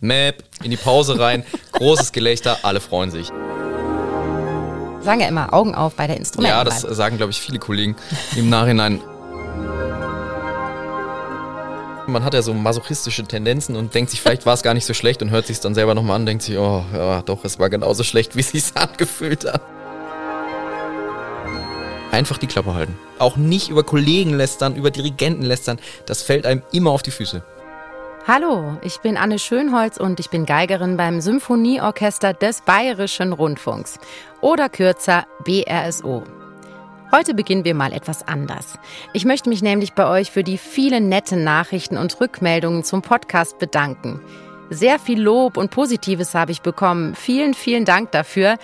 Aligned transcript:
Map, 0.00 0.44
in 0.62 0.70
die 0.70 0.76
Pause 0.76 1.18
rein, 1.18 1.44
großes 1.72 2.12
Gelächter, 2.12 2.58
alle 2.62 2.80
freuen 2.80 3.10
sich. 3.10 3.28
Sagen 5.00 5.20
ja 5.20 5.28
immer 5.28 5.54
Augen 5.54 5.74
auf 5.74 5.94
bei 5.94 6.06
der 6.06 6.16
Instrumentenwahl. 6.16 6.64
Ja, 6.66 6.70
das 6.70 6.80
sagen, 6.80 7.16
glaube 7.16 7.30
ich, 7.30 7.40
viele 7.40 7.58
Kollegen 7.58 7.96
im 8.34 8.50
Nachhinein. 8.50 9.00
Man 12.08 12.24
hat 12.24 12.34
ja 12.34 12.42
so 12.42 12.54
masochistische 12.54 13.24
Tendenzen 13.24 13.74
und 13.74 13.94
denkt 13.94 14.10
sich, 14.10 14.20
vielleicht 14.20 14.46
war 14.46 14.54
es 14.54 14.62
gar 14.62 14.74
nicht 14.74 14.84
so 14.84 14.94
schlecht 14.94 15.22
und 15.22 15.30
hört 15.30 15.46
sich 15.46 15.56
es 15.56 15.60
dann 15.60 15.74
selber 15.74 15.94
nochmal 15.94 16.16
an 16.16 16.26
denkt 16.26 16.42
sich, 16.42 16.56
oh, 16.56 16.84
ja, 16.92 17.22
doch, 17.22 17.44
es 17.44 17.58
war 17.58 17.70
genauso 17.70 18.04
schlecht, 18.04 18.36
wie 18.36 18.40
es 18.40 18.50
sich 18.50 18.64
angefühlt 18.74 19.44
hat. 19.44 19.62
Einfach 22.12 22.38
die 22.38 22.46
Klappe 22.46 22.74
halten. 22.74 22.98
Auch 23.18 23.36
nicht 23.36 23.68
über 23.68 23.82
Kollegen 23.82 24.34
lästern, 24.34 24.76
über 24.76 24.90
Dirigenten 24.90 25.42
lästern. 25.42 25.78
Das 26.06 26.22
fällt 26.22 26.46
einem 26.46 26.62
immer 26.72 26.90
auf 26.90 27.02
die 27.02 27.10
Füße. 27.10 27.42
Hallo, 28.28 28.76
ich 28.82 28.98
bin 29.02 29.16
Anne 29.16 29.38
Schönholz 29.38 29.98
und 29.98 30.18
ich 30.18 30.30
bin 30.30 30.46
Geigerin 30.46 30.96
beim 30.96 31.20
Symphonieorchester 31.20 32.34
des 32.34 32.60
Bayerischen 32.60 33.32
Rundfunks 33.32 34.00
oder 34.40 34.68
kürzer 34.68 35.28
BRSO. 35.44 36.24
Heute 37.12 37.34
beginnen 37.34 37.64
wir 37.64 37.76
mal 37.76 37.92
etwas 37.92 38.26
anders. 38.26 38.80
Ich 39.12 39.24
möchte 39.24 39.48
mich 39.48 39.62
nämlich 39.62 39.92
bei 39.92 40.08
euch 40.08 40.32
für 40.32 40.42
die 40.42 40.58
vielen 40.58 41.08
netten 41.08 41.44
Nachrichten 41.44 41.96
und 41.96 42.20
Rückmeldungen 42.20 42.82
zum 42.82 43.00
Podcast 43.00 43.60
bedanken. 43.60 44.20
Sehr 44.70 44.98
viel 44.98 45.22
Lob 45.22 45.56
und 45.56 45.70
Positives 45.70 46.34
habe 46.34 46.50
ich 46.50 46.62
bekommen. 46.62 47.14
Vielen, 47.14 47.54
vielen 47.54 47.84
Dank 47.84 48.10
dafür. 48.10 48.56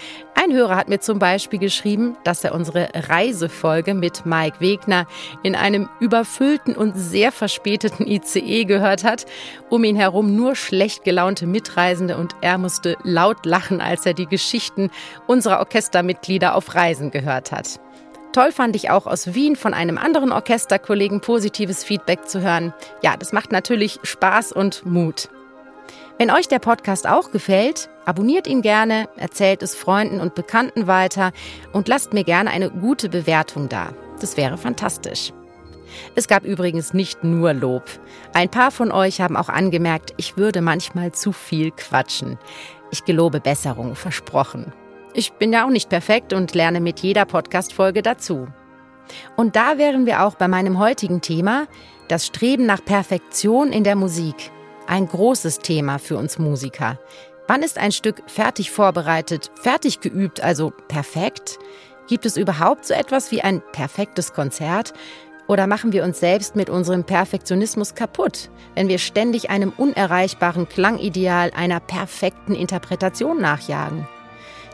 Ein 0.42 0.54
Hörer 0.54 0.74
hat 0.74 0.88
mir 0.88 0.98
zum 0.98 1.20
Beispiel 1.20 1.60
geschrieben, 1.60 2.16
dass 2.24 2.42
er 2.42 2.52
unsere 2.52 2.88
Reisefolge 2.94 3.94
mit 3.94 4.26
Mike 4.26 4.58
Wegner 4.58 5.06
in 5.44 5.54
einem 5.54 5.88
überfüllten 6.00 6.74
und 6.74 6.94
sehr 6.94 7.30
verspäteten 7.30 8.08
ICE 8.08 8.64
gehört 8.64 9.04
hat. 9.04 9.24
Um 9.70 9.84
ihn 9.84 9.94
herum 9.94 10.34
nur 10.34 10.56
schlecht 10.56 11.04
gelaunte 11.04 11.46
Mitreisende 11.46 12.16
und 12.16 12.34
er 12.40 12.58
musste 12.58 12.96
laut 13.04 13.46
lachen, 13.46 13.80
als 13.80 14.04
er 14.04 14.14
die 14.14 14.26
Geschichten 14.26 14.90
unserer 15.28 15.60
Orchestermitglieder 15.60 16.56
auf 16.56 16.74
Reisen 16.74 17.12
gehört 17.12 17.52
hat. 17.52 17.78
Toll 18.32 18.50
fand 18.50 18.74
ich 18.74 18.90
auch 18.90 19.06
aus 19.06 19.34
Wien 19.34 19.54
von 19.54 19.74
einem 19.74 19.96
anderen 19.96 20.32
Orchesterkollegen 20.32 21.20
positives 21.20 21.84
Feedback 21.84 22.26
zu 22.26 22.40
hören. 22.40 22.74
Ja, 23.00 23.16
das 23.16 23.32
macht 23.32 23.52
natürlich 23.52 24.00
Spaß 24.02 24.50
und 24.50 24.84
Mut. 24.84 25.28
Wenn 26.18 26.32
euch 26.32 26.48
der 26.48 26.58
Podcast 26.58 27.08
auch 27.08 27.30
gefällt, 27.30 27.88
abonniert 28.04 28.46
ihn 28.46 28.62
gerne, 28.62 29.08
erzählt 29.16 29.62
es 29.62 29.74
Freunden 29.74 30.20
und 30.20 30.34
Bekannten 30.34 30.86
weiter 30.86 31.32
und 31.72 31.88
lasst 31.88 32.12
mir 32.12 32.24
gerne 32.24 32.50
eine 32.50 32.70
gute 32.70 33.08
Bewertung 33.08 33.68
da. 33.68 33.92
Das 34.20 34.36
wäre 34.36 34.56
fantastisch. 34.58 35.32
Es 36.14 36.28
gab 36.28 36.44
übrigens 36.44 36.94
nicht 36.94 37.24
nur 37.24 37.52
Lob. 37.52 37.84
Ein 38.32 38.48
paar 38.48 38.70
von 38.70 38.92
euch 38.92 39.20
haben 39.20 39.36
auch 39.36 39.48
angemerkt, 39.48 40.14
ich 40.16 40.36
würde 40.36 40.60
manchmal 40.60 41.12
zu 41.12 41.32
viel 41.32 41.70
quatschen. 41.70 42.38
Ich 42.90 43.04
gelobe 43.04 43.40
Besserung, 43.40 43.94
versprochen. 43.94 44.72
Ich 45.14 45.32
bin 45.32 45.52
ja 45.52 45.66
auch 45.66 45.70
nicht 45.70 45.88
perfekt 45.88 46.32
und 46.32 46.54
lerne 46.54 46.80
mit 46.80 47.00
jeder 47.00 47.24
Podcast-Folge 47.24 48.02
dazu. 48.02 48.46
Und 49.36 49.56
da 49.56 49.78
wären 49.78 50.06
wir 50.06 50.22
auch 50.22 50.36
bei 50.36 50.48
meinem 50.48 50.78
heutigen 50.78 51.20
Thema, 51.20 51.66
das 52.08 52.26
Streben 52.26 52.66
nach 52.66 52.84
Perfektion 52.84 53.72
in 53.72 53.84
der 53.84 53.96
Musik. 53.96 54.50
Ein 54.86 55.06
großes 55.06 55.60
Thema 55.60 55.98
für 55.98 56.16
uns 56.16 56.38
Musiker. 56.38 56.98
Wann 57.48 57.62
ist 57.62 57.78
ein 57.78 57.92
Stück 57.92 58.22
fertig 58.26 58.70
vorbereitet, 58.70 59.50
fertig 59.54 60.00
geübt, 60.00 60.40
also 60.40 60.72
perfekt? 60.88 61.58
Gibt 62.08 62.24
es 62.26 62.36
überhaupt 62.36 62.86
so 62.86 62.94
etwas 62.94 63.30
wie 63.30 63.42
ein 63.42 63.62
perfektes 63.72 64.32
Konzert? 64.32 64.92
Oder 65.48 65.66
machen 65.66 65.92
wir 65.92 66.04
uns 66.04 66.20
selbst 66.20 66.54
mit 66.56 66.70
unserem 66.70 67.04
Perfektionismus 67.04 67.94
kaputt, 67.94 68.48
wenn 68.74 68.88
wir 68.88 68.98
ständig 68.98 69.50
einem 69.50 69.72
unerreichbaren 69.76 70.68
Klangideal 70.68 71.50
einer 71.54 71.80
perfekten 71.80 72.54
Interpretation 72.54 73.40
nachjagen? 73.40 74.06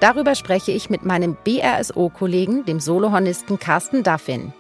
Darüber 0.01 0.35
spreche 0.35 0.71
ich 0.71 0.91
mit 0.91 1.05
meinem 1.05 1.37
BRSO-Kollegen, 1.43 2.65
dem 2.65 2.81
Solohornisten 2.81 3.59
Carsten 3.59 4.03
Duffin. 4.03 4.53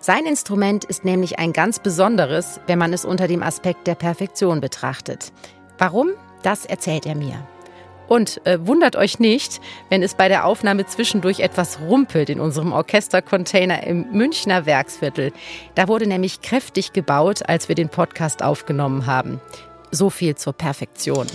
Sein 0.00 0.26
Instrument 0.26 0.84
ist 0.84 1.04
nämlich 1.04 1.38
ein 1.38 1.52
ganz 1.52 1.78
besonderes, 1.78 2.60
wenn 2.66 2.78
man 2.78 2.92
es 2.92 3.04
unter 3.04 3.28
dem 3.28 3.42
Aspekt 3.42 3.86
der 3.86 3.94
Perfektion 3.94 4.60
betrachtet. 4.60 5.32
Warum? 5.78 6.10
Das 6.44 6.66
erzählt 6.66 7.06
er 7.06 7.14
mir. 7.14 7.44
Und 8.06 8.46
äh, 8.46 8.58
wundert 8.66 8.96
euch 8.96 9.18
nicht, 9.18 9.62
wenn 9.88 10.02
es 10.02 10.14
bei 10.14 10.28
der 10.28 10.44
Aufnahme 10.44 10.84
zwischendurch 10.84 11.40
etwas 11.40 11.80
rumpelt 11.80 12.28
in 12.28 12.38
unserem 12.38 12.72
Orchestercontainer 12.72 13.86
im 13.86 14.12
Münchner 14.12 14.66
Werksviertel. 14.66 15.32
Da 15.74 15.88
wurde 15.88 16.06
nämlich 16.06 16.42
kräftig 16.42 16.92
gebaut, 16.92 17.48
als 17.48 17.68
wir 17.68 17.74
den 17.74 17.88
Podcast 17.88 18.42
aufgenommen 18.42 19.06
haben. 19.06 19.40
So 19.90 20.10
viel 20.10 20.34
zur 20.34 20.52
Perfektion. 20.52 21.26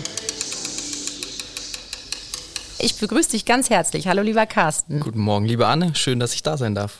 Ich 2.78 2.98
begrüße 3.00 3.32
dich 3.32 3.46
ganz 3.46 3.72
herzlich. 3.72 4.08
Hallo, 4.08 4.22
lieber 4.22 4.46
Carsten. 4.46 5.00
Guten 5.00 5.20
Morgen, 5.20 5.46
liebe 5.46 5.66
Anne. 5.66 5.96
Schön, 5.96 6.20
dass 6.20 6.36
ich 6.36 6.44
da 6.44 6.56
sein 6.56 6.76
darf. 6.76 7.00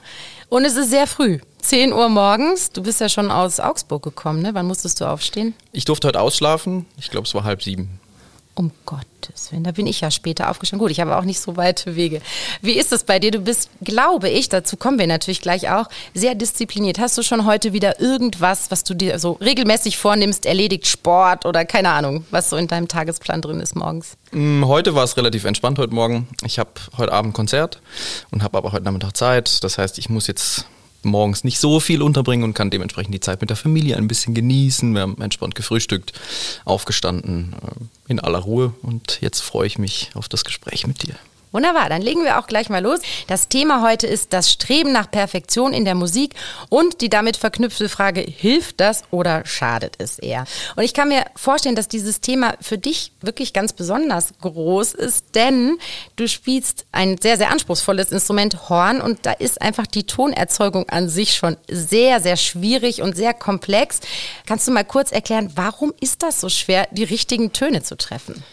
Und 0.50 0.66
es 0.66 0.76
ist 0.76 0.90
sehr 0.90 1.06
früh. 1.06 1.40
10 1.62 1.94
Uhr 1.94 2.10
morgens. 2.10 2.72
Du 2.72 2.82
bist 2.82 3.00
ja 3.02 3.08
schon 3.10 3.30
aus 3.30 3.60
Augsburg 3.60 4.02
gekommen, 4.02 4.42
ne? 4.42 4.54
Wann 4.54 4.66
musstest 4.66 5.00
du 5.00 5.06
aufstehen? 5.06 5.54
Ich 5.72 5.86
durfte 5.86 6.08
heute 6.08 6.20
ausschlafen. 6.20 6.86
Ich 6.98 7.12
glaube, 7.12 7.28
es 7.28 7.36
war 7.36 7.44
halb 7.44 7.62
sieben. 7.62 8.00
Um 8.60 8.72
Gottes 8.86 9.54
Willen, 9.54 9.64
da 9.64 9.72
bin 9.72 9.88
ich 9.88 10.02
ja 10.02 10.12
später 10.12 10.50
aufgestanden. 10.50 10.84
Gut, 10.84 10.92
ich 10.92 11.00
habe 11.00 11.16
auch 11.16 11.24
nicht 11.24 11.40
so 11.40 11.56
weite 11.56 11.96
Wege. 11.96 12.22
Wie 12.62 12.74
ist 12.74 12.92
es 12.92 13.06
bei 13.06 13.18
dir? 13.18 13.32
Du 13.32 13.40
bist, 13.40 13.70
glaube 13.82 14.28
ich, 14.28 14.50
dazu 14.50 14.76
kommen 14.76 15.00
wir 15.00 15.08
natürlich 15.08 15.40
gleich 15.40 15.70
auch, 15.70 15.88
sehr 16.14 16.36
diszipliniert. 16.36 17.00
Hast 17.00 17.18
du 17.18 17.24
schon 17.24 17.46
heute 17.46 17.72
wieder 17.72 18.02
irgendwas, 18.02 18.70
was 18.70 18.84
du 18.84 18.96
dir 18.96 19.18
so 19.18 19.38
regelmäßig 19.40 19.98
vornimmst, 19.98 20.46
erledigt, 20.46 20.88
Sport 20.88 21.46
oder 21.46 21.64
keine 21.64 21.92
Ahnung, 21.92 22.26
was 22.32 22.50
so 22.50 22.58
in 22.58 22.68
deinem 22.68 22.90
Tagesplan 22.90 23.42
drin 23.42 23.62
ist 23.62 23.78
morgens? 23.78 24.18
Mm, 24.32 24.66
heute 24.66 24.94
war 24.94 25.06
es 25.06 25.16
relativ 25.16 25.46
entspannt 25.46 25.80
heute 25.80 25.94
Morgen. 25.94 26.28
Ich 26.44 26.60
habe 26.60 26.72
heute 26.98 27.14
Abend 27.14 27.34
Konzert 27.34 27.80
und 28.32 28.44
habe 28.44 28.58
aber 28.58 28.74
heute 28.74 28.84
Nachmittag 28.84 29.16
Zeit. 29.16 29.64
Das 29.64 29.78
heißt, 29.78 29.98
ich 30.00 30.10
muss 30.10 30.28
jetzt 30.28 30.66
morgens 31.04 31.44
nicht 31.44 31.60
so 31.60 31.80
viel 31.80 32.02
unterbringen 32.02 32.44
und 32.44 32.54
kann 32.54 32.70
dementsprechend 32.70 33.14
die 33.14 33.20
Zeit 33.20 33.42
mit 33.42 33.50
der 33.50 33.58
Familie 33.58 33.98
ein 33.98 34.08
bisschen 34.08 34.34
genießen. 34.34 34.94
Wir 34.94 35.02
haben 35.02 35.22
entspannt 35.22 35.56
gefrühstückt, 35.56 36.14
aufgestanden, 36.66 37.56
äh, 37.62 38.12
in 38.12 38.20
aller 38.20 38.40
Ruhe 38.40 38.74
und 38.82 39.20
jetzt 39.22 39.42
freue 39.42 39.68
ich 39.68 39.78
mich 39.78 40.10
auf 40.14 40.28
das 40.28 40.44
Gespräch 40.44 40.88
mit 40.88 41.04
dir. 41.04 41.16
Wunderbar, 41.52 41.90
dann 41.90 42.04
legen 42.04 42.24
wir 42.24 42.38
auch 42.38 42.46
gleich 42.46 42.70
mal 42.70 42.84
los. 42.84 43.00
Das 43.26 43.48
Thema 43.48 43.82
heute 43.82 44.06
ist 44.06 44.34
das 44.34 44.52
Streben 44.52 44.92
nach 44.92 45.10
Perfektion 45.10 45.74
in 45.74 45.84
der 45.84 45.96
Musik 45.96 46.36
und 46.70 47.02
die 47.02 47.10
damit 47.10 47.38
verknüpfte 47.38 47.90
Frage, 47.90 48.22
hilft 48.22 48.80
das 48.80 49.02
oder 49.10 49.44
schadet 49.46 49.96
es 49.98 50.20
eher? 50.20 50.46
Und 50.76 50.84
ich 50.84 50.94
kann 50.94 51.10
mir 51.10 51.26
vorstellen, 51.36 51.76
dass 51.76 51.88
dieses 51.88 52.22
Thema 52.22 52.54
für 52.62 52.78
dich 52.78 53.14
wirklich 53.22 53.52
ganz 53.52 53.74
besonders 53.74 54.34
groß 54.42 54.94
ist, 54.94 55.34
denn 55.34 55.80
du 56.18 56.28
spielst 56.28 56.86
ein 56.92 57.18
sehr, 57.20 57.38
sehr 57.38 57.50
anspruchsvolles 57.50 58.12
Instrument 58.12 58.70
Horn 58.70 59.02
und 59.02 59.26
da 59.26 59.32
ist 59.32 59.60
einfach 59.60 59.88
die 59.88 60.04
Tonerzeugung 60.04 60.88
an 60.90 61.10
sich 61.10 61.34
schon 61.34 61.58
sehr, 61.68 62.20
sehr 62.20 62.38
schwierig 62.38 63.02
und 63.02 63.18
sehr 63.18 63.34
komplex. 63.34 64.02
Kannst 64.46 64.68
du 64.68 64.72
mal 64.72 64.86
kurz 64.86 65.12
erklären, 65.12 65.52
warum 65.56 65.94
ist 66.00 66.22
das 66.22 66.42
so 66.42 66.50
schwer, 66.50 66.88
die 66.92 67.06
richtigen 67.06 67.54
Töne 67.54 67.82
zu 67.82 67.98
treffen? 67.98 68.44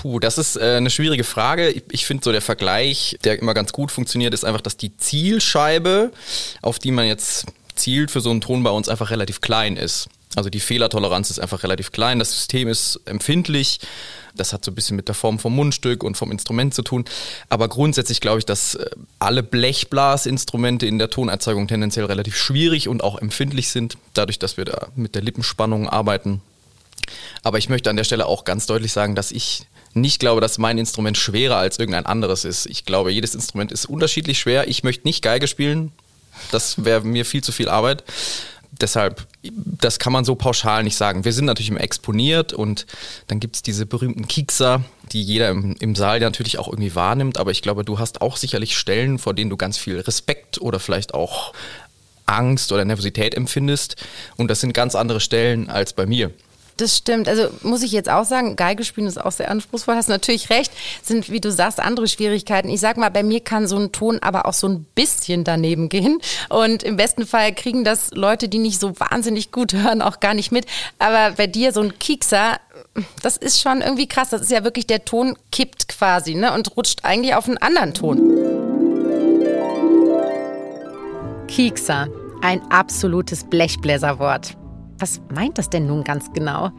Puh, 0.00 0.18
das 0.18 0.38
ist 0.38 0.56
äh, 0.56 0.76
eine 0.76 0.88
schwierige 0.88 1.24
Frage. 1.24 1.68
Ich, 1.68 1.82
ich 1.90 2.06
finde 2.06 2.24
so 2.24 2.32
der 2.32 2.40
Vergleich, 2.40 3.18
der 3.22 3.38
immer 3.38 3.52
ganz 3.52 3.70
gut 3.70 3.92
funktioniert, 3.92 4.32
ist 4.32 4.46
einfach, 4.46 4.62
dass 4.62 4.78
die 4.78 4.96
Zielscheibe, 4.96 6.10
auf 6.62 6.78
die 6.78 6.90
man 6.90 7.06
jetzt 7.06 7.44
zielt 7.74 8.10
für 8.10 8.22
so 8.22 8.30
einen 8.30 8.40
Ton 8.40 8.62
bei 8.62 8.70
uns 8.70 8.88
einfach 8.88 9.10
relativ 9.10 9.42
klein 9.42 9.76
ist. 9.76 10.08
Also 10.36 10.48
die 10.48 10.60
Fehlertoleranz 10.60 11.28
ist 11.28 11.38
einfach 11.38 11.64
relativ 11.64 11.92
klein. 11.92 12.18
Das 12.18 12.32
System 12.32 12.68
ist 12.68 12.98
empfindlich. 13.04 13.78
Das 14.34 14.54
hat 14.54 14.64
so 14.64 14.70
ein 14.70 14.74
bisschen 14.74 14.96
mit 14.96 15.08
der 15.08 15.14
Form 15.14 15.38
vom 15.38 15.54
Mundstück 15.54 16.02
und 16.02 16.16
vom 16.16 16.32
Instrument 16.32 16.72
zu 16.72 16.80
tun. 16.80 17.04
Aber 17.50 17.68
grundsätzlich 17.68 18.22
glaube 18.22 18.38
ich, 18.38 18.46
dass 18.46 18.76
äh, 18.76 18.88
alle 19.18 19.42
Blechblasinstrumente 19.42 20.86
in 20.86 20.98
der 20.98 21.10
Tonerzeugung 21.10 21.68
tendenziell 21.68 22.06
relativ 22.06 22.38
schwierig 22.38 22.88
und 22.88 23.04
auch 23.04 23.20
empfindlich 23.20 23.68
sind, 23.68 23.98
dadurch, 24.14 24.38
dass 24.38 24.56
wir 24.56 24.64
da 24.64 24.88
mit 24.96 25.14
der 25.14 25.20
Lippenspannung 25.20 25.90
arbeiten. 25.90 26.40
Aber 27.42 27.58
ich 27.58 27.68
möchte 27.68 27.90
an 27.90 27.96
der 27.96 28.04
Stelle 28.04 28.24
auch 28.24 28.44
ganz 28.44 28.64
deutlich 28.64 28.92
sagen, 28.92 29.14
dass 29.14 29.30
ich 29.30 29.66
nicht 29.94 30.20
glaube, 30.20 30.40
dass 30.40 30.58
mein 30.58 30.78
Instrument 30.78 31.16
schwerer 31.16 31.56
als 31.56 31.78
irgendein 31.78 32.06
anderes 32.06 32.44
ist. 32.44 32.66
Ich 32.66 32.84
glaube, 32.84 33.10
jedes 33.10 33.34
Instrument 33.34 33.72
ist 33.72 33.86
unterschiedlich 33.86 34.38
schwer. 34.38 34.68
Ich 34.68 34.84
möchte 34.84 35.06
nicht 35.06 35.22
Geige 35.22 35.48
spielen. 35.48 35.92
Das 36.52 36.84
wäre 36.84 37.02
mir 37.02 37.24
viel 37.24 37.42
zu 37.42 37.52
viel 37.52 37.68
Arbeit. 37.68 38.04
Deshalb, 38.80 39.26
das 39.42 39.98
kann 39.98 40.12
man 40.12 40.24
so 40.24 40.36
pauschal 40.36 40.84
nicht 40.84 40.96
sagen. 40.96 41.24
Wir 41.24 41.32
sind 41.32 41.44
natürlich 41.44 41.70
immer 41.70 41.82
exponiert 41.82 42.52
und 42.52 42.86
dann 43.26 43.40
gibt 43.40 43.56
es 43.56 43.62
diese 43.62 43.84
berühmten 43.84 44.28
Kiekser, 44.28 44.84
die 45.12 45.22
jeder 45.22 45.50
im, 45.50 45.76
im 45.80 45.96
Saal 45.96 46.20
natürlich 46.20 46.58
auch 46.58 46.68
irgendwie 46.68 46.94
wahrnimmt. 46.94 47.36
Aber 47.36 47.50
ich 47.50 47.62
glaube, 47.62 47.84
du 47.84 47.98
hast 47.98 48.22
auch 48.22 48.36
sicherlich 48.36 48.78
Stellen, 48.78 49.18
vor 49.18 49.34
denen 49.34 49.50
du 49.50 49.56
ganz 49.56 49.76
viel 49.76 49.98
Respekt 49.98 50.60
oder 50.60 50.78
vielleicht 50.78 51.14
auch 51.14 51.52
Angst 52.26 52.70
oder 52.70 52.84
Nervosität 52.84 53.34
empfindest. 53.34 53.96
Und 54.36 54.48
das 54.48 54.60
sind 54.60 54.72
ganz 54.72 54.94
andere 54.94 55.20
Stellen 55.20 55.68
als 55.68 55.92
bei 55.92 56.06
mir. 56.06 56.30
Das 56.80 56.96
stimmt. 56.96 57.28
Also 57.28 57.48
muss 57.62 57.82
ich 57.82 57.92
jetzt 57.92 58.08
auch 58.08 58.24
sagen, 58.24 58.56
Geige 58.56 58.84
spielen 58.84 59.06
ist 59.06 59.22
auch 59.22 59.32
sehr 59.32 59.50
anspruchsvoll. 59.50 59.96
Hast 59.96 60.08
natürlich 60.08 60.48
recht. 60.48 60.72
Sind, 61.02 61.30
wie 61.30 61.40
du 61.40 61.52
sagst, 61.52 61.78
andere 61.78 62.08
Schwierigkeiten. 62.08 62.70
Ich 62.70 62.80
sag 62.80 62.96
mal, 62.96 63.10
bei 63.10 63.22
mir 63.22 63.40
kann 63.40 63.66
so 63.66 63.76
ein 63.76 63.92
Ton 63.92 64.18
aber 64.22 64.46
auch 64.46 64.54
so 64.54 64.66
ein 64.66 64.86
bisschen 64.94 65.44
daneben 65.44 65.90
gehen. 65.90 66.20
Und 66.48 66.82
im 66.82 66.96
besten 66.96 67.26
Fall 67.26 67.54
kriegen 67.54 67.84
das 67.84 68.12
Leute, 68.12 68.48
die 68.48 68.58
nicht 68.58 68.80
so 68.80 68.98
wahnsinnig 68.98 69.52
gut 69.52 69.74
hören, 69.74 70.00
auch 70.00 70.20
gar 70.20 70.32
nicht 70.32 70.52
mit. 70.52 70.64
Aber 70.98 71.32
bei 71.36 71.46
dir 71.46 71.72
so 71.72 71.82
ein 71.82 71.98
Kiekser 71.98 72.58
das 73.22 73.36
ist 73.36 73.60
schon 73.60 73.82
irgendwie 73.82 74.08
krass. 74.08 74.30
Das 74.30 74.40
ist 74.40 74.50
ja 74.50 74.64
wirklich, 74.64 74.86
der 74.86 75.04
Ton 75.04 75.36
kippt 75.52 75.88
quasi 75.88 76.34
ne, 76.34 76.52
und 76.54 76.76
rutscht 76.76 77.00
eigentlich 77.04 77.34
auf 77.34 77.46
einen 77.46 77.58
anderen 77.58 77.94
Ton. 77.94 78.18
Kiekser, 81.46 82.08
ein 82.42 82.62
absolutes 82.70 83.44
Blechbläserwort. 83.44 84.56
Was 85.00 85.20
meint 85.34 85.58
das 85.58 85.70
denn 85.70 85.86
nun 85.86 86.04
ganz 86.04 86.32
genau? 86.32 86.70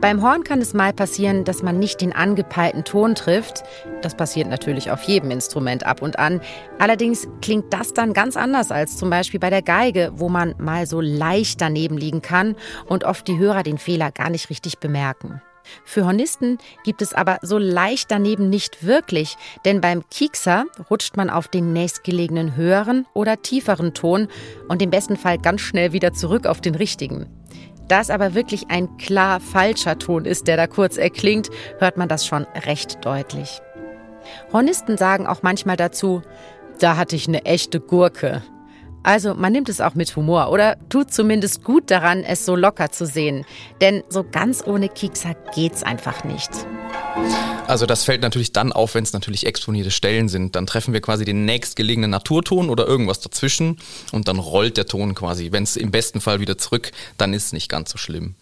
Beim 0.00 0.22
Horn 0.22 0.44
kann 0.44 0.62
es 0.62 0.72
mal 0.72 0.94
passieren, 0.94 1.44
dass 1.44 1.62
man 1.62 1.78
nicht 1.78 2.00
den 2.00 2.14
angepeilten 2.14 2.84
Ton 2.84 3.14
trifft. 3.14 3.64
Das 4.00 4.14
passiert 4.14 4.48
natürlich 4.48 4.90
auf 4.90 5.02
jedem 5.02 5.30
Instrument 5.30 5.84
ab 5.84 6.00
und 6.00 6.18
an. 6.18 6.40
Allerdings 6.78 7.28
klingt 7.42 7.70
das 7.74 7.92
dann 7.92 8.14
ganz 8.14 8.38
anders 8.38 8.72
als 8.72 8.96
zum 8.96 9.10
Beispiel 9.10 9.40
bei 9.40 9.50
der 9.50 9.60
Geige, 9.60 10.12
wo 10.14 10.30
man 10.30 10.54
mal 10.56 10.86
so 10.86 11.02
leicht 11.02 11.60
daneben 11.60 11.98
liegen 11.98 12.22
kann 12.22 12.56
und 12.86 13.04
oft 13.04 13.28
die 13.28 13.36
Hörer 13.36 13.62
den 13.62 13.76
Fehler 13.76 14.10
gar 14.10 14.30
nicht 14.30 14.48
richtig 14.48 14.78
bemerken. 14.78 15.42
Für 15.84 16.04
Hornisten 16.04 16.58
gibt 16.84 17.02
es 17.02 17.14
aber 17.14 17.38
so 17.42 17.58
leicht 17.58 18.10
daneben 18.10 18.50
nicht 18.50 18.84
wirklich, 18.84 19.36
denn 19.64 19.80
beim 19.80 20.08
Kiekser 20.10 20.64
rutscht 20.90 21.16
man 21.16 21.30
auf 21.30 21.48
den 21.48 21.72
nächstgelegenen 21.72 22.56
höheren 22.56 23.06
oder 23.14 23.42
tieferen 23.42 23.94
Ton 23.94 24.28
und 24.68 24.82
im 24.82 24.90
besten 24.90 25.16
Fall 25.16 25.38
ganz 25.38 25.60
schnell 25.60 25.92
wieder 25.92 26.12
zurück 26.12 26.46
auf 26.46 26.60
den 26.60 26.74
richtigen. 26.74 27.26
Da 27.88 28.00
es 28.00 28.10
aber 28.10 28.34
wirklich 28.34 28.70
ein 28.70 28.96
klar 28.98 29.40
falscher 29.40 29.98
Ton 29.98 30.24
ist, 30.24 30.46
der 30.46 30.56
da 30.56 30.68
kurz 30.68 30.96
erklingt, 30.96 31.50
hört 31.78 31.96
man 31.96 32.08
das 32.08 32.24
schon 32.24 32.46
recht 32.66 33.04
deutlich. 33.04 33.60
Hornisten 34.52 34.96
sagen 34.96 35.26
auch 35.26 35.42
manchmal 35.42 35.76
dazu, 35.76 36.22
da 36.78 36.96
hatte 36.96 37.16
ich 37.16 37.26
eine 37.26 37.44
echte 37.44 37.80
Gurke. 37.80 38.42
Also 39.02 39.34
man 39.34 39.52
nimmt 39.52 39.68
es 39.68 39.80
auch 39.80 39.94
mit 39.94 40.14
Humor 40.16 40.50
oder 40.50 40.76
tut 40.88 41.12
zumindest 41.12 41.64
gut 41.64 41.90
daran, 41.90 42.22
es 42.22 42.44
so 42.44 42.54
locker 42.56 42.90
zu 42.90 43.06
sehen. 43.06 43.44
Denn 43.80 44.02
so 44.08 44.24
ganz 44.24 44.62
ohne 44.66 44.88
Kiekser 44.88 45.34
geht's 45.54 45.82
einfach 45.82 46.24
nicht. 46.24 46.50
Also 47.66 47.86
das 47.86 48.04
fällt 48.04 48.22
natürlich 48.22 48.52
dann 48.52 48.72
auf, 48.72 48.94
wenn 48.94 49.04
es 49.04 49.12
natürlich 49.12 49.46
exponierte 49.46 49.90
Stellen 49.90 50.28
sind. 50.28 50.56
Dann 50.56 50.66
treffen 50.66 50.92
wir 50.92 51.00
quasi 51.00 51.24
den 51.24 51.44
nächstgelegenen 51.44 52.10
Naturton 52.10 52.68
oder 52.68 52.86
irgendwas 52.86 53.20
dazwischen 53.20 53.78
und 54.12 54.28
dann 54.28 54.38
rollt 54.38 54.76
der 54.76 54.86
Ton 54.86 55.14
quasi. 55.14 55.52
Wenn 55.52 55.62
es 55.62 55.76
im 55.76 55.90
besten 55.90 56.20
Fall 56.20 56.40
wieder 56.40 56.58
zurück, 56.58 56.90
dann 57.16 57.32
ist 57.32 57.46
es 57.46 57.52
nicht 57.52 57.68
ganz 57.68 57.90
so 57.90 57.98
schlimm. 57.98 58.34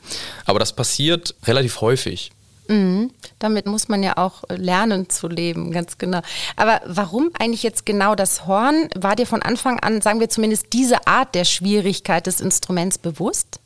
Aber 0.46 0.58
das 0.58 0.74
passiert 0.74 1.34
relativ 1.44 1.80
häufig. 1.82 2.30
Mhm. 2.68 3.10
Damit 3.38 3.66
muss 3.66 3.88
man 3.88 4.02
ja 4.02 4.16
auch 4.16 4.44
lernen 4.48 5.08
zu 5.08 5.28
leben, 5.28 5.72
ganz 5.72 5.98
genau. 5.98 6.20
Aber 6.56 6.80
warum 6.86 7.30
eigentlich 7.38 7.62
jetzt 7.62 7.86
genau 7.86 8.14
das 8.14 8.46
Horn? 8.46 8.88
War 8.94 9.16
dir 9.16 9.26
von 9.26 9.42
Anfang 9.42 9.80
an, 9.80 10.00
sagen 10.00 10.20
wir 10.20 10.28
zumindest, 10.28 10.72
diese 10.72 11.06
Art 11.06 11.34
der 11.34 11.44
Schwierigkeit 11.44 12.26
des 12.26 12.40
Instruments 12.40 12.98
bewusst? 12.98 13.60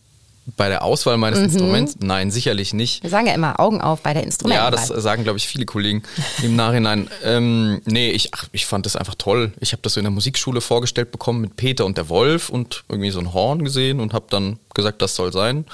Bei 0.56 0.68
der 0.68 0.82
Auswahl 0.82 1.18
meines 1.18 1.38
mhm. 1.38 1.44
Instruments? 1.44 1.96
Nein, 2.00 2.32
sicherlich 2.32 2.74
nicht. 2.74 3.04
Wir 3.04 3.10
sagen 3.10 3.28
ja 3.28 3.34
immer 3.34 3.60
Augen 3.60 3.80
auf 3.80 4.00
bei 4.00 4.12
der 4.12 4.24
Instrumentenwahl. 4.24 4.72
Ja, 4.72 4.76
das 4.76 4.88
sagen, 4.88 5.22
glaube 5.22 5.38
ich, 5.38 5.46
viele 5.46 5.66
Kollegen 5.66 6.02
im 6.42 6.56
Nachhinein. 6.56 7.08
Ähm, 7.22 7.80
nee, 7.84 8.10
ich, 8.10 8.34
ach, 8.34 8.48
ich 8.50 8.66
fand 8.66 8.84
das 8.84 8.96
einfach 8.96 9.14
toll. 9.14 9.52
Ich 9.60 9.70
habe 9.70 9.82
das 9.82 9.94
so 9.94 10.00
in 10.00 10.04
der 10.04 10.10
Musikschule 10.10 10.60
vorgestellt 10.60 11.12
bekommen 11.12 11.40
mit 11.40 11.54
Peter 11.56 11.86
und 11.86 11.96
der 11.96 12.08
Wolf 12.08 12.48
und 12.48 12.82
irgendwie 12.88 13.10
so 13.10 13.20
ein 13.20 13.32
Horn 13.32 13.62
gesehen 13.62 14.00
und 14.00 14.14
habe 14.14 14.26
dann 14.30 14.58
gesagt, 14.74 15.00
das 15.00 15.14
soll 15.14 15.32
sein. 15.32 15.64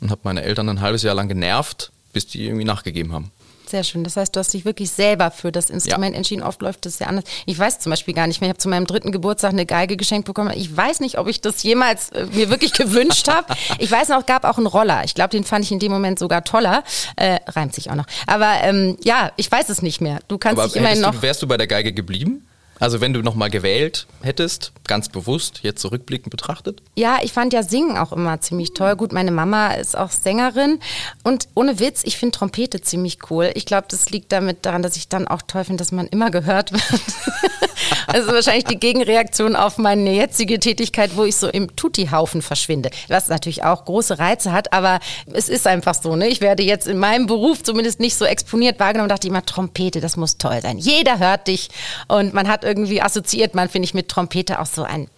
Und 0.00 0.12
habe 0.12 0.20
meine 0.22 0.42
Eltern 0.42 0.68
ein 0.68 0.80
halbes 0.80 1.02
Jahr 1.02 1.16
lang 1.16 1.26
genervt, 1.26 1.90
bis 2.12 2.26
die 2.26 2.44
irgendwie 2.46 2.64
nachgegeben 2.64 3.12
haben. 3.12 3.30
Sehr 3.72 3.84
schön. 3.84 4.04
Das 4.04 4.18
heißt, 4.18 4.36
du 4.36 4.40
hast 4.40 4.52
dich 4.52 4.66
wirklich 4.66 4.90
selber 4.90 5.30
für 5.30 5.50
das 5.50 5.70
Instrument 5.70 6.12
ja. 6.12 6.18
entschieden. 6.18 6.42
Oft 6.42 6.60
läuft 6.60 6.84
das 6.84 6.98
ja 6.98 7.06
anders. 7.06 7.24
Ich 7.46 7.58
weiß 7.58 7.78
zum 7.78 7.88
Beispiel 7.88 8.12
gar 8.12 8.26
nicht 8.26 8.42
mehr. 8.42 8.48
Ich 8.48 8.52
habe 8.52 8.58
zu 8.58 8.68
meinem 8.68 8.86
dritten 8.86 9.12
Geburtstag 9.12 9.52
eine 9.52 9.64
Geige 9.64 9.96
geschenkt 9.96 10.26
bekommen. 10.26 10.52
Ich 10.54 10.76
weiß 10.76 11.00
nicht, 11.00 11.16
ob 11.16 11.26
ich 11.26 11.40
das 11.40 11.62
jemals 11.62 12.10
äh, 12.10 12.26
mir 12.34 12.50
wirklich 12.50 12.72
gewünscht 12.74 13.28
habe. 13.28 13.54
Ich 13.78 13.90
weiß 13.90 14.10
noch, 14.10 14.20
es 14.20 14.26
gab 14.26 14.44
auch 14.44 14.58
einen 14.58 14.66
Roller. 14.66 15.04
Ich 15.04 15.14
glaube, 15.14 15.30
den 15.30 15.44
fand 15.44 15.64
ich 15.64 15.72
in 15.72 15.78
dem 15.78 15.90
Moment 15.90 16.18
sogar 16.18 16.44
toller. 16.44 16.84
Äh, 17.16 17.38
reimt 17.46 17.74
sich 17.74 17.90
auch 17.90 17.94
noch. 17.94 18.06
Aber 18.26 18.52
ähm, 18.62 18.98
ja, 19.04 19.32
ich 19.36 19.50
weiß 19.50 19.70
es 19.70 19.80
nicht 19.80 20.02
mehr. 20.02 20.18
Du 20.28 20.36
kannst 20.36 20.58
Aber 20.58 20.68
dich 20.68 20.76
immerhin 20.76 21.00
noch. 21.00 21.14
Du, 21.14 21.22
wärst 21.22 21.40
du 21.40 21.46
bei 21.46 21.56
der 21.56 21.66
Geige 21.66 21.94
geblieben? 21.94 22.46
Also 22.82 23.00
wenn 23.00 23.12
du 23.12 23.22
nochmal 23.22 23.48
gewählt 23.48 24.08
hättest, 24.22 24.72
ganz 24.88 25.08
bewusst, 25.08 25.60
jetzt 25.62 25.80
zurückblickend 25.80 26.32
betrachtet? 26.32 26.82
Ja, 26.96 27.20
ich 27.22 27.32
fand 27.32 27.52
ja 27.52 27.62
Singen 27.62 27.96
auch 27.96 28.10
immer 28.10 28.40
ziemlich 28.40 28.74
toll. 28.74 28.96
Gut, 28.96 29.12
meine 29.12 29.30
Mama 29.30 29.74
ist 29.74 29.96
auch 29.96 30.10
Sängerin 30.10 30.80
und 31.22 31.46
ohne 31.54 31.78
Witz, 31.78 32.02
ich 32.04 32.16
finde 32.16 32.36
Trompete 32.36 32.80
ziemlich 32.80 33.30
cool. 33.30 33.52
Ich 33.54 33.66
glaube, 33.66 33.86
das 33.88 34.10
liegt 34.10 34.32
damit 34.32 34.66
daran, 34.66 34.82
dass 34.82 34.96
ich 34.96 35.06
dann 35.06 35.28
auch 35.28 35.42
toll 35.42 35.62
finde, 35.62 35.78
dass 35.78 35.92
man 35.92 36.08
immer 36.08 36.32
gehört 36.32 36.72
wird. 36.72 36.82
also 38.08 38.32
wahrscheinlich 38.32 38.64
die 38.64 38.80
Gegenreaktion 38.80 39.54
auf 39.54 39.78
meine 39.78 40.12
jetzige 40.12 40.58
Tätigkeit, 40.58 41.16
wo 41.16 41.22
ich 41.22 41.36
so 41.36 41.48
im 41.48 41.76
Tutti-Haufen 41.76 42.42
verschwinde. 42.42 42.90
Was 43.06 43.28
natürlich 43.28 43.62
auch 43.62 43.84
große 43.84 44.18
Reize 44.18 44.50
hat, 44.50 44.72
aber 44.72 44.98
es 45.32 45.48
ist 45.48 45.68
einfach 45.68 45.94
so. 45.94 46.16
Ne? 46.16 46.26
Ich 46.26 46.40
werde 46.40 46.64
jetzt 46.64 46.88
in 46.88 46.98
meinem 46.98 47.26
Beruf 47.26 47.62
zumindest 47.62 48.00
nicht 48.00 48.16
so 48.16 48.24
exponiert 48.24 48.80
wahrgenommen. 48.80 49.08
Dachte 49.08 49.28
ich 49.28 49.30
immer, 49.30 49.46
Trompete, 49.46 50.00
das 50.00 50.16
muss 50.16 50.36
toll 50.36 50.60
sein. 50.62 50.78
Jeder 50.78 51.20
hört 51.20 51.46
dich 51.46 51.68
und 52.08 52.34
man 52.34 52.48
hat 52.48 52.64
assoziiert 53.00 53.54
man, 53.54 53.68
finde 53.68 53.86
ich, 53.86 53.94
mit 53.94 54.08
Trompete 54.08 54.60
auch 54.60 54.66
so 54.66 54.82
einen 54.82 55.08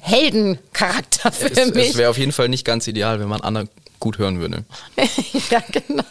Heldencharakter 0.00 1.30
für 1.30 1.50
es, 1.50 1.74
mich. 1.74 1.90
Es 1.90 1.96
wäre 1.96 2.10
auf 2.10 2.18
jeden 2.18 2.32
Fall 2.32 2.48
nicht 2.48 2.64
ganz 2.64 2.86
ideal, 2.86 3.20
wenn 3.20 3.28
man 3.28 3.40
Anna 3.40 3.64
gut 4.00 4.18
hören 4.18 4.40
würde. 4.40 4.64
ja, 5.50 5.62
genau. 5.70 6.04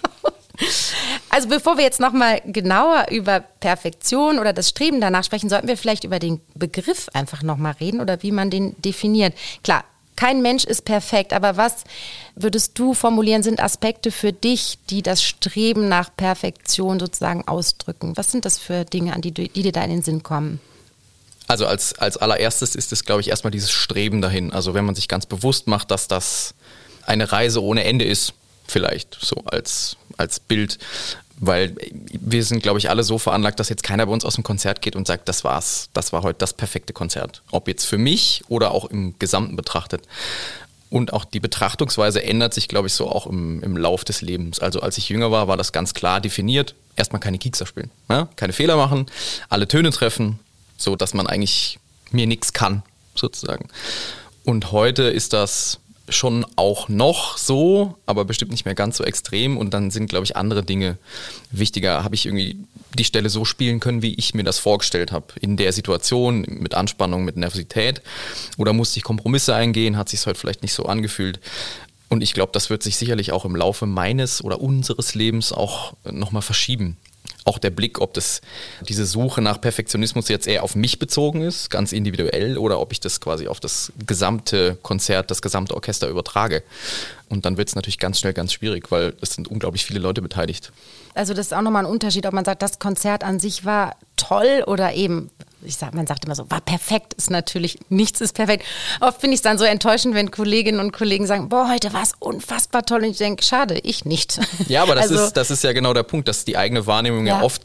Also 1.30 1.50
bevor 1.50 1.78
wir 1.78 1.84
jetzt 1.84 2.00
nochmal 2.00 2.42
genauer 2.46 3.08
über 3.10 3.40
Perfektion 3.40 4.40
oder 4.40 4.54
das 4.54 4.70
Streben 4.70 5.02
danach 5.02 5.24
sprechen, 5.24 5.50
sollten 5.50 5.68
wir 5.68 5.78
vielleicht 5.78 6.04
über 6.04 6.20
den 6.20 6.40
Begriff 6.56 7.08
einfach 7.14 7.42
nochmal 7.44 7.74
reden 7.80 8.00
oder 8.00 8.22
wie 8.22 8.32
man 8.32 8.50
den 8.50 8.80
definiert. 8.82 9.34
Klar, 9.64 9.84
kein 10.16 10.42
Mensch 10.42 10.66
ist 10.66 10.86
perfekt, 10.86 11.34
aber 11.34 11.58
was 11.58 11.84
würdest 12.36 12.78
du 12.78 12.94
formulieren, 12.94 13.44
sind 13.44 13.62
Aspekte 13.62 14.12
für 14.12 14.32
dich, 14.32 14.78
die 14.90 15.02
das 15.02 15.24
Streben 15.24 15.90
nach 15.90 16.16
Perfektion 16.16 17.00
sozusagen 17.00 17.48
ausdrücken? 17.48 18.16
Was 18.16 18.32
sind 18.32 18.46
das 18.46 18.60
für 18.60 18.86
Dinge, 18.86 19.14
an 19.14 19.22
die, 19.22 19.32
die 19.32 19.50
dir 19.50 19.72
da 19.72 19.84
in 19.84 19.90
den 19.90 20.04
Sinn 20.04 20.22
kommen? 20.22 20.60
Also 21.52 21.68
als, 21.68 22.00
als 22.00 22.16
allererstes 22.16 22.76
ist 22.76 22.94
es, 22.94 23.04
glaube 23.04 23.20
ich, 23.20 23.28
erstmal 23.28 23.52
dieses 23.52 23.72
Streben 23.72 24.22
dahin. 24.22 24.54
Also 24.54 24.74
wenn 24.74 24.86
man 24.86 24.96
sich 24.96 25.10
ganz 25.10 25.26
bewusst 25.26 25.68
macht, 25.68 25.92
dass 25.92 26.08
das 26.08 26.54
eine 27.06 27.30
Reise 27.30 27.62
ohne 27.62 27.84
Ende 27.84 28.06
ist, 28.06 28.32
vielleicht 28.70 29.18
so 29.20 29.44
als, 29.44 29.98
als 30.16 30.40
Bild. 30.40 30.78
Weil 31.36 31.76
wir 32.14 32.46
sind, 32.46 32.64
glaube 32.64 32.80
ich, 32.80 32.90
alle 32.90 33.04
so 33.04 33.18
veranlagt, 33.18 33.60
dass 33.60 33.68
jetzt 33.68 33.84
keiner 33.84 34.06
bei 34.06 34.14
uns 34.14 34.24
aus 34.24 34.36
dem 34.36 34.46
Konzert 34.46 34.82
geht 34.82 34.96
und 34.96 35.08
sagt, 35.08 35.28
das 35.28 35.44
war's, 35.44 35.90
das 35.92 36.14
war 36.14 36.24
heute 36.24 36.38
das 36.40 36.54
perfekte 36.54 36.94
Konzert. 36.94 37.42
Ob 37.52 37.68
jetzt 37.68 37.84
für 37.84 37.98
mich 37.98 38.44
oder 38.48 38.72
auch 38.72 38.86
im 38.86 39.20
Gesamten 39.20 39.58
betrachtet. 39.58 40.04
Und 40.90 41.12
auch 41.12 41.26
die 41.26 41.42
Betrachtungsweise 41.42 42.24
ändert 42.24 42.54
sich, 42.54 42.70
glaube 42.70 42.88
ich, 42.88 42.94
so 42.94 43.10
auch 43.10 43.28
im, 43.28 43.62
im 43.62 43.76
Lauf 43.76 44.06
des 44.06 44.22
Lebens. 44.22 44.60
Also 44.60 44.80
als 44.80 44.98
ich 44.98 45.10
jünger 45.10 45.32
war, 45.32 45.50
war 45.50 45.58
das 45.58 45.74
ganz 45.74 45.94
klar 45.94 46.22
definiert. 46.22 46.76
Erstmal 46.96 47.20
keine 47.20 47.40
Kiekser 47.40 47.66
spielen, 47.66 47.92
ja? 48.10 48.30
keine 48.38 48.54
Fehler 48.54 48.78
machen, 48.78 49.08
alle 49.50 49.68
Töne 49.68 49.90
treffen, 49.90 50.40
so 50.82 50.96
dass 50.96 51.14
man 51.14 51.28
eigentlich 51.28 51.80
mir 52.12 52.28
nichts 52.28 52.54
kann, 52.54 52.84
sozusagen. 53.16 53.70
Und 54.44 54.72
heute 54.72 55.04
ist 55.04 55.34
das 55.34 55.80
schon 56.10 56.46
auch 56.56 56.90
noch 56.90 57.38
so, 57.38 57.98
aber 58.06 58.26
bestimmt 58.26 58.52
nicht 58.52 58.66
mehr 58.66 58.76
ganz 58.76 58.98
so 58.98 59.04
extrem. 59.04 59.58
Und 59.58 59.74
dann 59.74 59.92
sind, 59.92 60.10
glaube 60.10 60.26
ich, 60.26 60.36
andere 60.36 60.64
Dinge 60.64 60.98
wichtiger. 61.52 62.04
Habe 62.04 62.16
ich 62.16 62.26
irgendwie 62.26 62.58
die 62.98 63.04
Stelle 63.04 63.30
so 63.30 63.46
spielen 63.46 63.80
können, 63.80 64.02
wie 64.02 64.16
ich 64.16 64.34
mir 64.34 64.44
das 64.44 64.60
vorgestellt 64.60 65.12
habe, 65.12 65.28
in 65.40 65.58
der 65.58 65.72
Situation, 65.72 66.46
mit 66.48 66.74
Anspannung, 66.74 67.24
mit 67.24 67.38
Nervosität? 67.38 68.02
Oder 68.58 68.74
musste 68.74 68.98
ich 68.98 69.04
Kompromisse 69.04 69.56
eingehen? 69.56 69.98
Hat 69.98 70.10
sich 70.10 70.26
heute 70.26 70.40
vielleicht 70.40 70.64
nicht 70.64 70.74
so 70.74 70.86
angefühlt? 70.86 71.40
Und 72.10 72.22
ich 72.22 72.34
glaube, 72.34 72.52
das 72.52 72.70
wird 72.70 72.84
sich 72.84 72.98
sicherlich 72.98 73.32
auch 73.32 73.46
im 73.46 73.56
Laufe 73.56 73.86
meines 73.86 74.44
oder 74.44 74.60
unseres 74.60 75.16
Lebens 75.16 75.54
auch 75.54 75.94
nochmal 76.04 76.42
verschieben 76.42 76.98
auch 77.46 77.58
der 77.58 77.72
Blick, 77.72 78.00
ob 78.00 78.14
das 78.14 78.42
diese 78.88 79.06
Suche 79.06 79.42
nach 79.42 79.60
Perfektionismus 79.60 80.28
jetzt 80.28 80.48
eher 80.48 80.64
auf 80.64 80.76
mich 80.76 81.00
bezogen 81.00 81.42
ist, 81.42 81.70
ganz 81.70 81.92
individuell, 81.92 82.58
oder 82.58 82.80
ob 82.80 82.92
ich 82.92 83.00
das 83.00 83.20
quasi 83.20 83.48
auf 83.48 83.60
das 83.60 83.92
gesamte 84.06 84.78
Konzert, 84.82 85.32
das 85.32 85.42
gesamte 85.42 85.74
Orchester 85.74 86.08
übertrage. 86.08 86.64
Und 87.30 87.46
dann 87.46 87.58
wird 87.58 87.70
es 87.70 87.76
natürlich 87.76 88.00
ganz 88.00 88.20
schnell 88.20 88.34
ganz 88.34 88.54
schwierig, 88.54 88.92
weil 88.92 89.14
es 89.22 89.34
sind 89.34 89.48
unglaublich 89.48 89.86
viele 89.86 90.00
Leute 90.00 90.22
beteiligt. 90.22 90.72
Also 91.14 91.34
das 91.34 91.48
ist 91.48 91.54
auch 91.54 91.62
nochmal 91.62 91.86
ein 91.86 91.92
Unterschied, 91.92 92.26
ob 92.26 92.34
man 92.34 92.46
sagt, 92.46 92.62
das 92.62 92.80
Konzert 92.80 93.24
an 93.24 93.40
sich 93.40 93.66
war 93.66 93.96
toll 94.16 94.64
oder 94.68 94.94
eben 94.94 95.30
ich 95.64 95.76
sag, 95.76 95.94
man 95.94 96.08
sagt 96.08 96.26
immer 96.26 96.36
so, 96.36 96.50
war 96.50 96.62
perfekt, 96.62 97.14
ist 97.14 97.30
natürlich, 97.30 97.80
nichts 97.90 98.22
ist 98.22 98.34
perfekt. 98.34 98.66
Oft 99.00 99.22
finde 99.22 99.36
ich 99.36 99.40
es 99.40 99.42
dann 99.42 99.58
so 99.58 99.66
enttäuschend, 99.66 100.16
wenn 100.16 100.32
Kolleginnen 100.32 100.80
und 100.80 100.92
Kollegen 100.92 101.28
sagen, 101.28 101.50
boah, 101.50 101.70
heute 101.70 101.94
war 101.94 102.04
es 102.04 102.14
unfassbar 102.20 102.86
toll. 102.86 103.04
Und 103.04 103.12
ich 103.12 103.18
denke, 103.18 103.44
schade, 103.44 103.80
ich 103.84 104.06
nicht. 104.06 104.40
Ja, 104.68 104.84
aber 104.84 104.96
das, 104.96 105.04
also, 105.12 105.26
ist, 105.26 105.34
das 105.34 105.52
ist 105.52 105.64
ja 105.64 105.74
genau 105.74 105.94
der 105.94 106.04
Punkt, 106.04 106.28
dass 106.28 106.46
die 106.46 106.58
eigene 106.58 106.88
Wahrnehmung 106.88 107.28
ja. 107.28 107.38
ja. 107.38 107.44
oft 107.44 107.64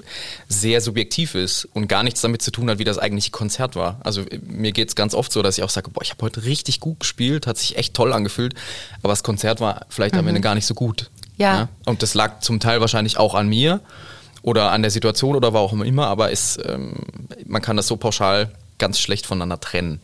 sehr 0.49 0.81
subjektiv 0.81 1.35
ist 1.35 1.67
und 1.73 1.88
gar 1.88 2.03
nichts 2.03 2.21
damit 2.21 2.43
zu 2.43 2.50
tun 2.50 2.69
hat, 2.71 2.79
wie 2.79 2.85
das 2.85 2.99
eigentliche 2.99 3.31
Konzert 3.31 3.76
war. 3.76 4.00
Also 4.05 4.25
mir 4.43 4.73
geht 4.73 4.88
es 4.88 4.95
ganz 4.95 5.15
oft 5.15 5.33
so, 5.33 5.43
dass 5.43 5.59
ich 5.59 5.65
auch 5.65 5.71
sage, 5.71 5.91
boah, 5.91 6.03
ich 6.03 6.11
habe 6.11 6.23
heute 6.23 6.45
richtig 6.45 6.81
gut 6.81 7.00
gespielt, 7.00 7.47
hat 7.47 7.59
sich 7.59 7.76
echt 7.76 7.95
toll 7.95 8.12
angefühlt, 8.12 8.55
aber 9.03 9.12
das 9.12 9.23
Konzert 9.23 9.61
war 9.61 9.87
vielleicht 9.88 10.15
mhm. 10.15 10.21
am 10.21 10.29
Ende 10.29 10.41
gar 10.41 10.55
nicht 10.55 10.67
so 10.67 10.75
gut. 10.75 11.11
Ja. 11.37 11.55
ja. 11.55 11.69
Und 11.85 12.02
das 12.02 12.14
lag 12.14 12.40
zum 12.40 12.61
Teil 12.61 12.81
wahrscheinlich 12.81 13.19
auch 13.19 13.35
an 13.35 13.49
mir 13.49 13.81
oder 14.43 14.73
an 14.73 14.83
der 14.83 14.90
Situation 14.90 15.37
oder 15.37 15.52
war 15.52 15.61
auch 15.61 15.73
immer, 15.73 16.07
aber 16.07 16.31
ist, 16.31 16.59
ähm, 16.64 16.95
man 17.47 17.62
kann 17.62 17.76
das 17.76 17.87
so 17.87 17.97
pauschal 17.97 18.50
ganz 18.78 18.99
schlecht 18.99 19.26
voneinander 19.26 19.61
trennen. 19.61 20.00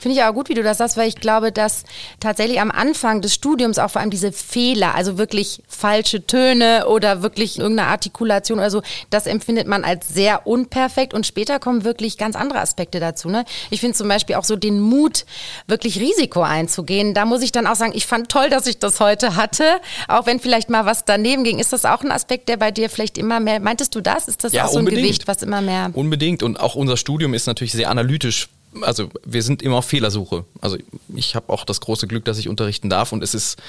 Finde 0.00 0.16
ich 0.16 0.24
auch 0.24 0.32
gut, 0.32 0.48
wie 0.48 0.54
du 0.54 0.62
das 0.62 0.78
sagst, 0.78 0.96
weil 0.96 1.08
ich 1.08 1.16
glaube, 1.16 1.52
dass 1.52 1.84
tatsächlich 2.20 2.58
am 2.58 2.70
Anfang 2.70 3.20
des 3.20 3.34
Studiums 3.34 3.78
auch 3.78 3.90
vor 3.90 4.00
allem 4.00 4.10
diese 4.10 4.32
Fehler, 4.32 4.94
also 4.94 5.18
wirklich 5.18 5.62
falsche 5.68 6.26
Töne 6.26 6.86
oder 6.88 7.22
wirklich 7.22 7.58
irgendeine 7.58 7.90
Artikulation 7.90 8.58
oder 8.58 8.70
so, 8.70 8.80
das 9.10 9.26
empfindet 9.26 9.66
man 9.66 9.84
als 9.84 10.08
sehr 10.08 10.46
unperfekt 10.46 11.12
und 11.12 11.26
später 11.26 11.58
kommen 11.58 11.84
wirklich 11.84 12.16
ganz 12.16 12.34
andere 12.34 12.60
Aspekte 12.60 12.98
dazu. 12.98 13.28
Ne? 13.28 13.44
Ich 13.68 13.80
finde 13.80 13.94
zum 13.94 14.08
Beispiel 14.08 14.36
auch 14.36 14.44
so 14.44 14.56
den 14.56 14.80
Mut, 14.80 15.26
wirklich 15.66 16.00
Risiko 16.00 16.40
einzugehen. 16.40 17.12
Da 17.12 17.26
muss 17.26 17.42
ich 17.42 17.52
dann 17.52 17.66
auch 17.66 17.76
sagen, 17.76 17.92
ich 17.94 18.06
fand 18.06 18.30
toll, 18.30 18.48
dass 18.48 18.66
ich 18.66 18.78
das 18.78 19.00
heute 19.00 19.36
hatte, 19.36 19.64
auch 20.08 20.24
wenn 20.24 20.40
vielleicht 20.40 20.70
mal 20.70 20.86
was 20.86 21.04
daneben 21.04 21.44
ging. 21.44 21.58
Ist 21.58 21.74
das 21.74 21.84
auch 21.84 22.02
ein 22.02 22.10
Aspekt, 22.10 22.48
der 22.48 22.56
bei 22.56 22.70
dir 22.70 22.88
vielleicht 22.88 23.18
immer 23.18 23.38
mehr, 23.38 23.60
meintest 23.60 23.94
du 23.94 24.00
das? 24.00 24.28
Ist 24.28 24.44
das 24.44 24.54
ja, 24.54 24.64
auch 24.64 24.70
so 24.70 24.78
ein 24.78 24.80
unbedingt. 24.80 25.02
Gewicht, 25.02 25.28
was 25.28 25.42
immer 25.42 25.60
mehr? 25.60 25.90
Unbedingt 25.92 26.42
und 26.42 26.58
auch 26.58 26.74
unser 26.74 26.96
Studium 26.96 27.34
ist 27.34 27.46
natürlich 27.46 27.72
sehr 27.72 27.90
analytisch 27.90 28.48
also 28.82 29.10
wir 29.24 29.42
sind 29.42 29.62
immer 29.62 29.76
auf 29.76 29.86
Fehlersuche. 29.86 30.44
Also 30.60 30.76
ich 31.14 31.34
habe 31.34 31.52
auch 31.52 31.64
das 31.64 31.80
große 31.80 32.06
Glück, 32.06 32.24
dass 32.24 32.38
ich 32.38 32.48
unterrichten 32.48 32.90
darf 32.90 33.12
und 33.12 33.22
es 33.22 33.34
ist 33.34 33.60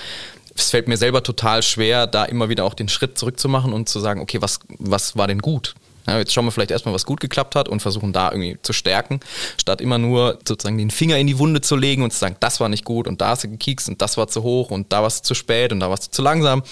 es 0.56 0.70
fällt 0.70 0.88
mir 0.88 0.98
selber 0.98 1.24
total 1.24 1.64
schwer, 1.64 2.08
da 2.08 2.26
immer 2.26 2.50
wieder 2.50 2.66
auch 2.66 2.74
den 2.74 2.90
Schritt 2.90 3.18
zurückzumachen 3.18 3.74
und 3.74 3.88
zu 3.88 4.00
sagen, 4.00 4.22
okay, 4.22 4.42
was, 4.42 4.60
was 4.80 5.16
war 5.16 5.28
denn 5.28 5.40
gut? 5.40 5.76
Ja, 6.08 6.18
jetzt 6.18 6.34
schauen 6.34 6.46
wir 6.46 6.52
vielleicht 6.52 6.72
erstmal, 6.72 6.96
was 6.96 7.06
gut 7.06 7.20
geklappt 7.20 7.56
hat 7.56 7.70
und 7.70 7.82
versuchen 7.82 8.12
da 8.12 8.32
irgendwie 8.32 8.58
zu 8.62 8.74
stärken, 8.74 9.20
statt 9.58 9.82
immer 9.82 9.98
nur 9.98 10.40
sozusagen 10.48 10.78
den 10.78 10.90
Finger 10.90 11.18
in 11.18 11.28
die 11.28 11.38
Wunde 11.38 11.62
zu 11.62 11.76
legen 11.76 12.04
und 12.04 12.12
zu 12.12 12.18
sagen, 12.18 12.38
das 12.40 12.60
war 12.60 12.70
nicht 12.70 12.86
gut 12.86 13.08
und 13.08 13.22
da 13.22 13.30
hast 13.30 13.44
du 13.44 13.50
gekiekst 13.50 13.88
und 13.88 14.02
das 14.02 14.18
war 14.18 14.28
zu 14.28 14.42
hoch 14.42 14.72
und 14.72 14.92
da 14.92 15.04
warst 15.04 15.24
du 15.24 15.28
zu 15.28 15.36
spät 15.36 15.72
und 15.72 15.80
da 15.80 15.90
warst 15.90 16.08
du 16.08 16.12
zu 16.12 16.22
langsam, 16.22 16.64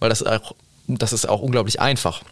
weil 0.00 0.10
das 0.10 0.22
auch, 0.22 0.54
das 0.86 1.12
ist 1.12 1.28
auch 1.28 1.40
unglaublich 1.40 1.80
einfach. 1.80 2.22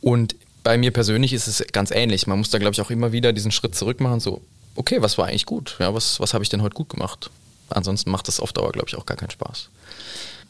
Und 0.00 0.36
bei 0.62 0.78
mir 0.78 0.90
persönlich 0.90 1.34
ist 1.34 1.46
es 1.46 1.64
ganz 1.72 1.90
ähnlich. 1.90 2.26
Man 2.26 2.38
muss 2.38 2.48
da, 2.48 2.58
glaube 2.58 2.72
ich, 2.72 2.80
auch 2.80 2.90
immer 2.90 3.12
wieder 3.12 3.34
diesen 3.34 3.52
Schritt 3.52 3.74
zurück 3.74 4.00
machen, 4.00 4.20
so, 4.20 4.40
okay, 4.76 5.02
was 5.02 5.18
war 5.18 5.26
eigentlich 5.26 5.46
gut? 5.46 5.76
Ja, 5.78 5.94
was, 5.94 6.20
was 6.20 6.34
habe 6.34 6.44
ich 6.44 6.50
denn 6.50 6.62
heute 6.62 6.74
gut 6.74 6.88
gemacht? 6.88 7.30
Ansonsten 7.70 8.10
macht 8.10 8.28
das 8.28 8.40
auf 8.40 8.52
Dauer, 8.52 8.72
glaube 8.72 8.88
ich, 8.88 8.96
auch 8.96 9.06
gar 9.06 9.16
keinen 9.16 9.30
Spaß. 9.30 9.68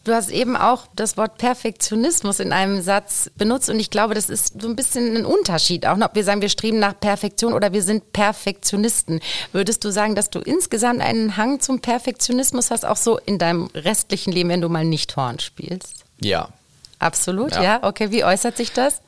Du 0.04 0.12
hast 0.12 0.30
eben 0.30 0.54
auch 0.54 0.86
das 0.94 1.16
Wort 1.16 1.38
Perfektionismus 1.38 2.38
in 2.38 2.52
einem 2.52 2.82
Satz 2.82 3.30
benutzt 3.36 3.70
und 3.70 3.80
ich 3.80 3.88
glaube, 3.88 4.12
das 4.12 4.28
ist 4.28 4.60
so 4.60 4.68
ein 4.68 4.76
bisschen 4.76 5.16
ein 5.16 5.24
Unterschied, 5.24 5.86
auch 5.86 5.98
ob 5.98 6.14
wir 6.14 6.24
sagen, 6.24 6.42
wir 6.42 6.50
streben 6.50 6.78
nach 6.78 6.98
Perfektion 7.00 7.54
oder 7.54 7.72
wir 7.72 7.82
sind 7.82 8.12
Perfektionisten. 8.12 9.20
Würdest 9.52 9.82
du 9.82 9.90
sagen, 9.90 10.14
dass 10.14 10.28
du 10.28 10.40
insgesamt 10.40 11.00
einen 11.00 11.38
Hang 11.38 11.60
zum 11.60 11.80
Perfektionismus 11.80 12.70
hast, 12.70 12.84
auch 12.84 12.98
so 12.98 13.16
in 13.16 13.38
deinem 13.38 13.70
restlichen 13.74 14.30
Leben, 14.30 14.50
wenn 14.50 14.60
du 14.60 14.68
mal 14.68 14.84
nicht 14.84 15.16
Horn 15.16 15.38
spielst? 15.38 16.04
Ja. 16.20 16.50
Absolut, 16.98 17.52
ja. 17.52 17.62
ja. 17.62 17.78
Okay, 17.82 18.10
wie 18.10 18.24
äußert 18.24 18.58
sich 18.58 18.72
das? 18.72 19.00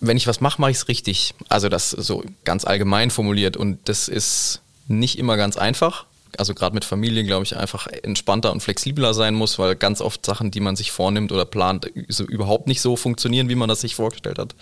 Wenn 0.00 0.16
ich 0.16 0.26
was 0.26 0.40
mache, 0.40 0.60
mache 0.60 0.70
ich 0.70 0.78
es 0.78 0.88
richtig. 0.88 1.34
Also 1.48 1.68
das 1.68 1.90
so 1.90 2.24
ganz 2.44 2.64
allgemein 2.64 3.10
formuliert 3.10 3.56
und 3.56 3.78
das 3.88 4.08
ist 4.08 4.60
nicht 4.86 5.18
immer 5.18 5.36
ganz 5.36 5.56
einfach 5.56 6.06
also 6.36 6.54
gerade 6.54 6.74
mit 6.74 6.84
Familie, 6.84 7.24
glaube 7.24 7.44
ich, 7.44 7.56
einfach 7.56 7.86
entspannter 7.86 8.52
und 8.52 8.62
flexibler 8.62 9.14
sein 9.14 9.34
muss, 9.34 9.58
weil 9.58 9.76
ganz 9.76 10.00
oft 10.00 10.24
Sachen, 10.24 10.50
die 10.50 10.60
man 10.60 10.76
sich 10.76 10.92
vornimmt 10.92 11.32
oder 11.32 11.44
plant, 11.44 11.90
so 12.08 12.24
überhaupt 12.24 12.66
nicht 12.66 12.80
so 12.80 12.96
funktionieren, 12.96 13.48
wie 13.48 13.54
man 13.54 13.68
das 13.68 13.80
sich 13.80 13.94
vorgestellt 13.94 14.38
hat. 14.38 14.54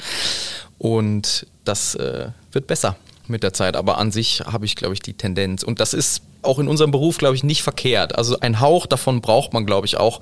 Und 0.79 1.47
das 1.65 1.95
äh, 1.95 2.29
wird 2.53 2.67
besser 2.67 2.97
mit 3.27 3.43
der 3.43 3.53
Zeit. 3.53 3.77
Aber 3.77 3.99
an 3.99 4.13
sich 4.13 4.41
habe 4.41 4.65
ich, 4.65 4.77
glaube 4.77 4.95
ich, 4.95 5.01
die 5.01 5.15
Tendenz. 5.15 5.63
Und 5.63 5.81
das 5.81 5.95
ist 5.95 6.23
auch 6.43 6.59
in 6.59 6.69
unserem 6.69 6.93
Beruf, 6.93 7.19
glaube 7.19 7.35
ich, 7.35 7.43
nicht 7.43 7.63
verkehrt. 7.63 8.17
Also 8.17 8.39
ein 8.41 8.61
Hauch 8.61 8.87
davon 8.87 9.21
braucht 9.21 9.53
man, 9.53 9.67
glaube 9.67 9.87
ich, 9.87 9.97
auch, 9.97 10.21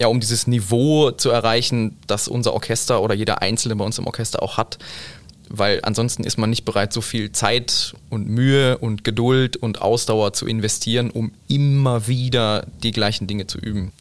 ja, 0.00 0.06
um 0.06 0.18
dieses 0.18 0.46
Niveau 0.46 1.10
zu 1.10 1.30
erreichen, 1.30 1.98
das 2.06 2.26
unser 2.26 2.54
Orchester 2.54 3.02
oder 3.02 3.14
jeder 3.14 3.42
Einzelne 3.42 3.76
bei 3.76 3.84
uns 3.84 3.98
im 3.98 4.06
Orchester 4.06 4.42
auch 4.42 4.56
hat. 4.56 4.78
Weil 5.50 5.80
ansonsten 5.82 6.24
ist 6.24 6.38
man 6.38 6.48
nicht 6.48 6.64
bereit, 6.64 6.92
so 6.92 7.00
viel 7.00 7.32
Zeit 7.32 7.94
und 8.08 8.28
Mühe 8.28 8.78
und 8.78 9.04
Geduld 9.04 9.56
und 9.56 9.82
Ausdauer 9.82 10.32
zu 10.32 10.46
investieren, 10.46 11.10
um 11.10 11.32
immer 11.48 12.06
wieder 12.06 12.66
die 12.82 12.92
gleichen 12.92 13.26
Dinge 13.26 13.46
zu 13.46 13.58
üben 13.58 13.92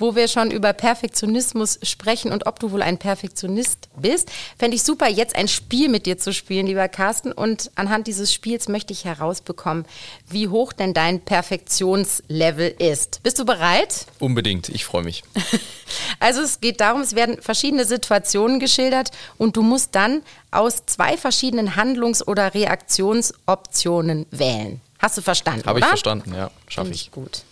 wo 0.00 0.16
wir 0.16 0.28
schon 0.28 0.50
über 0.50 0.72
Perfektionismus 0.72 1.78
sprechen 1.82 2.32
und 2.32 2.46
ob 2.46 2.58
du 2.58 2.72
wohl 2.72 2.82
ein 2.82 2.98
Perfektionist 2.98 3.88
bist, 3.96 4.30
fände 4.58 4.76
ich 4.76 4.82
super, 4.82 5.08
jetzt 5.08 5.36
ein 5.36 5.48
Spiel 5.48 5.88
mit 5.88 6.06
dir 6.06 6.18
zu 6.18 6.32
spielen, 6.32 6.66
lieber 6.66 6.88
Carsten. 6.88 7.32
Und 7.32 7.70
anhand 7.74 8.06
dieses 8.06 8.32
Spiels 8.32 8.68
möchte 8.68 8.92
ich 8.92 9.04
herausbekommen, 9.04 9.84
wie 10.28 10.48
hoch 10.48 10.72
denn 10.72 10.94
dein 10.94 11.20
Perfektionslevel 11.20 12.74
ist. 12.78 13.22
Bist 13.22 13.38
du 13.38 13.44
bereit? 13.44 14.06
Unbedingt, 14.18 14.68
ich 14.68 14.84
freue 14.84 15.04
mich. 15.04 15.22
Also 16.20 16.42
es 16.42 16.60
geht 16.60 16.80
darum, 16.80 17.00
es 17.00 17.16
werden 17.16 17.40
verschiedene 17.40 17.84
Situationen 17.84 18.60
geschildert 18.60 19.10
und 19.38 19.56
du 19.56 19.62
musst 19.62 19.94
dann 19.94 20.22
aus 20.50 20.86
zwei 20.86 21.16
verschiedenen 21.16 21.74
Handlungs- 21.76 22.26
oder 22.26 22.54
Reaktionsoptionen 22.54 24.26
wählen. 24.30 24.80
Hast 24.98 25.18
du 25.18 25.22
verstanden? 25.22 25.66
Habe 25.66 25.80
ich 25.80 25.84
verstanden, 25.86 26.34
ja, 26.34 26.50
schaffe 26.68 26.90
ich. 26.90 27.10
Gut. 27.10 27.42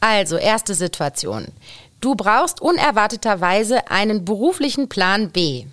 Also, 0.00 0.36
erste 0.36 0.74
Situation. 0.74 1.48
Du 2.00 2.14
brauchst 2.14 2.60
unerwarteterweise 2.60 3.90
einen 3.90 4.24
beruflichen 4.24 4.88
Plan 4.88 5.30
B. 5.30 5.64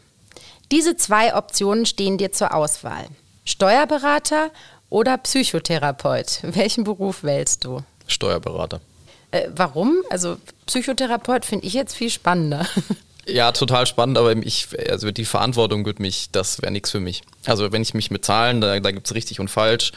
Diese 0.71 0.95
zwei 0.95 1.35
Optionen 1.35 1.85
stehen 1.85 2.17
dir 2.17 2.31
zur 2.31 2.53
Auswahl. 2.53 3.05
Steuerberater 3.45 4.51
oder 4.89 5.17
Psychotherapeut. 5.17 6.39
Welchen 6.43 6.83
Beruf 6.83 7.23
wählst 7.23 7.65
du? 7.65 7.81
Steuerberater. 8.07 8.79
Äh, 9.31 9.49
warum? 9.55 9.97
Also 10.09 10.37
Psychotherapeut 10.65 11.45
finde 11.45 11.65
ich 11.65 11.73
jetzt 11.73 11.95
viel 11.95 12.09
spannender. 12.09 12.65
Ja, 13.25 13.53
total 13.53 13.87
spannend, 13.87 14.17
aber 14.17 14.35
ich, 14.35 14.67
also 14.89 15.09
die 15.11 15.23
Verantwortung 15.23 15.85
wird 15.85 16.01
mich, 16.01 16.29
das 16.33 16.61
wäre 16.61 16.73
nichts 16.73 16.91
für 16.91 16.99
mich. 16.99 17.21
Also 17.45 17.71
wenn 17.71 17.81
ich 17.81 17.93
mich 17.93 18.11
mit 18.11 18.25
Zahlen, 18.25 18.59
da, 18.59 18.77
da 18.81 18.91
gibt 18.91 19.07
es 19.07 19.15
richtig 19.15 19.39
und 19.39 19.49
falsch, 19.49 19.93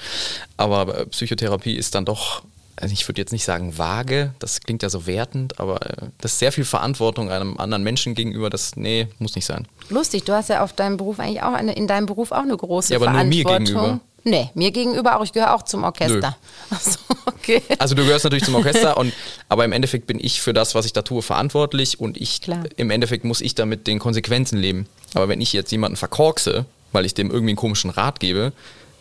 aber 0.56 0.96
äh, 0.96 1.06
Psychotherapie 1.06 1.74
ist 1.74 1.96
dann 1.96 2.04
doch 2.04 2.44
also 2.76 2.92
ich 2.92 3.08
würde 3.08 3.20
jetzt 3.20 3.32
nicht 3.32 3.44
sagen 3.44 3.78
vage, 3.78 4.32
das 4.38 4.60
klingt 4.60 4.82
ja 4.82 4.90
so 4.90 5.06
wertend, 5.06 5.58
aber 5.58 5.82
äh, 5.82 6.08
das 6.20 6.32
ist 6.32 6.38
sehr 6.38 6.52
viel 6.52 6.64
Verantwortung 6.64 7.30
einem 7.30 7.58
anderen 7.58 7.82
Menschen 7.82 8.14
gegenüber, 8.14 8.50
das, 8.50 8.76
nee, 8.76 9.08
muss 9.18 9.34
nicht 9.34 9.46
sein. 9.46 9.66
Lustig, 9.88 10.24
du 10.24 10.32
hast 10.32 10.48
ja 10.48 10.62
auf 10.62 10.72
deinem 10.72 10.96
Beruf 10.96 11.18
eigentlich 11.18 11.42
auch 11.42 11.54
eine, 11.54 11.72
in 11.72 11.86
deinem 11.86 12.06
Beruf 12.06 12.32
auch 12.32 12.42
eine 12.42 12.56
große 12.56 12.92
ja, 12.92 12.98
aber 12.98 13.06
Verantwortung. 13.06 13.44
Nur 13.44 13.58
mir 13.60 13.64
gegenüber. 13.64 14.00
Nee, 14.24 14.50
mir 14.54 14.72
gegenüber 14.72 15.16
auch. 15.16 15.22
Ich 15.22 15.32
gehöre 15.32 15.54
auch 15.54 15.62
zum 15.62 15.84
Orchester. 15.84 16.36
So, 16.80 16.98
okay. 17.26 17.62
Also 17.78 17.94
du 17.94 18.04
gehörst 18.04 18.24
natürlich 18.24 18.44
zum 18.44 18.56
Orchester, 18.56 18.96
und, 18.96 19.12
aber 19.48 19.64
im 19.64 19.70
Endeffekt 19.70 20.08
bin 20.08 20.18
ich 20.20 20.40
für 20.40 20.52
das, 20.52 20.74
was 20.74 20.84
ich 20.84 20.92
da 20.92 21.02
tue, 21.02 21.22
verantwortlich 21.22 22.00
und 22.00 22.20
ich 22.20 22.40
Klar. 22.40 22.64
im 22.76 22.90
Endeffekt 22.90 23.24
muss 23.24 23.40
ich 23.40 23.54
damit 23.54 23.86
den 23.86 24.00
Konsequenzen 24.00 24.58
leben. 24.58 24.88
Aber 25.14 25.28
wenn 25.28 25.40
ich 25.40 25.52
jetzt 25.52 25.70
jemanden 25.70 25.96
verkorkse, 25.96 26.66
weil 26.90 27.06
ich 27.06 27.14
dem 27.14 27.30
irgendwie 27.30 27.50
einen 27.50 27.56
komischen 27.56 27.90
Rat 27.90 28.18
gebe, 28.18 28.52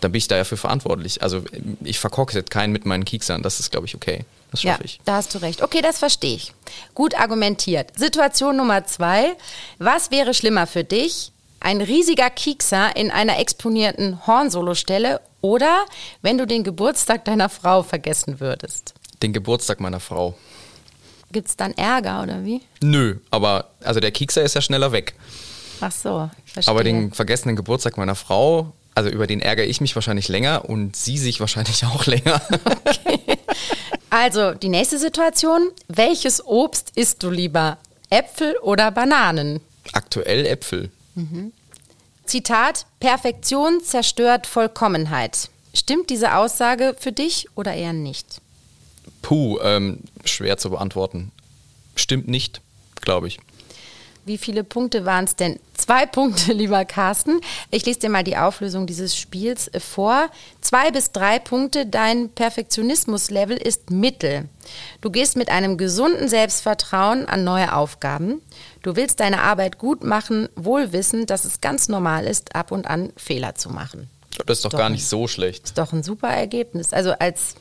dann 0.05 0.11
bin 0.11 0.19
ich 0.19 0.27
da 0.27 0.37
ja 0.37 0.43
für 0.43 0.55
verantwortlich. 0.55 1.23
Also 1.23 1.41
ich 1.83 1.97
verkorkse 1.97 2.43
keinen 2.43 2.71
mit 2.71 2.85
meinen 2.85 3.05
Kieksern, 3.05 3.41
das 3.41 3.59
ist, 3.59 3.71
glaube 3.71 3.87
ich, 3.87 3.95
okay. 3.95 4.23
Das 4.51 4.61
schaffe 4.61 4.81
ja, 4.81 4.85
ich. 4.85 4.99
Da 5.03 5.15
hast 5.15 5.33
du 5.33 5.39
recht. 5.39 5.63
Okay, 5.63 5.81
das 5.81 5.97
verstehe 5.97 6.35
ich. 6.35 6.53
Gut 6.93 7.15
argumentiert. 7.15 7.97
Situation 7.97 8.55
Nummer 8.55 8.85
zwei. 8.85 9.35
Was 9.79 10.11
wäre 10.11 10.35
schlimmer 10.35 10.67
für 10.67 10.83
dich? 10.83 11.31
Ein 11.59 11.81
riesiger 11.81 12.29
Kiekser 12.29 12.95
in 12.95 13.09
einer 13.09 13.39
exponierten 13.39 14.27
Hornsolostelle 14.27 15.21
oder 15.41 15.85
wenn 16.21 16.37
du 16.37 16.45
den 16.45 16.63
Geburtstag 16.63 17.25
deiner 17.25 17.49
Frau 17.49 17.81
vergessen 17.81 18.39
würdest? 18.39 18.93
Den 19.23 19.33
Geburtstag 19.33 19.79
meiner 19.79 19.99
Frau. 19.99 20.35
Gibt 21.31 21.47
es 21.47 21.57
dann 21.57 21.73
Ärger 21.73 22.21
oder 22.21 22.45
wie? 22.45 22.61
Nö, 22.79 23.17
aber 23.31 23.71
also 23.83 23.99
der 23.99 24.11
Kiekser 24.11 24.43
ist 24.43 24.53
ja 24.53 24.61
schneller 24.61 24.91
weg. 24.91 25.15
Ach 25.81 25.91
so, 25.91 26.29
verstehe. 26.45 26.71
Aber 26.71 26.83
den 26.83 27.11
vergessenen 27.11 27.55
Geburtstag 27.55 27.97
meiner 27.97 28.13
Frau 28.13 28.71
also 28.95 29.09
über 29.09 29.27
den 29.27 29.41
ärgere 29.41 29.65
ich 29.65 29.81
mich 29.81 29.93
wahrscheinlich 29.95 30.29
länger 30.29 30.67
und 30.67 30.95
sie 30.95 31.17
sich 31.17 31.39
wahrscheinlich 31.39 31.85
auch 31.85 32.05
länger. 32.05 32.41
Okay. 32.85 33.37
Also 34.09 34.53
die 34.53 34.69
nächste 34.69 34.97
Situation. 34.97 35.69
Welches 35.87 36.43
Obst 36.45 36.93
isst 36.95 37.21
du 37.21 37.29
lieber? 37.29 37.77
Äpfel 38.09 38.55
oder 38.61 38.89
Bananen? 38.91 39.59
Aktuell 39.91 40.45
Äpfel. 40.45 40.89
Mhm. 41.15 41.51
Zitat, 42.25 42.85
Perfektion 42.99 43.81
zerstört 43.83 44.47
Vollkommenheit. 44.47 45.49
Stimmt 45.73 46.09
diese 46.09 46.35
Aussage 46.35 46.95
für 46.97 47.11
dich 47.11 47.47
oder 47.55 47.73
eher 47.73 47.93
nicht? 47.93 48.41
Puh, 49.21 49.59
ähm, 49.61 49.99
schwer 50.23 50.57
zu 50.57 50.69
beantworten. 50.69 51.31
Stimmt 51.95 52.27
nicht, 52.27 52.61
glaube 53.01 53.27
ich. 53.27 53.39
Wie 54.25 54.39
viele 54.39 54.63
Punkte 54.63 55.05
waren 55.05 55.25
es 55.25 55.35
denn? 55.35 55.59
Zwei 55.75 56.07
Punkte, 56.07 56.51
lieber 56.53 56.83
Carsten. 56.83 57.41
Ich 57.69 57.85
lese 57.85 57.99
dir 57.99 58.09
mal 58.09 58.23
die 58.23 58.37
Auflösung 58.37 58.87
dieses 58.87 59.15
Spiels 59.15 59.67
äh, 59.67 59.79
vor. 59.79 60.29
Zwei 60.61 60.89
bis 60.89 61.11
drei 61.11 61.37
Punkte. 61.37 61.85
Dein 61.85 62.29
Perfektionismus-Level 62.29 63.55
ist 63.55 63.91
Mittel. 63.91 64.49
Du 65.01 65.11
gehst 65.11 65.37
mit 65.37 65.49
einem 65.49 65.77
gesunden 65.77 66.27
Selbstvertrauen 66.27 67.27
an 67.27 67.43
neue 67.43 67.75
Aufgaben. 67.75 68.41
Du 68.81 68.95
willst 68.95 69.19
deine 69.19 69.43
Arbeit 69.43 69.77
gut 69.77 70.03
machen, 70.03 70.49
wohl 70.55 70.91
wissend, 70.91 71.29
dass 71.29 71.45
es 71.45 71.61
ganz 71.61 71.87
normal 71.87 72.25
ist, 72.25 72.55
ab 72.55 72.71
und 72.71 72.87
an 72.87 73.13
Fehler 73.17 73.53
zu 73.53 73.69
machen. 73.69 74.09
Das 74.47 74.57
ist 74.57 74.65
doch, 74.65 74.71
doch 74.71 74.79
gar 74.79 74.89
nicht 74.89 75.07
so 75.07 75.27
schlecht. 75.27 75.65
Ist 75.65 75.77
doch 75.77 75.93
ein 75.93 76.01
super 76.01 76.29
Ergebnis. 76.29 76.93
Also 76.93 77.11
als 77.11 77.55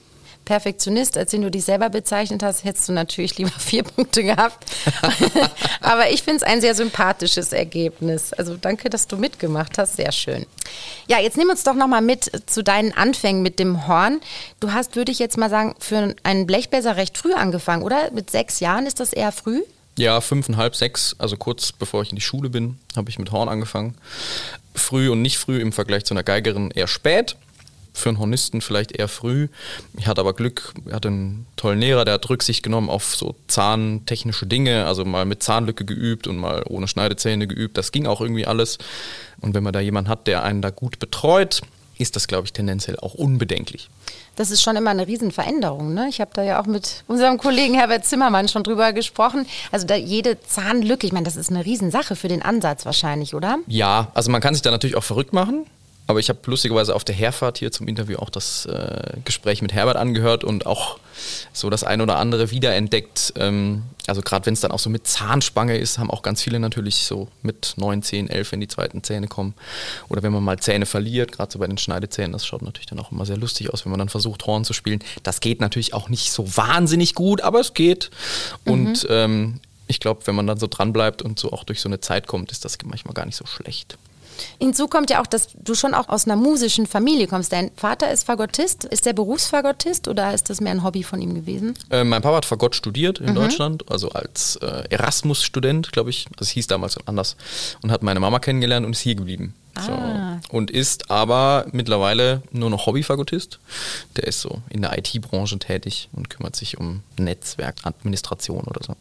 Perfektionist, 0.45 1.17
als 1.17 1.31
den 1.31 1.43
du 1.43 1.51
dich 1.51 1.65
selber 1.65 1.89
bezeichnet 1.89 2.43
hast, 2.43 2.65
hättest 2.65 2.89
du 2.89 2.93
natürlich 2.93 3.39
lieber 3.39 3.51
vier 3.59 3.83
Punkte 3.83 4.23
gehabt. 4.23 4.65
Aber 5.81 6.11
ich 6.11 6.23
finde 6.23 6.37
es 6.37 6.43
ein 6.43 6.61
sehr 6.61 6.75
sympathisches 6.75 7.53
Ergebnis. 7.53 8.33
Also 8.33 8.57
danke, 8.57 8.91
dass 8.91 9.07
du 9.07 9.17
mitgemacht 9.17 9.79
hast. 9.79 9.97
Sehr 9.97 10.13
schön. 10.13 10.47
Ja, 11.07 11.19
jetzt 11.19 11.37
nimm 11.37 11.49
uns 11.49 11.63
doch 11.63 11.75
nochmal 11.75 12.03
mit 12.03 12.31
zu 12.47 12.63
deinen 12.63 12.93
Anfängen 12.93 13.43
mit 13.43 13.59
dem 13.59 13.87
Horn. 13.87 14.21
Du 14.61 14.73
hast, 14.73 14.97
würde 14.97 15.13
ich 15.13 15.19
jetzt 15.19 15.39
mal 15.39 15.51
sagen, 15.51 15.75
für 15.79 16.15
einen 16.23 16.47
Blechbläser 16.47 16.97
recht 16.97 17.17
früh 17.17 17.33
angefangen, 17.33 17.83
oder? 17.83 18.11
Mit 18.13 18.31
sechs 18.31 18.61
Jahren 18.61 18.87
ist 18.87 19.01
das 19.01 19.13
eher 19.13 19.33
früh? 19.33 19.63
Ja, 19.97 20.21
fünfeinhalb, 20.21 20.75
sechs, 20.75 21.15
also 21.19 21.37
kurz 21.37 21.71
bevor 21.71 22.03
ich 22.03 22.11
in 22.11 22.17
die 22.17 22.23
Schule 22.23 22.51
bin, 22.51 22.79
habe 22.97 23.11
ich 23.11 23.19
mit 23.19 23.31
Horn 23.31 23.49
angefangen. 23.49 23.97
Früh 24.75 25.09
und 25.09 25.23
nicht 25.23 25.39
früh 25.39 25.61
im 25.61 25.73
Vergleich 25.73 26.05
zu 26.05 26.15
einer 26.15 26.25
Geigerin 26.25 26.73
eher 26.73 26.89
spät 26.89 27.37
für 27.95 28.11
einen 28.11 28.19
Hornisten 28.19 28.61
vielleicht 28.61 28.93
eher 28.93 29.09
früh. 29.09 29.49
Ich 29.97 30.07
hatte 30.07 30.21
aber 30.21 30.35
Glück, 30.35 30.75
ich 30.87 30.93
hatte 30.93 31.09
einen 31.09 31.47
tollen 31.57 31.79
Lehrer, 31.79 32.05
der 32.05 32.15
hat 32.15 32.29
Rücksicht 32.29 32.63
genommen 32.63 32.91
auf 32.91 33.15
so 33.15 33.37
zahntechnische 33.47 34.47
Dinge, 34.47 34.85
also 34.85 35.05
mal 35.05 35.25
mit 35.25 35.43
Zahnlücke 35.43 35.85
geübt 35.85 36.27
und 36.27 36.37
mal 36.37 36.65
ohne 36.69 36.89
Schneidezähne 36.89 37.47
geübt. 37.47 37.79
Das 37.79 37.93
ging 37.93 38.07
auch 38.07 38.21
irgendwie 38.21 38.47
alles. 38.47 38.79
Und 39.41 39.55
wenn 39.55 39.63
man 39.63 39.73
da 39.73 39.81
jemanden 39.81 40.11
hat, 40.11 40.27
der 40.27 40.43
einen 40.43 40.61
da 40.61 40.71
gut 40.71 40.99
betreut, 40.99 41.63
ist 41.97 42.17
das, 42.17 42.27
glaube 42.27 42.47
ich, 42.47 42.53
tendenziell 42.53 42.99
auch 42.99 43.15
unbedenklich. 43.15 43.89
Das 44.37 44.51
ist 44.51 44.63
schon 44.63 44.75
immer 44.75 44.91
eine 44.91 45.07
Riesenveränderung. 45.07 45.95
Ne? 45.95 46.09
Ich 46.09 46.21
habe 46.21 46.33
da 46.35 46.43
ja 46.43 46.61
auch 46.61 46.67
mit 46.67 47.05
unserem 47.07 47.39
Kollegen 47.39 47.75
Herbert 47.75 48.05
Zimmermann 48.05 48.49
schon 48.49 48.65
drüber 48.65 48.93
gesprochen. 48.93 49.47
Also 49.71 49.87
jede 49.95 50.41
Zahnlücke, 50.41 51.07
ich 51.07 51.13
meine, 51.13 51.25
das 51.25 51.37
ist 51.37 51.51
eine 51.51 51.65
Riesensache 51.65 52.17
für 52.17 52.27
den 52.27 52.43
Ansatz 52.43 52.85
wahrscheinlich, 52.85 53.35
oder? 53.35 53.59
Ja, 53.69 54.11
also 54.15 54.33
man 54.33 54.41
kann 54.41 54.55
sich 54.55 54.63
da 54.63 54.73
natürlich 54.73 54.97
auch 54.97 55.05
verrückt 55.05 55.33
machen. 55.33 55.67
Aber 56.07 56.21
ich 56.21 56.29
habe 56.29 56.39
lustigerweise 56.47 56.95
auf 56.95 57.05
der 57.05 57.15
Herfahrt 57.15 57.59
hier 57.59 57.73
zum 57.73 57.89
Interview 57.89 58.19
auch 58.19 58.29
das 58.29 58.67
äh, 58.67 59.17
Gespräch 59.25 59.63
mit 59.63 59.73
Herbert 59.73 59.97
angehört 59.97 60.45
und 60.45 60.67
auch 60.67 60.99
so 61.53 61.71
das 61.71 61.83
ein 61.83 62.03
oder 62.03 62.19
andere 62.19 62.51
wiederentdeckt. 62.51 63.33
Ähm, 63.37 63.85
also 64.07 64.21
gerade 64.21 64.45
wenn 64.45 64.53
es 64.53 64.61
dann 64.61 64.71
auch 64.71 64.79
so 64.79 64.91
mit 64.91 65.07
Zahnspange 65.07 65.79
ist, 65.79 65.99
haben 65.99 66.11
auch 66.11 66.21
ganz 66.21 66.43
viele 66.43 66.61
natürlich 66.61 66.97
so 67.05 67.29
mit 67.43 67.75
9, 67.77 68.03
10, 68.03 68.29
11, 68.29 68.53
wenn 68.53 68.61
die 68.61 68.69
zweiten 68.69 69.03
Zähne 69.03 69.29
kommen. 69.29 69.55
Oder 70.11 70.23
wenn 70.23 70.33
man 70.33 70.43
mal 70.43 70.59
Zähne 70.59 70.85
verliert, 70.85 71.33
gerade 71.33 71.51
so 71.51 71.59
bei 71.59 71.67
den 71.67 71.79
Schneidezähnen, 71.79 72.33
das 72.33 72.47
schaut 72.47 72.61
natürlich 72.61 72.87
dann 72.87 72.99
auch 72.99 73.11
immer 73.11 73.25
sehr 73.25 73.39
lustig 73.39 73.73
aus, 73.73 73.87
wenn 73.87 73.91
man 73.91 73.99
dann 73.99 74.11
versucht, 74.11 74.45
Horn 74.47 74.65
zu 74.65 74.75
spielen. 74.75 75.03
Das 75.23 75.41
geht 75.41 75.63
natürlich 75.63 75.95
auch 75.95 76.11
nicht 76.11 76.33
so 76.33 76.57
wahnsinnig 76.57 77.15
gut, 77.15 77.41
aber 77.41 77.61
es 77.61 77.73
geht. 77.73 78.11
Und 78.67 79.05
mhm. 79.05 79.09
ähm, 79.09 79.61
ich 79.87 80.01
glaube, 80.01 80.27
wenn 80.27 80.35
man 80.35 80.47
dann 80.47 80.59
so 80.59 80.67
dran 80.67 80.93
bleibt 80.93 81.23
und 81.23 81.39
so 81.39 81.53
auch 81.53 81.65
durch 81.65 81.81
so 81.81 81.89
eine 81.89 82.01
Zeit 82.01 82.27
kommt, 82.27 82.53
ist 82.53 82.67
das 82.67 82.77
manchmal 82.85 83.15
gar 83.15 83.25
nicht 83.25 83.37
so 83.37 83.47
schlecht. 83.47 83.97
Hinzu 84.59 84.89
kommt 84.89 85.11
ja 85.11 85.21
auch, 85.21 85.27
dass 85.27 85.49
du 85.55 85.75
schon 85.75 85.95
auch 85.95 86.09
aus 86.09 86.27
einer 86.27 86.37
musischen 86.37 86.87
Familie 86.87 87.27
kommst. 87.27 87.53
Dein 87.53 87.71
Vater 87.77 88.11
ist 88.11 88.25
Fagottist. 88.25 88.85
Ist 88.85 89.07
der 89.07 89.13
Berufsfagottist 89.13 90.09
oder 90.09 90.35
ist 90.35 90.51
das 90.51 90.61
mehr 90.61 90.73
ein 90.73 90.83
Hobby 90.83 91.03
von 91.03 91.21
ihm 91.21 91.35
gewesen? 91.35 91.75
Äh, 91.91 92.05
mein 92.05 92.23
Papa 92.23 92.37
hat 92.37 92.45
Fagott 92.45 92.75
studiert 92.75 93.21
in 93.21 93.31
mhm. 93.31 93.35
Deutschland, 93.35 93.91
also 93.91 94.11
als 94.11 94.57
äh, 94.57 94.85
Erasmus-Student, 94.91 95.93
glaube 95.93 96.11
ich. 96.11 96.27
Das 96.37 96.49
hieß 96.51 96.67
damals 96.67 96.97
anders. 97.07 97.37
Und 97.83 97.91
hat 97.91 98.03
meine 98.03 98.21
Mama 98.21 98.39
kennengelernt 98.39 98.87
und 98.87 98.93
ist 98.93 99.01
hier 99.01 99.15
geblieben. 99.15 99.55
So. 99.81 99.93
Ah. 99.93 100.41
Und 100.51 100.71
ist 100.71 101.11
aber 101.11 101.67
mittlerweile 101.73 102.43
nur 102.53 102.71
noch 102.71 102.87
Hobbyfagottist. 102.87 103.59
Der 104.17 104.25
ist 104.25 104.41
so 104.41 104.63
in 104.71 104.83
der 104.83 104.97
IT-Branche 104.97 105.59
tätig 105.59 106.09
und 106.13 106.31
kümmert 106.31 106.55
sich 106.55 106.79
um 106.79 107.03
Netzwerkadministration 107.19 108.65
oder 108.65 108.81
so. 108.85 108.97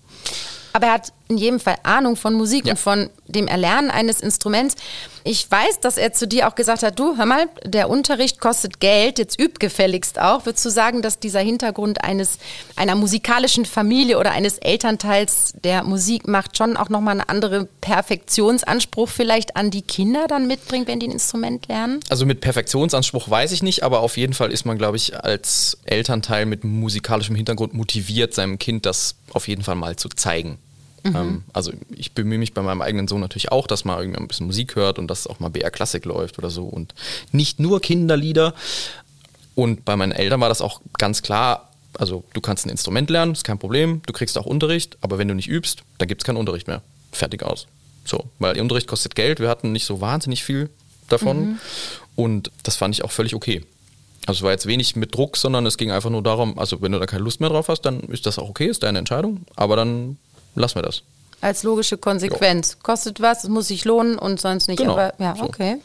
Aber 0.74 0.88
er 0.88 0.94
hat 0.94 1.14
in 1.30 1.38
jedem 1.38 1.60
Fall 1.60 1.78
Ahnung 1.84 2.16
von 2.16 2.34
Musik 2.34 2.66
ja. 2.66 2.74
und 2.74 2.78
von 2.78 3.10
dem 3.28 3.48
Erlernen 3.48 3.90
eines 3.90 4.20
Instruments. 4.20 4.76
Ich 5.24 5.50
weiß, 5.50 5.80
dass 5.80 5.98
er 5.98 6.14
zu 6.14 6.28
dir 6.28 6.48
auch 6.48 6.56
gesagt 6.56 6.84
hat, 6.84 7.00
du, 7.00 7.18
hör 7.18 7.26
mal, 7.26 7.48
der 7.64 7.90
Unterricht 7.90 8.40
kostet 8.40 8.80
Geld, 8.80 9.18
jetzt 9.18 9.40
üb 9.40 9.60
gefälligst 9.60 10.20
auch. 10.20 10.46
Würdest 10.46 10.66
du 10.66 10.70
sagen, 10.70 11.02
dass 11.02 11.20
dieser 11.20 11.40
Hintergrund 11.40 12.04
eines, 12.04 12.40
einer 12.76 12.96
musikalischen 12.96 13.66
Familie 13.66 14.20
oder 14.20 14.32
eines 14.32 14.58
Elternteils 14.58 15.54
der 15.64 15.84
Musik 15.84 16.28
macht 16.28 16.58
schon 16.58 16.76
auch 16.76 16.90
nochmal 16.90 17.14
einen 17.20 17.30
anderen 17.30 17.68
Perfektionsanspruch 17.82 19.10
vielleicht 19.10 19.56
an 19.56 19.72
die 19.72 19.82
Kinder 19.82 20.28
dann 20.28 20.46
mitbringt, 20.46 20.88
wenn 20.88 21.00
die 21.00 21.08
ein 21.08 21.12
Instrument 21.12 21.68
lernen? 21.68 22.02
Also 22.10 22.26
mit 22.26 22.42
Perfektionsanspruch 22.42 23.30
weiß 23.30 23.54
ich 23.54 23.64
nicht, 23.64 23.84
aber 23.84 24.02
auf 24.02 24.18
jeden 24.18 24.34
Fall 24.34 24.52
ist 24.52 24.66
man, 24.66 24.78
glaube 24.78 24.98
ich, 24.98 25.18
als 25.24 25.78
Elternteil 25.86 26.46
mit 26.46 26.64
musikalischem 26.64 27.36
Hintergrund 27.36 27.74
motiviert, 27.74 28.34
seinem 28.34 28.60
Kind 28.60 28.86
das 28.86 29.16
auf 29.32 29.48
jeden 29.48 29.64
Fall 29.64 29.76
mal 29.76 29.96
zu 29.96 30.10
zeigen. 30.10 30.60
Mhm. 31.04 31.16
Ähm, 31.16 31.44
also 31.54 31.72
ich 31.96 32.14
bemühe 32.14 32.38
mich 32.38 32.54
bei 32.54 32.62
meinem 32.62 32.82
eigenen 32.82 33.08
Sohn 33.08 33.22
natürlich 33.22 33.52
auch, 33.52 33.68
dass 33.68 33.86
man 33.86 34.00
irgendwie 34.00 34.20
ein 34.20 34.28
bisschen 34.28 34.48
Musik 34.48 34.76
hört 34.76 35.00
und 35.00 35.08
dass 35.08 35.28
auch 35.28 35.40
mal 35.40 35.50
BR 35.50 35.72
Klassik 35.72 36.06
läuft 36.06 36.38
oder 36.38 36.50
so 36.50 36.66
und 36.66 36.94
nicht 37.32 37.60
nur 37.60 37.82
Kinderlieder. 37.82 38.54
Und 39.56 39.86
bei 39.86 39.96
meinen 39.96 40.14
Eltern 40.14 40.42
war 40.42 40.50
das 40.50 40.62
auch 40.62 40.82
ganz 40.98 41.22
klar, 41.22 41.70
also 41.98 42.24
du 42.34 42.42
kannst 42.42 42.66
ein 42.66 42.70
Instrument 42.70 43.10
lernen, 43.10 43.34
ist 43.34 43.44
kein 43.44 43.60
Problem, 43.60 44.02
du 44.06 44.14
kriegst 44.14 44.38
auch 44.38 44.46
Unterricht, 44.46 44.98
aber 45.02 45.18
wenn 45.18 45.28
du 45.28 45.36
nicht 45.36 45.50
übst, 45.50 45.84
dann 46.00 46.08
gibt 46.08 46.24
es 46.24 46.26
keinen 46.26 46.38
Unterricht 46.38 46.68
mehr. 46.68 46.82
Fertig 47.12 47.44
aus. 47.44 47.68
So, 48.06 48.26
weil 48.40 48.56
der 48.56 48.64
Unterricht 48.64 48.88
kostet 48.88 49.16
Geld, 49.16 49.40
wir 49.40 49.50
hatten 49.50 49.72
nicht 49.72 49.86
so 49.86 50.02
wahnsinnig 50.02 50.44
viel 50.44 50.70
davon 51.10 51.40
mhm. 51.40 51.60
und 52.16 52.52
das 52.64 52.76
fand 52.76 52.96
ich 52.96 53.04
auch 53.04 53.12
völlig 53.12 53.36
okay. 53.36 53.64
Also 54.26 54.40
es 54.40 54.44
war 54.44 54.52
jetzt 54.52 54.66
wenig 54.66 54.96
mit 54.96 55.14
Druck, 55.14 55.38
sondern 55.38 55.66
es 55.66 55.78
ging 55.78 55.92
einfach 55.92 56.10
nur 56.10 56.24
darum, 56.24 56.58
also 56.58 56.82
wenn 56.82 56.94
du 56.94 57.00
da 57.00 57.06
keine 57.06 57.24
Lust 57.24 57.42
mehr 57.42 57.50
drauf 57.50 57.68
hast, 57.68 57.82
dann 57.82 58.00
ist 58.02 58.26
das 58.26 58.40
auch 58.40 58.50
okay, 58.50 58.68
ist 58.68 58.84
deine 58.84 59.00
Entscheidung, 59.00 59.46
aber 59.56 59.76
dann 59.76 60.18
lassen 60.56 60.76
wir 60.76 60.84
das. 60.84 61.04
Als 61.42 61.64
logische 61.64 61.98
Konsequenz. 61.98 62.74
Jo. 62.74 62.78
Kostet 62.84 63.20
was, 63.20 63.44
es 63.44 63.50
muss 63.50 63.68
sich 63.68 63.84
lohnen 63.84 64.18
und 64.18 64.40
sonst 64.40 64.68
nicht. 64.68 64.80
Genau. 64.80 64.94
Aber 64.94 65.14
ja, 65.20 65.36
so. 65.36 65.44
okay. 65.44 65.78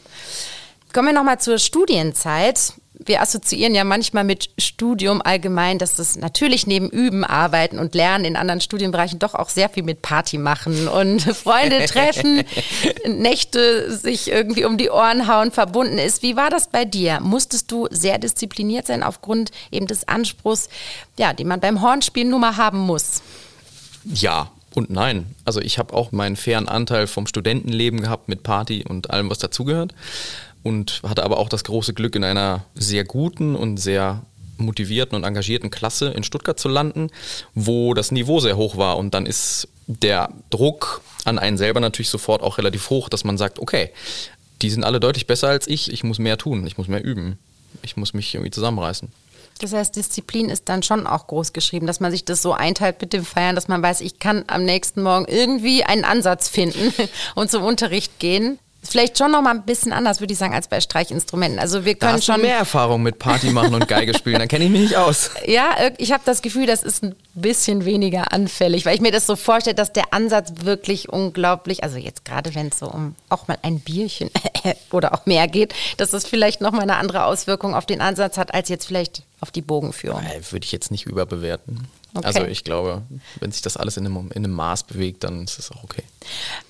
Kommen 0.93 1.09
wir 1.09 1.13
nochmal 1.13 1.39
zur 1.39 1.59
Studienzeit. 1.59 2.73
Wir 2.93 3.21
assoziieren 3.21 3.75
ja 3.75 3.83
manchmal 3.83 4.23
mit 4.23 4.49
Studium 4.57 5.21
allgemein, 5.21 5.77
dass 5.77 5.95
das 5.95 6.17
natürlich 6.17 6.67
neben 6.67 6.89
Üben, 6.89 7.23
Arbeiten 7.23 7.79
und 7.79 7.95
Lernen 7.95 8.25
in 8.25 8.35
anderen 8.35 8.59
Studienbereichen 8.59 9.19
doch 9.19 9.35
auch 9.35 9.49
sehr 9.49 9.69
viel 9.69 9.83
mit 9.83 10.01
Party 10.01 10.37
machen 10.37 10.87
und 10.87 11.21
Freunde 11.35 11.85
treffen, 11.85 12.43
Nächte 13.05 13.95
sich 13.95 14.29
irgendwie 14.29 14.65
um 14.65 14.77
die 14.77 14.89
Ohren 14.89 15.27
hauen 15.27 15.51
verbunden 15.51 15.97
ist. 15.97 16.23
Wie 16.23 16.35
war 16.35 16.49
das 16.49 16.67
bei 16.67 16.83
dir? 16.85 17.19
Musstest 17.21 17.71
du 17.71 17.87
sehr 17.91 18.17
diszipliniert 18.17 18.87
sein 18.87 19.03
aufgrund 19.03 19.51
eben 19.71 19.87
des 19.87 20.07
Anspruchs, 20.07 20.69
ja, 21.17 21.33
den 21.33 21.47
man 21.47 21.59
beim 21.59 21.81
Hornspielen 21.81 22.29
nun 22.29 22.41
mal 22.41 22.57
haben 22.57 22.79
muss? 22.79 23.21
Ja, 24.05 24.51
und 24.75 24.89
nein. 24.89 25.35
Also 25.45 25.61
ich 25.61 25.77
habe 25.79 25.93
auch 25.93 26.11
meinen 26.11 26.35
fairen 26.35 26.67
Anteil 26.67 27.07
vom 27.07 27.27
Studentenleben 27.27 28.01
gehabt 28.01 28.29
mit 28.29 28.43
Party 28.43 28.83
und 28.87 29.09
allem, 29.09 29.29
was 29.29 29.39
dazugehört. 29.39 29.93
Und 30.61 31.01
hatte 31.07 31.23
aber 31.23 31.37
auch 31.37 31.49
das 31.49 31.63
große 31.63 31.93
Glück, 31.93 32.15
in 32.15 32.23
einer 32.23 32.65
sehr 32.75 33.05
guten 33.05 33.55
und 33.55 33.77
sehr 33.77 34.21
motivierten 34.57 35.15
und 35.15 35.23
engagierten 35.23 35.71
Klasse 35.71 36.09
in 36.09 36.23
Stuttgart 36.23 36.59
zu 36.59 36.67
landen, 36.67 37.09
wo 37.55 37.93
das 37.93 38.11
Niveau 38.11 38.39
sehr 38.41 38.57
hoch 38.57 38.77
war. 38.77 38.97
Und 38.97 39.13
dann 39.13 39.25
ist 39.25 39.69
der 39.87 40.29
Druck 40.49 41.01
an 41.25 41.39
einen 41.39 41.57
selber 41.57 41.79
natürlich 41.79 42.09
sofort 42.09 42.41
auch 42.41 42.57
relativ 42.57 42.89
hoch, 42.89 43.09
dass 43.09 43.23
man 43.23 43.37
sagt, 43.37 43.59
okay, 43.59 43.91
die 44.61 44.69
sind 44.69 44.83
alle 44.83 44.99
deutlich 44.99 45.27
besser 45.27 45.47
als 45.47 45.67
ich, 45.67 45.91
ich 45.91 46.03
muss 46.03 46.19
mehr 46.19 46.37
tun, 46.37 46.67
ich 46.67 46.77
muss 46.77 46.87
mehr 46.87 47.03
üben, 47.03 47.39
ich 47.81 47.97
muss 47.97 48.13
mich 48.13 48.35
irgendwie 48.35 48.51
zusammenreißen. 48.51 49.09
Das 49.59 49.73
heißt, 49.73 49.95
Disziplin 49.95 50.49
ist 50.49 50.69
dann 50.69 50.83
schon 50.83 51.05
auch 51.05 51.27
groß 51.27 51.51
geschrieben, 51.51 51.85
dass 51.85 51.99
man 51.99 52.11
sich 52.11 52.23
das 52.23 52.41
so 52.41 52.53
einteilt 52.53 53.01
mit 53.01 53.11
dem 53.11 53.25
Feiern, 53.25 53.55
dass 53.55 53.67
man 53.67 53.83
weiß, 53.83 54.01
ich 54.01 54.17
kann 54.17 54.45
am 54.47 54.63
nächsten 54.63 55.03
Morgen 55.03 55.25
irgendwie 55.27 55.83
einen 55.83 56.05
Ansatz 56.05 56.47
finden 56.47 56.93
und 57.35 57.51
zum 57.51 57.63
Unterricht 57.63 58.19
gehen. 58.19 58.57
Vielleicht 58.81 59.17
schon 59.17 59.31
noch 59.31 59.41
mal 59.41 59.51
ein 59.51 59.63
bisschen 59.63 59.91
anders, 59.91 60.21
würde 60.21 60.31
ich 60.31 60.39
sagen, 60.39 60.53
als 60.53 60.67
bei 60.69 60.79
Streichinstrumenten. 60.79 61.59
Also 61.59 61.83
wir 61.83 61.95
können 61.95 62.13
da 62.13 62.17
hast 62.17 62.25
schon 62.25 62.35
du 62.35 62.41
mehr 62.43 62.57
Erfahrung 62.57 63.03
mit 63.03 63.19
Party 63.19 63.49
machen 63.51 63.73
und 63.73 63.87
Geige 63.87 64.17
spielen. 64.17 64.39
Da 64.39 64.47
kenne 64.47 64.65
ich 64.65 64.71
mich 64.71 64.81
nicht 64.81 64.95
aus. 64.95 65.31
Ja, 65.45 65.75
ich 65.97 66.11
habe 66.11 66.21
das 66.25 66.41
Gefühl, 66.41 66.67
das 66.67 66.83
ist 66.83 67.03
ein 67.03 67.15
bisschen 67.33 67.83
weniger 67.83 68.31
anfällig, 68.31 68.85
weil 68.85 68.95
ich 68.95 69.01
mir 69.01 69.11
das 69.11 69.25
so 69.25 69.35
vorstelle, 69.35 69.75
dass 69.75 69.91
der 69.91 70.13
Ansatz 70.13 70.51
wirklich 70.63 71.09
unglaublich, 71.09 71.83
also 71.83 71.97
jetzt 71.97 72.23
gerade 72.23 72.53
wenn 72.53 72.67
es 72.67 72.79
so 72.79 72.87
um 72.87 73.15
auch 73.29 73.47
mal 73.47 73.57
ein 73.63 73.79
Bierchen 73.79 74.29
oder 74.91 75.13
auch 75.13 75.25
mehr 75.25 75.47
geht, 75.47 75.73
dass 75.97 76.11
das 76.11 76.25
vielleicht 76.25 76.61
noch 76.61 76.71
mal 76.71 76.81
eine 76.81 76.97
andere 76.97 77.25
Auswirkung 77.25 77.73
auf 77.73 77.85
den 77.85 77.99
Ansatz 77.99 78.37
hat 78.37 78.53
als 78.53 78.69
jetzt 78.69 78.85
vielleicht 78.85 79.23
auf 79.41 79.49
die 79.51 79.61
Bogenführung. 79.61 80.21
Würde 80.51 80.65
ich 80.65 80.71
jetzt 80.71 80.91
nicht 80.91 81.07
überbewerten. 81.07 81.87
Okay. 82.13 82.25
Also 82.25 82.45
ich 82.45 82.63
glaube, 82.63 83.03
wenn 83.39 83.51
sich 83.51 83.61
das 83.61 83.77
alles 83.77 83.97
in 83.97 84.05
einem, 84.05 84.31
in 84.31 84.43
einem 84.43 84.53
Maß 84.53 84.83
bewegt, 84.83 85.23
dann 85.23 85.43
ist 85.43 85.59
es 85.59 85.71
auch 85.71 85.83
okay. 85.83 86.03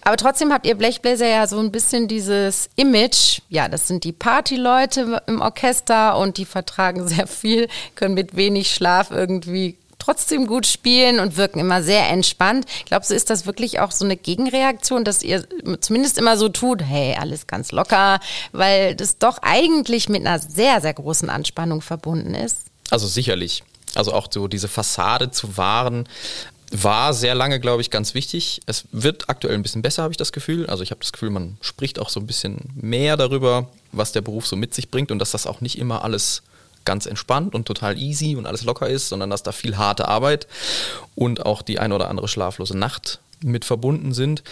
Aber 0.01 0.17
trotzdem 0.17 0.51
habt 0.51 0.65
ihr 0.65 0.75
Blechbläser 0.75 1.27
ja 1.27 1.47
so 1.47 1.59
ein 1.59 1.71
bisschen 1.71 2.07
dieses 2.07 2.69
Image, 2.75 3.39
ja, 3.49 3.69
das 3.69 3.87
sind 3.87 4.03
die 4.03 4.11
Partyleute 4.11 5.21
im 5.27 5.41
Orchester 5.41 6.17
und 6.17 6.37
die 6.37 6.45
vertragen 6.45 7.07
sehr 7.07 7.27
viel, 7.27 7.67
können 7.95 8.15
mit 8.15 8.35
wenig 8.35 8.73
Schlaf 8.73 9.11
irgendwie 9.11 9.77
trotzdem 9.99 10.47
gut 10.47 10.65
spielen 10.65 11.19
und 11.19 11.37
wirken 11.37 11.59
immer 11.59 11.83
sehr 11.83 12.09
entspannt. 12.09 12.65
Glaubst 12.85 13.11
du, 13.11 13.15
ist 13.15 13.29
das 13.29 13.45
wirklich 13.45 13.79
auch 13.79 13.91
so 13.91 14.05
eine 14.05 14.17
Gegenreaktion, 14.17 15.03
dass 15.03 15.21
ihr 15.21 15.45
zumindest 15.81 16.17
immer 16.17 16.37
so 16.37 16.49
tut, 16.49 16.81
hey, 16.81 17.15
alles 17.19 17.47
ganz 17.47 17.71
locker, 17.71 18.19
weil 18.51 18.95
das 18.95 19.19
doch 19.19 19.39
eigentlich 19.41 20.09
mit 20.09 20.25
einer 20.25 20.39
sehr, 20.39 20.81
sehr 20.81 20.93
großen 20.93 21.29
Anspannung 21.29 21.81
verbunden 21.81 22.33
ist? 22.33 22.57
Also 22.89 23.07
sicherlich. 23.07 23.63
Also 23.95 24.13
auch 24.13 24.27
so 24.29 24.47
diese 24.47 24.67
Fassade 24.67 25.31
zu 25.31 25.57
wahren, 25.57 26.07
war 26.71 27.13
sehr 27.13 27.35
lange, 27.35 27.59
glaube 27.59 27.81
ich, 27.81 27.89
ganz 27.89 28.13
wichtig. 28.13 28.61
Es 28.65 28.85
wird 28.91 29.29
aktuell 29.29 29.55
ein 29.55 29.63
bisschen 29.63 29.81
besser, 29.81 30.03
habe 30.03 30.13
ich 30.13 30.17
das 30.17 30.31
Gefühl. 30.31 30.67
Also 30.67 30.83
ich 30.83 30.91
habe 30.91 31.01
das 31.01 31.11
Gefühl, 31.11 31.31
man 31.31 31.57
spricht 31.61 31.99
auch 31.99 32.09
so 32.09 32.19
ein 32.19 32.27
bisschen 32.27 32.69
mehr 32.75 33.17
darüber, 33.17 33.67
was 33.91 34.11
der 34.11 34.21
Beruf 34.21 34.45
so 34.45 34.55
mit 34.55 34.73
sich 34.73 34.91
bringt 34.91 35.11
und 35.11 35.19
dass 35.19 35.31
das 35.31 35.47
auch 35.47 35.61
nicht 35.61 35.77
immer 35.79 36.03
alles 36.03 36.43
ganz 36.85 37.05
entspannt 37.05 37.55
und 37.55 37.65
total 37.65 37.97
easy 37.97 38.35
und 38.35 38.45
alles 38.45 38.63
locker 38.63 38.87
ist, 38.87 39.09
sondern 39.09 39.29
dass 39.29 39.43
da 39.43 39.51
viel 39.51 39.77
harte 39.77 40.07
Arbeit 40.07 40.47
und 41.15 41.45
auch 41.45 41.61
die 41.61 41.79
ein 41.79 41.91
oder 41.91 42.09
andere 42.09 42.27
schlaflose 42.27 42.77
Nacht 42.77 43.19
mit 43.41 43.65
verbunden 43.65 44.13
sind. 44.13 44.43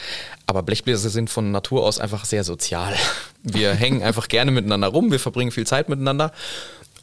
Aber 0.45 0.63
Blechbläser 0.63 1.09
sind 1.09 1.29
von 1.29 1.51
Natur 1.51 1.83
aus 1.83 1.99
einfach 1.99 2.25
sehr 2.25 2.43
sozial. 2.43 2.95
Wir 3.43 3.73
hängen 3.73 4.01
einfach 4.01 4.27
gerne 4.27 4.51
miteinander 4.51 4.87
rum, 4.87 5.11
wir 5.11 5.19
verbringen 5.19 5.51
viel 5.51 5.67
Zeit 5.67 5.89
miteinander 5.89 6.31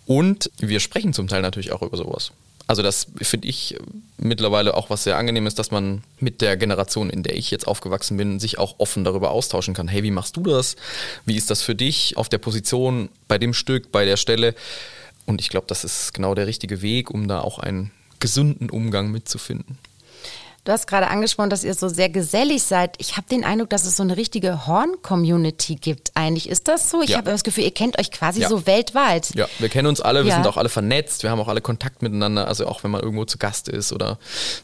und 0.07 0.51
wir 0.59 0.81
sprechen 0.81 1.12
zum 1.12 1.29
Teil 1.29 1.43
natürlich 1.43 1.73
auch 1.73 1.83
über 1.83 1.97
sowas. 1.97 2.33
Also 2.67 2.83
das 2.83 3.09
finde 3.21 3.49
ich 3.49 3.77
mittlerweile 4.17 4.75
auch 4.75 4.88
was 4.88 5.05
sehr 5.05 5.19
angenehm 5.19 5.47
ist, 5.47 5.59
dass 5.59 5.71
man 5.71 6.03
mit 6.19 6.40
der 6.40 6.57
Generation, 6.57 7.11
in 7.11 7.23
der 7.23 7.37
ich 7.37 7.51
jetzt 7.51 7.67
aufgewachsen 7.67 8.17
bin, 8.17 8.40
sich 8.40 8.59
auch 8.59 8.77
offen 8.79 9.05
darüber 9.05 9.33
austauschen 9.33 9.75
kann. 9.75 9.87
Hey, 9.87 10.03
wie 10.03 10.11
machst 10.11 10.37
du 10.37 10.43
das? 10.43 10.77
Wie 11.27 11.37
ist 11.37 11.51
das 11.51 11.61
für 11.61 11.75
dich 11.75 12.17
auf 12.17 12.31
der 12.31 12.38
Position, 12.38 13.11
bei 13.29 13.37
dem 13.37 13.53
Stück, 13.53 13.93
bei 13.93 14.07
der 14.07 14.17
Stelle? 14.17 14.55
Und 15.27 15.43
ich 15.43 15.51
glaube, 15.51 15.67
das 15.69 15.85
ist 15.85 16.14
genau 16.14 16.35
der 16.35 16.47
richtige 16.47 16.81
Weg, 16.81 17.11
um 17.11 17.29
da 17.29 17.40
auch 17.40 17.59
einen 17.59 17.90
gesunden 18.19 18.71
Umgang 18.71 19.11
mitzufinden. 19.11 19.77
Du 20.64 20.72
hast 20.72 20.87
gerade 20.87 21.09
angesprochen, 21.09 21.50
dass 21.50 21.62
ihr 21.62 21.74
so 21.74 21.88
sehr 21.88 22.09
gesellig 22.09 22.62
seid. 22.62 22.96
Ich 22.98 23.18
habe 23.18 23.29
den 23.31 23.44
Eindruck, 23.44 23.68
dass 23.68 23.85
es 23.85 23.98
so 23.98 24.03
eine 24.03 24.16
richtige 24.16 24.66
Horn-Community 24.66 25.74
gibt. 25.74 26.12
Eigentlich 26.14 26.48
ist 26.48 26.68
das 26.68 26.90
so? 26.90 27.03
Ich 27.03 27.11
ja. 27.11 27.18
habe 27.18 27.31
das 27.31 27.44
Gefühl, 27.44 27.64
ihr 27.64 27.70
kennt 27.70 27.98
euch 27.98 28.11
quasi 28.11 28.40
ja. 28.40 28.48
so 28.48 28.66
weltweit. 28.66 29.35
Ja, 29.35 29.46
wir 29.59 29.68
kennen 29.68 29.88
uns 29.88 30.00
alle, 30.00 30.24
wir 30.24 30.31
ja. 30.31 30.37
sind 30.37 30.46
auch 30.46 30.57
alle 30.57 30.70
vernetzt, 30.70 31.22
wir 31.22 31.31
haben 31.31 31.38
auch 31.38 31.48
alle 31.48 31.61
Kontakt 31.61 32.00
miteinander. 32.00 32.48
Also 32.48 32.66
auch 32.66 32.83
wenn 32.83 32.90
man 32.90 33.03
irgendwo 33.03 33.27
zu 33.27 33.37
Gast 33.37 33.68
ist 33.68 33.92
oder 33.92 34.18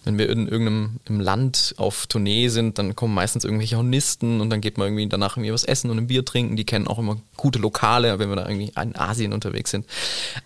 wenn 0.05 0.17
wir 0.17 0.31
in 0.31 0.49
irgendeinem 0.49 1.01
im 1.05 1.21
Land 1.21 1.75
auf 1.77 2.07
Tournee 2.07 2.49
sind, 2.49 2.79
dann 2.79 2.97
kommen 2.97 3.13
meistens 3.13 3.45
irgendwelche 3.45 3.77
Hornisten 3.77 4.41
und 4.41 4.49
dann 4.49 4.63
geht 4.63 4.79
man 4.79 4.89
irgendwie 4.89 5.07
danach 5.07 5.37
irgendwie 5.37 5.53
was 5.53 5.65
essen 5.65 5.91
und 5.91 5.99
ein 5.99 6.07
Bier 6.07 6.25
trinken. 6.25 6.57
Die 6.57 6.65
kennen 6.65 6.89
auch 6.89 6.99
immer 6.99 7.19
gute 7.37 7.59
Lokale, 7.59 8.19
wenn 8.19 8.31
wir 8.31 8.37
da 8.37 8.49
irgendwie 8.49 8.73
in 8.81 8.97
Asien 8.97 9.35
unterwegs 9.35 9.71
sind. 9.71 9.85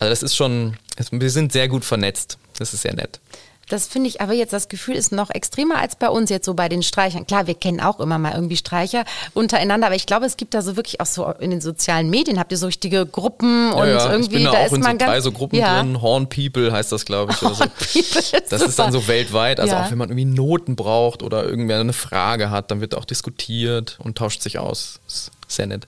Also 0.00 0.10
das 0.10 0.24
ist 0.24 0.34
schon, 0.34 0.76
wir 1.12 1.30
sind 1.30 1.52
sehr 1.52 1.68
gut 1.68 1.84
vernetzt. 1.84 2.38
Das 2.58 2.74
ist 2.74 2.82
sehr 2.82 2.94
nett. 2.94 3.20
Das 3.68 3.86
finde 3.86 4.08
ich 4.08 4.20
aber 4.20 4.32
jetzt, 4.32 4.52
das 4.52 4.68
Gefühl 4.68 4.94
ist 4.94 5.12
noch 5.12 5.30
extremer 5.30 5.76
als 5.78 5.96
bei 5.96 6.08
uns 6.08 6.30
jetzt 6.30 6.46
so 6.46 6.54
bei 6.54 6.68
den 6.68 6.82
Streichern. 6.82 7.26
Klar, 7.26 7.46
wir 7.46 7.54
kennen 7.54 7.80
auch 7.80 8.00
immer 8.00 8.18
mal 8.18 8.32
irgendwie 8.34 8.56
Streicher 8.56 9.04
untereinander, 9.32 9.86
aber 9.86 9.96
ich 9.96 10.06
glaube, 10.06 10.26
es 10.26 10.36
gibt 10.36 10.54
da 10.54 10.62
so 10.62 10.76
wirklich 10.76 11.00
auch 11.00 11.06
so 11.06 11.26
in 11.40 11.50
den 11.50 11.60
sozialen 11.60 12.10
Medien 12.10 12.38
habt 12.38 12.52
ihr 12.52 12.58
so 12.58 12.66
richtige 12.66 13.06
Gruppen 13.06 13.70
ja, 13.70 13.74
und 13.74 13.88
ja, 13.88 14.12
irgendwie 14.12 14.36
ich 14.36 14.42
bin 14.42 14.44
da, 14.44 14.52
da 14.52 14.58
auch 14.58 14.66
ist 14.66 14.72
in 14.72 14.80
man 14.80 14.98
so 14.98 15.06
drei 15.06 15.12
ganz, 15.12 15.24
so 15.24 15.32
Gruppen 15.32 15.56
ja. 15.58 15.82
drin. 15.82 16.00
Horn 16.00 16.28
People 16.28 16.72
heißt 16.72 16.92
das, 16.92 17.04
glaube 17.04 17.32
ich. 17.32 17.42
Oder 17.42 17.54
so. 17.54 17.64
ist 17.64 18.52
das 18.52 18.62
ist 18.62 18.78
dann 18.78 18.92
so 18.92 19.06
weltweit. 19.08 19.60
Also 19.60 19.74
Ja. 19.74 19.84
auch 19.84 19.90
wenn 19.90 19.98
man 19.98 20.08
irgendwie 20.08 20.24
Noten 20.26 20.76
braucht 20.76 21.22
oder 21.22 21.44
irgendwer 21.44 21.80
eine 21.80 21.92
Frage 21.92 22.50
hat, 22.50 22.70
dann 22.70 22.80
wird 22.80 22.94
auch 22.94 23.04
diskutiert 23.04 23.98
und 24.02 24.18
tauscht 24.18 24.42
sich 24.42 24.58
aus. 24.58 25.00
Ist 25.06 25.30
sehr 25.48 25.66
nett. 25.66 25.86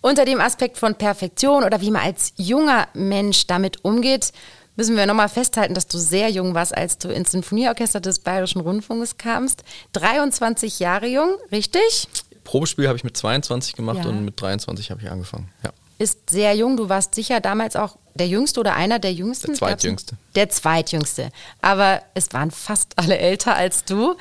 Unter 0.00 0.26
dem 0.26 0.40
Aspekt 0.40 0.76
von 0.76 0.96
Perfektion 0.96 1.64
oder 1.64 1.80
wie 1.80 1.90
man 1.90 2.02
als 2.02 2.34
junger 2.36 2.88
Mensch 2.92 3.46
damit 3.46 3.84
umgeht, 3.84 4.32
müssen 4.76 4.96
wir 4.96 5.06
nochmal 5.06 5.28
festhalten, 5.28 5.74
dass 5.74 5.86
du 5.86 5.98
sehr 5.98 6.28
jung 6.30 6.54
warst, 6.54 6.76
als 6.76 6.98
du 6.98 7.08
ins 7.08 7.30
Sinfonieorchester 7.32 8.00
des 8.00 8.18
Bayerischen 8.18 8.60
Rundfunks 8.60 9.16
kamst. 9.18 9.62
23 9.92 10.78
Jahre 10.80 11.06
jung, 11.06 11.36
richtig? 11.52 12.08
Probespiel 12.44 12.88
habe 12.88 12.96
ich 12.96 13.04
mit 13.04 13.16
22 13.16 13.74
gemacht 13.74 14.00
Ja. 14.04 14.10
und 14.10 14.24
mit 14.24 14.40
23 14.40 14.90
habe 14.90 15.00
ich 15.02 15.10
angefangen. 15.10 15.50
Ja. 15.62 15.70
Ist 15.98 16.28
sehr 16.28 16.54
jung. 16.54 16.76
Du 16.76 16.88
warst 16.88 17.14
sicher 17.14 17.40
damals 17.40 17.76
auch 17.76 17.96
der 18.14 18.26
Jüngste 18.26 18.58
oder 18.60 18.74
einer 18.74 18.98
der 18.98 19.12
Jüngsten? 19.12 19.46
Der 19.48 19.54
Zweitjüngste. 19.56 20.16
Der 20.34 20.48
Zweitjüngste. 20.50 21.30
Aber 21.62 22.02
es 22.14 22.32
waren 22.32 22.50
fast 22.50 22.92
alle 22.96 23.16
älter 23.18 23.54
als 23.54 23.84
du. 23.84 24.16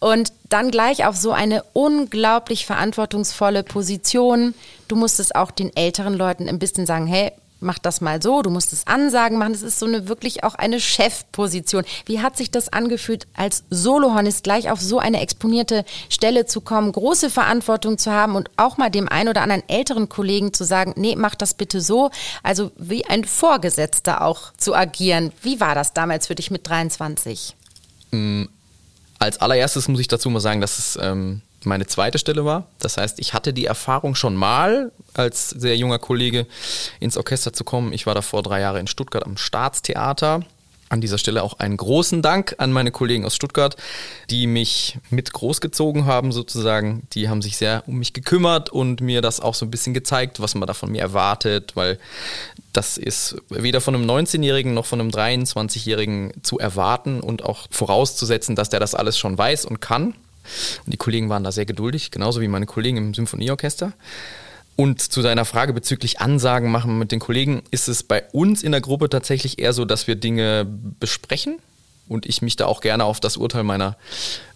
Und 0.00 0.32
dann 0.48 0.70
gleich 0.72 1.06
auf 1.06 1.16
so 1.16 1.30
eine 1.30 1.62
unglaublich 1.74 2.66
verantwortungsvolle 2.66 3.62
Position. 3.62 4.54
Du 4.88 4.96
musstest 4.96 5.34
auch 5.36 5.52
den 5.52 5.74
älteren 5.76 6.14
Leuten 6.14 6.48
ein 6.48 6.58
bisschen 6.58 6.86
sagen, 6.86 7.06
hey, 7.06 7.32
mach 7.62 7.78
das 7.78 8.00
mal 8.00 8.22
so, 8.22 8.42
du 8.42 8.50
musst 8.50 8.72
es 8.72 8.86
Ansagen 8.86 9.38
machen. 9.38 9.54
Es 9.54 9.62
ist 9.62 9.78
so 9.78 9.86
eine 9.86 10.08
wirklich 10.08 10.44
auch 10.44 10.54
eine 10.54 10.80
Chefposition. 10.80 11.84
Wie 12.06 12.20
hat 12.20 12.36
sich 12.36 12.50
das 12.50 12.68
angefühlt, 12.72 13.26
als 13.34 13.64
Solohornist 13.70 14.44
gleich 14.44 14.70
auf 14.70 14.80
so 14.80 14.98
eine 14.98 15.20
exponierte 15.20 15.84
Stelle 16.08 16.46
zu 16.46 16.60
kommen, 16.60 16.92
große 16.92 17.30
Verantwortung 17.30 17.98
zu 17.98 18.10
haben 18.10 18.36
und 18.36 18.50
auch 18.56 18.76
mal 18.76 18.90
dem 18.90 19.08
einen 19.08 19.28
oder 19.28 19.42
anderen 19.42 19.68
älteren 19.68 20.08
Kollegen 20.08 20.52
zu 20.52 20.64
sagen, 20.64 20.94
nee, 20.96 21.16
mach 21.16 21.34
das 21.34 21.54
bitte 21.54 21.80
so. 21.80 22.10
Also 22.42 22.72
wie 22.76 23.06
ein 23.06 23.24
Vorgesetzter 23.24 24.22
auch 24.22 24.52
zu 24.56 24.74
agieren. 24.74 25.32
Wie 25.42 25.60
war 25.60 25.74
das 25.74 25.92
damals 25.92 26.26
für 26.26 26.34
dich 26.34 26.50
mit 26.50 26.68
23? 26.68 27.54
Als 29.18 29.40
allererstes 29.40 29.88
muss 29.88 30.00
ich 30.00 30.08
dazu 30.08 30.28
mal 30.30 30.40
sagen, 30.40 30.60
dass 30.60 30.78
es 30.78 30.98
ähm, 31.00 31.42
meine 31.66 31.86
zweite 31.86 32.18
Stelle 32.18 32.44
war. 32.44 32.66
Das 32.78 32.96
heißt, 32.96 33.18
ich 33.20 33.34
hatte 33.34 33.52
die 33.52 33.66
Erfahrung 33.66 34.14
schon 34.14 34.34
mal, 34.34 34.92
als 35.14 35.50
sehr 35.50 35.76
junger 35.76 35.98
Kollege 35.98 36.46
ins 37.00 37.16
Orchester 37.16 37.52
zu 37.52 37.64
kommen. 37.64 37.92
Ich 37.92 38.06
war 38.06 38.14
davor 38.14 38.42
drei 38.42 38.60
Jahre 38.60 38.80
in 38.80 38.86
Stuttgart 38.86 39.24
am 39.24 39.36
Staatstheater. 39.36 40.42
An 40.88 41.00
dieser 41.00 41.16
Stelle 41.16 41.42
auch 41.42 41.58
einen 41.58 41.78
großen 41.78 42.20
Dank 42.20 42.56
an 42.58 42.70
meine 42.70 42.90
Kollegen 42.90 43.24
aus 43.24 43.34
Stuttgart, 43.34 43.76
die 44.28 44.46
mich 44.46 44.98
mit 45.08 45.32
großgezogen 45.32 46.04
haben 46.04 46.32
sozusagen. 46.32 47.08
Die 47.14 47.30
haben 47.30 47.40
sich 47.40 47.56
sehr 47.56 47.82
um 47.86 47.98
mich 47.98 48.12
gekümmert 48.12 48.68
und 48.68 49.00
mir 49.00 49.22
das 49.22 49.40
auch 49.40 49.54
so 49.54 49.64
ein 49.64 49.70
bisschen 49.70 49.94
gezeigt, 49.94 50.40
was 50.40 50.54
man 50.54 50.66
da 50.66 50.74
von 50.74 50.92
mir 50.92 51.00
erwartet, 51.00 51.76
weil 51.76 51.98
das 52.74 52.98
ist 52.98 53.36
weder 53.48 53.80
von 53.80 53.94
einem 53.94 54.04
19-Jährigen 54.04 54.74
noch 54.74 54.84
von 54.84 55.00
einem 55.00 55.08
23-Jährigen 55.08 56.34
zu 56.42 56.58
erwarten 56.58 57.20
und 57.20 57.42
auch 57.42 57.68
vorauszusetzen, 57.70 58.54
dass 58.54 58.68
der 58.68 58.80
das 58.80 58.94
alles 58.94 59.16
schon 59.16 59.38
weiß 59.38 59.64
und 59.64 59.80
kann. 59.80 60.12
Und 60.84 60.92
die 60.92 60.98
Kollegen 60.98 61.28
waren 61.28 61.44
da 61.44 61.52
sehr 61.52 61.66
geduldig, 61.66 62.10
genauso 62.10 62.40
wie 62.40 62.48
meine 62.48 62.66
Kollegen 62.66 62.96
im 62.96 63.14
Symphonieorchester. 63.14 63.92
Und 64.76 65.00
zu 65.00 65.22
deiner 65.22 65.44
Frage 65.44 65.72
bezüglich 65.72 66.20
Ansagen 66.20 66.70
machen 66.70 66.98
mit 66.98 67.12
den 67.12 67.20
Kollegen, 67.20 67.62
ist 67.70 67.88
es 67.88 68.02
bei 68.02 68.24
uns 68.32 68.62
in 68.62 68.72
der 68.72 68.80
Gruppe 68.80 69.08
tatsächlich 69.10 69.58
eher 69.58 69.72
so, 69.72 69.84
dass 69.84 70.06
wir 70.06 70.14
Dinge 70.14 70.66
besprechen 70.98 71.58
und 72.08 72.26
ich 72.26 72.42
mich 72.42 72.56
da 72.56 72.66
auch 72.66 72.80
gerne 72.80 73.04
auf 73.04 73.20
das 73.20 73.36
Urteil 73.36 73.64
meiner 73.64 73.96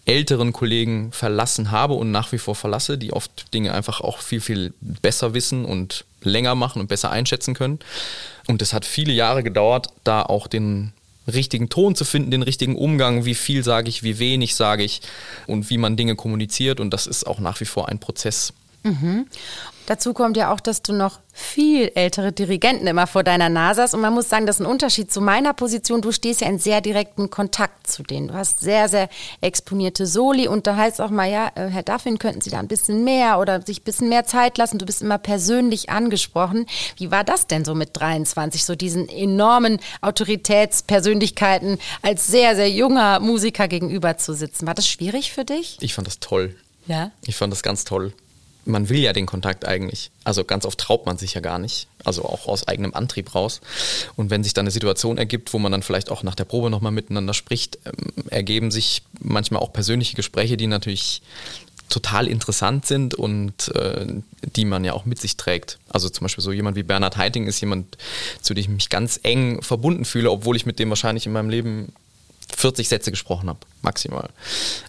älteren 0.05 0.53
Kollegen 0.53 1.11
verlassen 1.11 1.71
habe 1.71 1.93
und 1.93 2.11
nach 2.11 2.31
wie 2.31 2.37
vor 2.37 2.55
verlasse, 2.55 2.97
die 2.97 3.13
oft 3.13 3.53
Dinge 3.53 3.73
einfach 3.73 4.01
auch 4.01 4.19
viel, 4.19 4.41
viel 4.41 4.73
besser 4.79 5.33
wissen 5.33 5.65
und 5.65 6.05
länger 6.21 6.55
machen 6.55 6.81
und 6.81 6.87
besser 6.87 7.11
einschätzen 7.11 7.53
können. 7.53 7.79
Und 8.47 8.61
es 8.61 8.73
hat 8.73 8.85
viele 8.85 9.11
Jahre 9.13 9.43
gedauert, 9.43 9.87
da 10.03 10.21
auch 10.21 10.47
den 10.47 10.93
richtigen 11.31 11.69
Ton 11.69 11.95
zu 11.95 12.05
finden, 12.05 12.31
den 12.31 12.43
richtigen 12.43 12.75
Umgang, 12.75 13.25
wie 13.25 13.35
viel 13.35 13.63
sage 13.63 13.89
ich, 13.89 14.03
wie 14.03 14.19
wenig 14.19 14.55
sage 14.55 14.83
ich 14.83 15.01
und 15.45 15.69
wie 15.69 15.77
man 15.77 15.97
Dinge 15.97 16.15
kommuniziert. 16.15 16.79
Und 16.79 16.91
das 16.93 17.07
ist 17.07 17.27
auch 17.27 17.39
nach 17.39 17.59
wie 17.59 17.65
vor 17.65 17.89
ein 17.89 17.99
Prozess. 17.99 18.53
Dazu 19.87 20.13
kommt 20.13 20.35
ja 20.35 20.53
auch, 20.53 20.59
dass 20.59 20.81
du 20.81 20.91
noch 20.91 21.21
viel 21.31 21.93
ältere 21.95 22.33
Dirigenten 22.33 22.87
immer 22.87 23.07
vor 23.07 23.23
deiner 23.23 23.47
Nase 23.47 23.83
hast. 23.83 23.93
Und 23.93 24.01
man 24.01 24.13
muss 24.13 24.27
sagen, 24.27 24.45
das 24.45 24.57
ist 24.57 24.65
ein 24.65 24.69
Unterschied 24.69 25.13
zu 25.13 25.21
meiner 25.21 25.53
Position. 25.53 26.01
Du 26.01 26.11
stehst 26.11 26.41
ja 26.41 26.49
in 26.49 26.59
sehr 26.59 26.81
direkten 26.81 27.29
Kontakt 27.29 27.87
zu 27.87 28.03
denen. 28.03 28.27
Du 28.27 28.33
hast 28.33 28.59
sehr, 28.59 28.89
sehr 28.89 29.07
exponierte 29.39 30.05
Soli. 30.05 30.49
Und 30.49 30.67
da 30.67 30.75
heißt 30.75 30.99
auch 30.99 31.09
mal, 31.09 31.31
ja, 31.31 31.53
äh, 31.55 31.69
Herr 31.69 31.83
Daffin, 31.83 32.19
könnten 32.19 32.41
Sie 32.41 32.49
da 32.49 32.59
ein 32.59 32.67
bisschen 32.67 33.05
mehr 33.05 33.39
oder 33.39 33.61
sich 33.61 33.79
ein 33.79 33.83
bisschen 33.85 34.09
mehr 34.09 34.25
Zeit 34.25 34.57
lassen? 34.57 34.77
Du 34.77 34.85
bist 34.85 35.01
immer 35.01 35.19
persönlich 35.19 35.89
angesprochen. 35.89 36.65
Wie 36.97 37.09
war 37.09 37.23
das 37.23 37.47
denn 37.47 37.63
so 37.63 37.73
mit 37.73 37.91
23? 37.93 38.65
So 38.65 38.75
diesen 38.75 39.07
enormen 39.07 39.79
Autoritätspersönlichkeiten 40.01 41.77
als 42.01 42.27
sehr, 42.27 42.57
sehr 42.57 42.69
junger 42.69 43.21
Musiker 43.21 43.69
gegenüber 43.69 44.17
zu 44.17 44.33
sitzen. 44.33 44.67
War 44.67 44.73
das 44.73 44.89
schwierig 44.89 45.31
für 45.31 45.45
dich? 45.45 45.77
Ich 45.79 45.93
fand 45.93 46.07
das 46.07 46.19
toll. 46.19 46.57
Ja. 46.87 47.11
Ich 47.25 47.37
fand 47.37 47.53
das 47.53 47.63
ganz 47.63 47.85
toll. 47.85 48.11
Man 48.67 48.89
will 48.89 48.99
ja 48.99 49.13
den 49.13 49.25
Kontakt 49.25 49.65
eigentlich. 49.65 50.11
Also 50.23 50.43
ganz 50.43 50.65
oft 50.65 50.77
traut 50.79 51.05
man 51.05 51.17
sich 51.17 51.33
ja 51.33 51.41
gar 51.41 51.59
nicht. 51.59 51.87
Also 52.03 52.23
auch 52.23 52.47
aus 52.47 52.67
eigenem 52.67 52.93
Antrieb 52.93 53.33
raus. 53.33 53.61
Und 54.15 54.29
wenn 54.29 54.43
sich 54.43 54.53
dann 54.53 54.63
eine 54.63 54.71
Situation 54.71 55.17
ergibt, 55.17 55.53
wo 55.53 55.59
man 55.59 55.71
dann 55.71 55.83
vielleicht 55.83 56.11
auch 56.11 56.23
nach 56.23 56.35
der 56.35 56.45
Probe 56.45 56.69
nochmal 56.69 56.91
miteinander 56.91 57.33
spricht, 57.33 57.79
ähm, 57.85 58.25
ergeben 58.29 58.71
sich 58.71 59.03
manchmal 59.19 59.61
auch 59.61 59.73
persönliche 59.73 60.15
Gespräche, 60.15 60.57
die 60.57 60.67
natürlich 60.67 61.21
total 61.89 62.27
interessant 62.27 62.85
sind 62.85 63.15
und 63.15 63.73
äh, 63.75 64.05
die 64.41 64.65
man 64.65 64.83
ja 64.83 64.93
auch 64.93 65.05
mit 65.05 65.19
sich 65.19 65.37
trägt. 65.37 65.79
Also 65.89 66.09
zum 66.09 66.25
Beispiel 66.25 66.43
so 66.43 66.51
jemand 66.51 66.75
wie 66.75 66.83
Bernhard 66.83 67.17
Heiting 67.17 67.47
ist 67.47 67.61
jemand, 67.61 67.97
zu 68.41 68.53
dem 68.53 68.61
ich 68.61 68.69
mich 68.69 68.89
ganz 68.89 69.19
eng 69.23 69.61
verbunden 69.61 70.05
fühle, 70.05 70.29
obwohl 70.31 70.55
ich 70.55 70.65
mit 70.65 70.79
dem 70.79 70.89
wahrscheinlich 70.89 71.25
in 71.25 71.31
meinem 71.31 71.49
Leben 71.49 71.93
40 72.55 72.89
Sätze 72.89 73.11
gesprochen 73.11 73.49
habe, 73.49 73.59
maximal. 73.81 74.29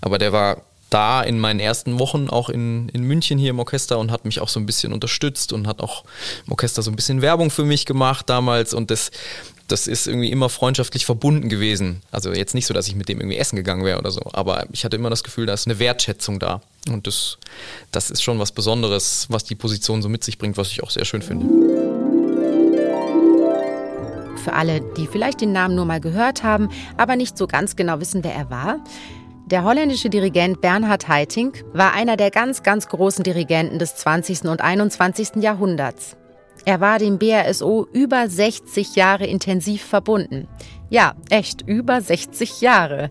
Aber 0.01 0.19
der 0.19 0.33
war 0.33 0.62
da 0.90 1.22
in 1.22 1.38
meinen 1.38 1.61
ersten 1.61 1.98
Wochen 1.98 2.29
auch 2.29 2.48
in, 2.48 2.88
in 2.90 3.03
München 3.03 3.38
hier 3.38 3.51
im 3.51 3.59
Orchester 3.59 3.98
und 3.98 4.11
hat 4.11 4.24
mich 4.24 4.40
auch 4.40 4.48
so 4.48 4.59
ein 4.59 4.66
bisschen 4.66 4.92
unterstützt 4.92 5.53
und 5.53 5.66
hat 5.66 5.81
auch 5.81 6.05
im 6.46 6.53
Orchester 6.53 6.83
so 6.83 6.90
ein 6.90 6.96
bisschen 6.96 7.22
Werbung 7.22 7.51
für 7.51 7.64
mich 7.64 7.87
gemacht 7.87 8.29
damals 8.31 8.72
und 8.74 8.90
das, 8.90 9.11
das 9.68 9.87
ist 9.87 10.07
irgendwie 10.07 10.31
immer 10.31 10.48
freundschaftlich 10.48 11.05
verbunden 11.05 11.48
gewesen. 11.48 12.03
Also 12.11 12.33
jetzt 12.33 12.55
nicht 12.55 12.66
so, 12.66 12.74
dass 12.74 12.88
ich 12.88 12.94
mit 12.94 13.09
dem 13.09 13.20
irgendwie 13.20 13.37
essen 13.37 13.57
gegangen 13.57 13.85
wäre 13.85 13.98
oder 13.98 14.11
so, 14.11 14.22
aber 14.33 14.66
ich 14.72 14.85
hatte 14.85 14.96
immer 14.96 15.11
das 15.11 15.22
Gefühl, 15.22 15.46
da 15.46 15.53
ist 15.53 15.66
eine 15.66 15.79
Wertschätzung 15.79 16.38
da 16.38 16.62
und 16.88 17.07
das, 17.07 17.38
das 17.92 18.11
ist 18.11 18.22
schon 18.22 18.38
was 18.38 18.53
Besonderes, 18.53 19.27
was 19.29 19.44
die 19.44 19.55
Position 19.55 20.01
so 20.01 20.09
mit 20.09 20.24
sich 20.24 20.38
bringt, 20.38 20.57
was 20.57 20.70
ich 20.70 20.83
auch 20.83 20.90
sehr 20.90 21.05
schön 21.05 21.22
finde. 21.22 21.46
Für 24.42 24.55
alle, 24.55 24.81
die 24.96 25.07
vielleicht 25.07 25.42
den 25.42 25.53
Namen 25.53 25.74
nur 25.74 25.85
mal 25.85 26.01
gehört 26.01 26.42
haben, 26.42 26.70
aber 26.96 27.16
nicht 27.16 27.37
so 27.37 27.46
ganz 27.46 27.77
genau 27.77 28.01
wissen, 28.01 28.24
wer 28.24 28.35
er 28.35 28.48
war. 28.48 28.79
Der 29.50 29.64
holländische 29.64 30.11
Dirigent 30.11 30.61
Bernhard 30.61 31.08
Haitink 31.08 31.64
war 31.72 31.94
einer 31.94 32.18
der 32.18 32.30
ganz, 32.30 32.62
ganz 32.62 32.87
großen 32.87 33.24
Dirigenten 33.24 33.78
des 33.78 33.96
20. 33.96 34.42
und 34.42 34.61
21. 34.61 35.37
Jahrhunderts. 35.37 36.18
Er 36.66 36.82
war 36.82 36.98
dem 36.98 37.18
BRSO 37.18 37.87
über 37.90 38.28
60 38.28 38.94
Jahre 38.94 39.24
intensiv 39.24 39.82
verbunden. 39.82 40.48
Ja, 40.90 41.14
echt, 41.30 41.62
über 41.62 42.02
60 42.02 42.61
Jahre. 42.61 43.11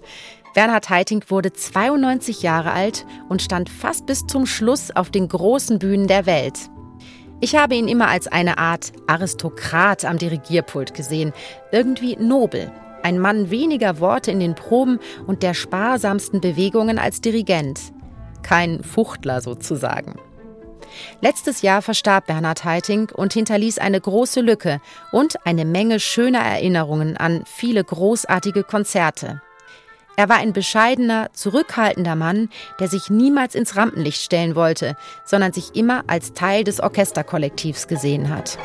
Bernhard 0.54 0.92
Haitink 0.92 1.32
wurde 1.32 1.54
92 1.54 2.44
Jahre 2.44 2.72
alt 2.72 3.08
und 3.30 3.42
stand 3.42 3.68
fast 3.68 4.06
bis 4.06 4.28
zum 4.28 4.46
Schluss 4.46 4.96
auf 4.96 5.10
den 5.10 5.30
großen 5.30 5.80
Bühnen 5.80 6.06
der 6.06 6.28
Welt. 6.28 6.70
Ich 7.40 7.56
habe 7.56 7.74
ihn 7.74 7.88
immer 7.88 8.10
als 8.10 8.28
eine 8.28 8.60
Art 8.60 8.92
Aristokrat 9.08 10.06
am 10.06 10.20
Dirigierpult 10.20 10.94
gesehen, 10.94 11.34
irgendwie 11.72 12.16
nobel, 12.16 12.72
ein 13.04 13.20
Mann 13.20 13.50
weniger 13.50 14.00
Worte 14.00 14.32
in 14.32 14.40
den 14.40 14.56
Proben 14.56 15.00
und 15.26 15.44
der 15.44 15.54
sparsamsten 15.54 16.42
Bewegungen 16.42 17.00
als 17.00 17.22
Dirigent. 17.22 17.80
Kein 18.44 18.84
Fuchtler 18.84 19.42
sozusagen. 19.42 20.16
Letztes 21.22 21.62
Jahr 21.62 21.82
verstarb 21.82 22.28
Bernhard 22.28 22.64
Haitink 22.64 23.12
und 23.12 23.34
hinterließ 23.34 23.78
eine 23.78 24.00
große 24.00 24.42
Lücke 24.42 24.82
und 25.12 25.46
eine 25.46 25.66
Menge 25.66 26.00
schöner 26.00 26.40
Erinnerungen 26.40 27.18
an 27.18 27.44
viele 27.46 27.84
großartige 27.84 28.64
Konzerte. 28.64 29.42
Er 30.16 30.30
war 30.30 30.38
ein 30.38 30.52
bescheidener, 30.52 31.30
zurückhaltender 31.34 32.16
Mann, 32.16 32.50
der 32.80 32.88
sich 32.88 33.12
niemals 33.12 33.54
ins 33.54 33.76
Rampenlicht 33.76 34.22
stellen 34.22 34.56
wollte, 34.56 34.98
sondern 35.24 35.54
sich 35.54 35.76
immer 35.76 36.04
als 36.08 36.34
Teil 36.34 36.64
des 36.64 36.80
Orchesterkollektivs 36.80 37.88
gesehen 37.88 38.30
hat. 38.30 38.58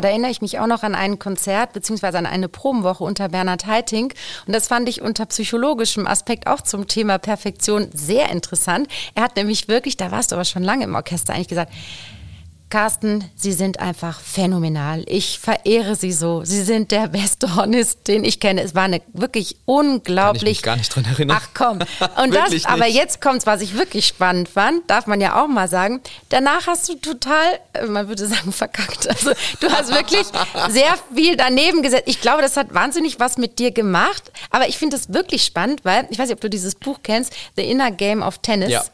Da 0.00 0.08
erinnere 0.08 0.30
ich 0.30 0.42
mich 0.42 0.58
auch 0.58 0.66
noch 0.66 0.82
an 0.82 0.94
ein 0.94 1.18
Konzert 1.18 1.72
bzw. 1.72 2.18
an 2.18 2.26
eine 2.26 2.48
Probenwoche 2.48 3.04
unter 3.04 3.28
Bernhard 3.28 3.66
Haitink. 3.66 4.14
Und 4.46 4.54
das 4.54 4.68
fand 4.68 4.88
ich 4.88 5.02
unter 5.02 5.26
psychologischem 5.26 6.06
Aspekt 6.06 6.46
auch 6.46 6.60
zum 6.60 6.86
Thema 6.86 7.18
Perfektion 7.18 7.88
sehr 7.92 8.30
interessant. 8.30 8.88
Er 9.14 9.24
hat 9.24 9.36
nämlich 9.36 9.68
wirklich, 9.68 9.96
da 9.96 10.10
warst 10.10 10.32
du 10.32 10.36
aber 10.36 10.44
schon 10.44 10.62
lange 10.62 10.84
im 10.84 10.94
Orchester, 10.94 11.34
eigentlich 11.34 11.48
gesagt, 11.48 11.72
Carsten, 12.68 13.30
Sie 13.36 13.52
sind 13.52 13.78
einfach 13.78 14.20
phänomenal. 14.20 15.04
Ich 15.06 15.38
verehre 15.38 15.94
Sie 15.94 16.10
so. 16.10 16.42
Sie 16.44 16.62
sind 16.64 16.90
der 16.90 17.06
beste 17.06 17.54
Hornist, 17.54 18.08
den 18.08 18.24
ich 18.24 18.40
kenne. 18.40 18.60
Es 18.62 18.74
war 18.74 18.82
eine 18.82 19.02
wirklich 19.12 19.56
unglaublich. 19.66 20.42
Kann 20.42 20.48
ich 20.48 20.56
mich 20.56 20.62
gar 20.62 20.76
nicht 20.76 20.94
dran 20.94 21.04
erinnern. 21.04 21.38
Ach 21.40 21.48
komm. 21.54 21.78
Und 22.20 22.34
das, 22.34 22.64
aber 22.64 22.86
jetzt 22.88 23.20
kommt's, 23.20 23.46
was 23.46 23.60
ich 23.60 23.78
wirklich 23.78 24.08
spannend 24.08 24.48
fand, 24.48 24.90
darf 24.90 25.06
man 25.06 25.20
ja 25.20 25.40
auch 25.40 25.46
mal 25.46 25.68
sagen. 25.68 26.00
Danach 26.28 26.66
hast 26.66 26.88
du 26.88 26.94
total, 26.96 27.44
äh, 27.72 27.86
man 27.86 28.08
würde 28.08 28.26
sagen, 28.26 28.52
verkackt. 28.52 29.08
Also 29.08 29.30
du 29.60 29.70
hast 29.70 29.90
wirklich 29.94 30.26
sehr 30.68 30.94
viel 31.14 31.36
daneben 31.36 31.82
gesetzt. 31.82 32.04
Ich 32.06 32.20
glaube, 32.20 32.42
das 32.42 32.56
hat 32.56 32.74
wahnsinnig 32.74 33.20
was 33.20 33.38
mit 33.38 33.60
dir 33.60 33.70
gemacht. 33.70 34.32
Aber 34.50 34.68
ich 34.68 34.76
finde 34.76 34.96
das 34.96 35.12
wirklich 35.12 35.44
spannend, 35.44 35.84
weil 35.84 36.08
ich 36.10 36.18
weiß 36.18 36.26
nicht, 36.26 36.34
ob 36.34 36.40
du 36.40 36.50
dieses 36.50 36.74
Buch 36.74 36.98
kennst, 37.04 37.32
The 37.54 37.62
Inner 37.62 37.92
Game 37.92 38.22
of 38.22 38.38
Tennis. 38.38 38.70
Ja. 38.70 38.84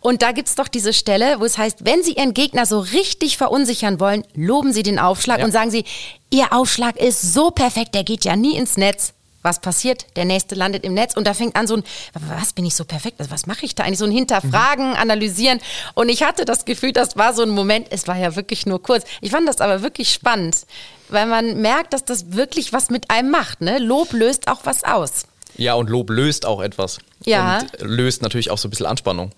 Und 0.00 0.22
da 0.22 0.32
gibt's 0.32 0.54
doch 0.54 0.68
diese 0.68 0.94
Stelle, 0.94 1.40
wo 1.40 1.44
es 1.44 1.58
heißt, 1.58 1.84
wenn 1.84 2.02
Sie 2.02 2.12
Ihren 2.14 2.32
Gegner 2.32 2.64
so 2.64 2.80
richtig 2.80 3.17
richtig 3.18 3.36
verunsichern 3.36 3.98
wollen, 3.98 4.24
loben 4.34 4.72
Sie 4.72 4.84
den 4.84 4.98
Aufschlag 4.98 5.40
ja. 5.40 5.44
und 5.44 5.50
sagen 5.50 5.70
Sie, 5.70 5.84
Ihr 6.30 6.52
Aufschlag 6.52 6.96
ist 6.96 7.34
so 7.34 7.50
perfekt, 7.50 7.94
der 7.94 8.04
geht 8.04 8.24
ja 8.24 8.36
nie 8.36 8.56
ins 8.56 8.76
Netz. 8.76 9.14
Was 9.42 9.60
passiert? 9.60 10.06
Der 10.16 10.24
nächste 10.24 10.54
landet 10.54 10.84
im 10.84 10.94
Netz 10.94 11.16
und 11.16 11.26
da 11.26 11.32
fängt 11.32 11.56
an 11.56 11.66
so 11.66 11.76
ein, 11.76 11.84
was 12.12 12.52
bin 12.52 12.66
ich 12.66 12.74
so 12.74 12.84
perfekt? 12.84 13.18
Also 13.18 13.30
was 13.30 13.46
mache 13.46 13.64
ich 13.64 13.74
da 13.74 13.84
eigentlich? 13.84 13.98
So 13.98 14.04
ein 14.04 14.10
Hinterfragen, 14.10 14.90
mhm. 14.90 14.96
analysieren. 14.96 15.60
Und 15.94 16.10
ich 16.10 16.22
hatte 16.22 16.44
das 16.44 16.64
Gefühl, 16.64 16.92
das 16.92 17.16
war 17.16 17.32
so 17.34 17.42
ein 17.42 17.50
Moment, 17.50 17.86
es 17.90 18.06
war 18.08 18.16
ja 18.16 18.36
wirklich 18.36 18.66
nur 18.66 18.82
kurz. 18.82 19.04
Ich 19.20 19.30
fand 19.30 19.48
das 19.48 19.60
aber 19.60 19.82
wirklich 19.82 20.12
spannend, 20.12 20.66
weil 21.08 21.26
man 21.26 21.60
merkt, 21.60 21.92
dass 21.92 22.04
das 22.04 22.32
wirklich 22.32 22.72
was 22.72 22.90
mit 22.90 23.10
einem 23.10 23.30
macht. 23.30 23.60
Ne? 23.60 23.78
Lob 23.78 24.12
löst 24.12 24.48
auch 24.48 24.60
was 24.64 24.84
aus. 24.84 25.24
Ja, 25.56 25.74
und 25.74 25.88
Lob 25.88 26.10
löst 26.10 26.46
auch 26.46 26.60
etwas. 26.60 26.98
Ja. 27.24 27.58
Und 27.58 27.70
löst 27.80 28.22
natürlich 28.22 28.50
auch 28.50 28.58
so 28.58 28.68
ein 28.68 28.70
bisschen 28.70 28.86
Anspannung. 28.86 29.32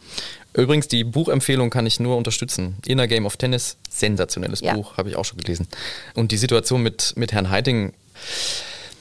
Übrigens, 0.54 0.88
die 0.88 1.04
Buchempfehlung 1.04 1.70
kann 1.70 1.86
ich 1.86 2.00
nur 2.00 2.16
unterstützen. 2.16 2.76
Inner 2.86 3.06
Game 3.06 3.26
of 3.26 3.36
Tennis, 3.36 3.76
sensationelles 3.88 4.60
ja. 4.60 4.74
Buch, 4.74 4.96
habe 4.96 5.08
ich 5.08 5.16
auch 5.16 5.24
schon 5.24 5.38
gelesen. 5.38 5.68
Und 6.14 6.32
die 6.32 6.38
Situation 6.38 6.82
mit, 6.82 7.14
mit 7.16 7.32
Herrn 7.32 7.50
Heiting, 7.50 7.92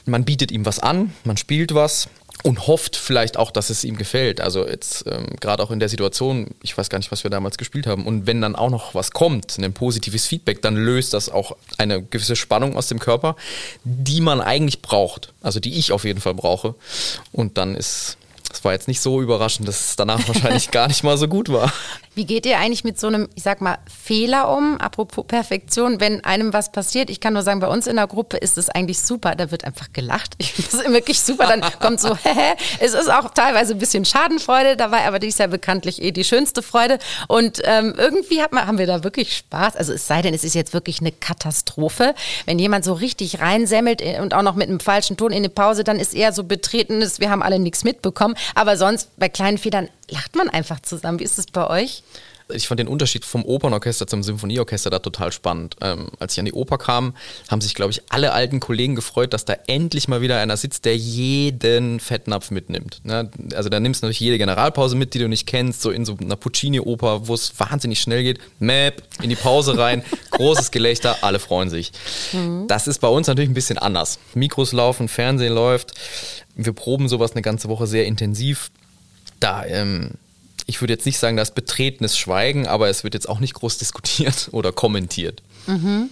man 0.06 0.24
bietet 0.24 0.52
ihm 0.52 0.64
was 0.64 0.78
an, 0.78 1.12
man 1.24 1.36
spielt 1.36 1.74
was 1.74 2.08
und 2.42 2.66
hofft 2.66 2.96
vielleicht 2.96 3.36
auch, 3.36 3.50
dass 3.50 3.70
es 3.70 3.84
ihm 3.84 3.96
gefällt. 3.96 4.40
Also 4.40 4.66
jetzt 4.66 5.04
ähm, 5.06 5.26
gerade 5.40 5.62
auch 5.62 5.70
in 5.70 5.78
der 5.78 5.88
Situation, 5.88 6.48
ich 6.62 6.76
weiß 6.76 6.88
gar 6.88 6.98
nicht, 6.98 7.12
was 7.12 7.24
wir 7.24 7.30
damals 7.30 7.58
gespielt 7.58 7.86
haben. 7.86 8.06
Und 8.06 8.26
wenn 8.26 8.40
dann 8.40 8.56
auch 8.56 8.70
noch 8.70 8.94
was 8.94 9.10
kommt, 9.10 9.58
ein 9.58 9.72
positives 9.72 10.26
Feedback, 10.26 10.62
dann 10.62 10.76
löst 10.76 11.12
das 11.12 11.28
auch 11.28 11.56
eine 11.78 12.02
gewisse 12.02 12.36
Spannung 12.36 12.76
aus 12.76 12.88
dem 12.88 12.98
Körper, 12.98 13.36
die 13.84 14.20
man 14.20 14.40
eigentlich 14.40 14.82
braucht. 14.82 15.32
Also 15.42 15.60
die 15.60 15.78
ich 15.78 15.92
auf 15.92 16.04
jeden 16.04 16.20
Fall 16.20 16.34
brauche. 16.34 16.74
Und 17.32 17.58
dann 17.58 17.74
ist 17.74 18.16
es 18.52 18.64
war 18.64 18.72
jetzt 18.72 18.88
nicht 18.88 19.00
so 19.00 19.20
überraschend, 19.22 19.68
dass 19.68 19.90
es 19.90 19.96
danach 19.96 20.26
wahrscheinlich 20.26 20.70
gar 20.72 20.88
nicht 20.88 21.04
mal 21.04 21.16
so 21.16 21.28
gut 21.28 21.48
war. 21.48 21.72
Wie 22.14 22.24
geht 22.24 22.44
ihr 22.44 22.58
eigentlich 22.58 22.82
mit 22.82 22.98
so 22.98 23.06
einem, 23.06 23.28
ich 23.36 23.44
sag 23.44 23.60
mal, 23.60 23.78
Fehler 23.86 24.54
um? 24.54 24.78
Apropos 24.80 25.24
Perfektion, 25.26 26.00
wenn 26.00 26.24
einem 26.24 26.52
was 26.52 26.72
passiert, 26.72 27.08
ich 27.08 27.20
kann 27.20 27.34
nur 27.34 27.42
sagen, 27.42 27.60
bei 27.60 27.68
uns 27.68 27.86
in 27.86 27.96
der 27.96 28.08
Gruppe 28.08 28.36
ist 28.36 28.58
es 28.58 28.68
eigentlich 28.68 28.98
super. 28.98 29.36
Da 29.36 29.52
wird 29.52 29.64
einfach 29.64 29.92
gelacht. 29.92 30.34
Ich 30.50 30.54
finde 30.54 30.70
das 30.72 30.92
wirklich 30.92 31.20
super. 31.20 31.46
Dann 31.46 31.60
kommt 31.78 32.00
so, 32.00 32.16
hä, 32.22 32.54
es 32.80 32.94
ist 32.94 33.08
auch 33.08 33.30
teilweise 33.30 33.74
ein 33.74 33.78
bisschen 33.78 34.04
Schadenfreude 34.04 34.76
dabei, 34.76 35.06
aber 35.06 35.20
die 35.20 35.28
ist 35.28 35.38
ja 35.38 35.46
bekanntlich 35.46 36.02
eh 36.02 36.10
die 36.10 36.24
schönste 36.24 36.62
Freude. 36.62 36.98
Und 37.28 37.62
ähm, 37.64 37.94
irgendwie 37.96 38.42
hat 38.42 38.52
man, 38.52 38.66
haben 38.66 38.78
wir 38.78 38.88
da 38.88 39.04
wirklich 39.04 39.36
Spaß. 39.36 39.76
Also 39.76 39.92
es 39.92 40.08
sei 40.08 40.22
denn, 40.22 40.34
es 40.34 40.42
ist 40.42 40.54
jetzt 40.54 40.74
wirklich 40.74 41.00
eine 41.00 41.12
Katastrophe. 41.12 42.14
Wenn 42.46 42.58
jemand 42.58 42.84
so 42.84 42.94
richtig 42.94 43.40
reinsemmelt 43.40 44.02
und 44.20 44.34
auch 44.34 44.42
noch 44.42 44.56
mit 44.56 44.68
einem 44.68 44.80
falschen 44.80 45.16
Ton 45.16 45.30
in 45.30 45.38
eine 45.38 45.48
Pause, 45.48 45.84
dann 45.84 46.00
ist 46.00 46.14
eher 46.14 46.32
so 46.32 46.42
betretenes, 46.42 47.20
wir 47.20 47.30
haben 47.30 47.42
alle 47.42 47.60
nichts 47.60 47.84
mitbekommen. 47.84 48.34
Aber 48.56 48.76
sonst 48.76 49.10
bei 49.16 49.28
kleinen 49.28 49.58
Fehlern 49.58 49.88
lacht 50.10 50.36
man 50.36 50.48
einfach 50.48 50.80
zusammen. 50.80 51.18
Wie 51.18 51.24
ist 51.24 51.38
es 51.38 51.46
bei 51.46 51.68
euch? 51.68 52.02
ich 52.54 52.68
fand 52.68 52.80
den 52.80 52.88
Unterschied 52.88 53.24
vom 53.24 53.44
Opernorchester 53.44 54.06
zum 54.06 54.22
Symphonieorchester 54.22 54.90
da 54.90 54.98
total 54.98 55.32
spannend. 55.32 55.76
Ähm, 55.80 56.08
als 56.18 56.34
ich 56.34 56.38
an 56.38 56.44
die 56.44 56.52
Oper 56.52 56.78
kam, 56.78 57.14
haben 57.48 57.60
sich, 57.60 57.74
glaube 57.74 57.92
ich, 57.92 58.02
alle 58.10 58.32
alten 58.32 58.60
Kollegen 58.60 58.94
gefreut, 58.94 59.32
dass 59.32 59.44
da 59.44 59.54
endlich 59.66 60.08
mal 60.08 60.20
wieder 60.20 60.38
einer 60.40 60.56
sitzt, 60.56 60.84
der 60.84 60.96
jeden 60.96 62.00
Fettnapf 62.00 62.50
mitnimmt. 62.50 63.00
Ne? 63.04 63.30
Also 63.54 63.68
da 63.68 63.80
nimmst 63.80 64.02
du 64.02 64.06
natürlich 64.06 64.20
jede 64.20 64.38
Generalpause 64.38 64.96
mit, 64.96 65.14
die 65.14 65.18
du 65.18 65.28
nicht 65.28 65.46
kennst, 65.46 65.82
so 65.82 65.90
in 65.90 66.04
so 66.04 66.16
einer 66.20 66.36
Puccini-Oper, 66.36 67.28
wo 67.28 67.34
es 67.34 67.58
wahnsinnig 67.58 68.00
schnell 68.00 68.22
geht. 68.22 68.40
Map, 68.58 69.02
in 69.22 69.30
die 69.30 69.36
Pause 69.36 69.78
rein, 69.78 70.02
großes 70.30 70.70
Gelächter, 70.70 71.18
alle 71.22 71.38
freuen 71.38 71.70
sich. 71.70 71.92
Mhm. 72.32 72.66
Das 72.68 72.86
ist 72.86 73.00
bei 73.00 73.08
uns 73.08 73.26
natürlich 73.26 73.50
ein 73.50 73.54
bisschen 73.54 73.78
anders. 73.78 74.18
Mikros 74.34 74.72
laufen, 74.72 75.08
Fernsehen 75.08 75.54
läuft. 75.54 75.92
Wir 76.54 76.72
proben 76.72 77.08
sowas 77.08 77.32
eine 77.32 77.42
ganze 77.42 77.68
Woche 77.68 77.86
sehr 77.86 78.06
intensiv 78.06 78.70
da, 79.40 79.64
ähm, 79.64 80.12
ich 80.66 80.80
würde 80.80 80.92
jetzt 80.92 81.06
nicht 81.06 81.18
sagen, 81.18 81.36
da 81.36 81.42
ist 81.42 81.54
betretenes 81.54 82.16
Schweigen, 82.16 82.66
aber 82.66 82.88
es 82.88 83.02
wird 83.02 83.14
jetzt 83.14 83.28
auch 83.28 83.40
nicht 83.40 83.54
groß 83.54 83.78
diskutiert 83.78 84.48
oder 84.52 84.72
kommentiert. 84.72 85.42
Mhm. 85.66 86.10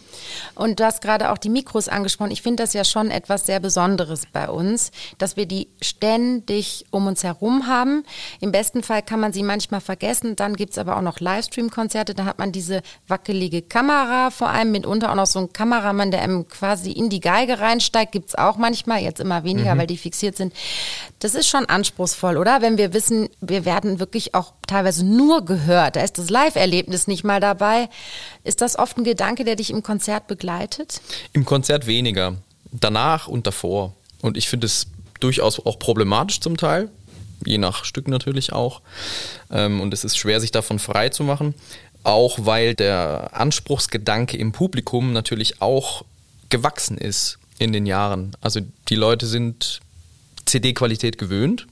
Und 0.54 0.80
du 0.80 0.84
hast 0.84 1.00
gerade 1.00 1.30
auch 1.30 1.38
die 1.38 1.48
Mikros 1.48 1.88
angesprochen. 1.88 2.30
Ich 2.30 2.42
finde 2.42 2.62
das 2.62 2.72
ja 2.72 2.84
schon 2.84 3.10
etwas 3.10 3.46
sehr 3.46 3.60
Besonderes 3.60 4.22
bei 4.32 4.48
uns, 4.48 4.90
dass 5.18 5.36
wir 5.36 5.46
die 5.46 5.68
ständig 5.80 6.86
um 6.90 7.06
uns 7.06 7.24
herum 7.24 7.66
haben. 7.66 8.04
Im 8.40 8.52
besten 8.52 8.82
Fall 8.82 9.02
kann 9.02 9.20
man 9.20 9.32
sie 9.32 9.42
manchmal 9.42 9.80
vergessen. 9.80 10.36
Dann 10.36 10.56
gibt 10.56 10.72
es 10.72 10.78
aber 10.78 10.96
auch 10.96 11.02
noch 11.02 11.20
Livestream-Konzerte. 11.20 12.14
Da 12.14 12.24
hat 12.24 12.38
man 12.38 12.52
diese 12.52 12.82
wackelige 13.06 13.62
Kamera, 13.62 14.30
vor 14.30 14.48
allem 14.48 14.72
mitunter 14.72 15.10
auch 15.10 15.16
noch 15.16 15.26
so 15.26 15.38
ein 15.40 15.52
Kameramann, 15.52 16.10
der 16.10 16.22
einem 16.22 16.48
quasi 16.48 16.92
in 16.92 17.08
die 17.08 17.20
Geige 17.20 17.60
reinsteigt. 17.60 18.12
Gibt 18.12 18.30
es 18.30 18.34
auch 18.34 18.56
manchmal, 18.56 19.02
jetzt 19.02 19.20
immer 19.20 19.44
weniger, 19.44 19.74
mhm. 19.74 19.78
weil 19.80 19.86
die 19.86 19.98
fixiert 19.98 20.36
sind. 20.36 20.52
Das 21.18 21.34
ist 21.34 21.48
schon 21.48 21.66
anspruchsvoll, 21.66 22.36
oder? 22.36 22.62
Wenn 22.62 22.78
wir 22.78 22.92
wissen, 22.92 23.28
wir 23.40 23.64
werden 23.64 24.00
wirklich 24.00 24.34
auch 24.34 24.52
teilweise 24.66 25.04
nur 25.04 25.44
gehört. 25.44 25.96
Da 25.96 26.00
ist 26.02 26.18
das 26.18 26.30
Live-Erlebnis 26.30 27.06
nicht 27.06 27.24
mal 27.24 27.40
dabei. 27.40 27.88
Ist 28.44 28.60
das 28.60 28.78
oft 28.78 28.96
ein 28.96 29.04
Gedanke, 29.04 29.44
der 29.44 29.56
dich 29.56 29.70
im 29.70 29.82
Konzert 29.82 30.17
begleitet? 30.26 31.00
Im 31.33 31.44
Konzert 31.44 31.87
weniger. 31.87 32.37
Danach 32.72 33.28
und 33.28 33.46
davor. 33.46 33.94
Und 34.20 34.37
ich 34.37 34.48
finde 34.48 34.66
es 34.66 34.88
durchaus 35.20 35.64
auch 35.64 35.78
problematisch 35.78 36.40
zum 36.40 36.57
Teil. 36.57 36.90
Je 37.44 37.59
nach 37.59 37.85
Stück 37.85 38.09
natürlich 38.09 38.52
auch. 38.52 38.83
Ähm, 39.50 39.81
und 39.81 39.94
es 39.94 40.04
ist 40.04 40.16
schwer, 40.18 40.40
sich 40.40 40.50
davon 40.50 40.78
frei 40.78 41.09
zu 41.09 41.22
machen. 41.22 41.54
Auch 42.02 42.38
weil 42.42 42.74
der 42.74 43.31
Anspruchsgedanke 43.33 44.37
im 44.37 44.52
Publikum 44.52 45.12
natürlich 45.12 45.61
auch 45.62 46.04
gewachsen 46.48 46.98
ist 46.98 47.38
in 47.59 47.72
den 47.72 47.87
Jahren. 47.87 48.33
Also 48.40 48.61
die 48.88 48.94
Leute 48.94 49.26
sind 49.26 49.81
CD-Qualität 50.46 51.18
gewöhnt 51.18 51.66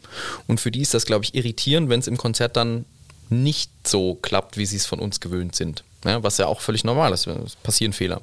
und 0.47 0.61
für 0.61 0.71
die 0.71 0.83
ist 0.83 0.95
das, 0.95 1.07
glaube 1.07 1.25
ich, 1.25 1.35
irritierend, 1.35 1.89
wenn 1.89 2.01
es 2.01 2.07
im 2.07 2.19
Konzert 2.19 2.57
dann 2.57 2.85
nicht 3.29 3.71
so 3.87 4.15
klappt, 4.15 4.57
wie 4.57 4.67
sie 4.67 4.77
es 4.77 4.87
von 4.87 4.99
uns 4.99 5.21
gewöhnt 5.21 5.55
sind. 5.55 5.85
Ja, 6.05 6.23
was 6.23 6.39
ja 6.39 6.47
auch 6.47 6.61
völlig 6.61 6.85
normal 6.85 7.13
ist. 7.13 7.27
Es 7.27 7.57
passieren 7.57 7.93
Fehler. 7.93 8.21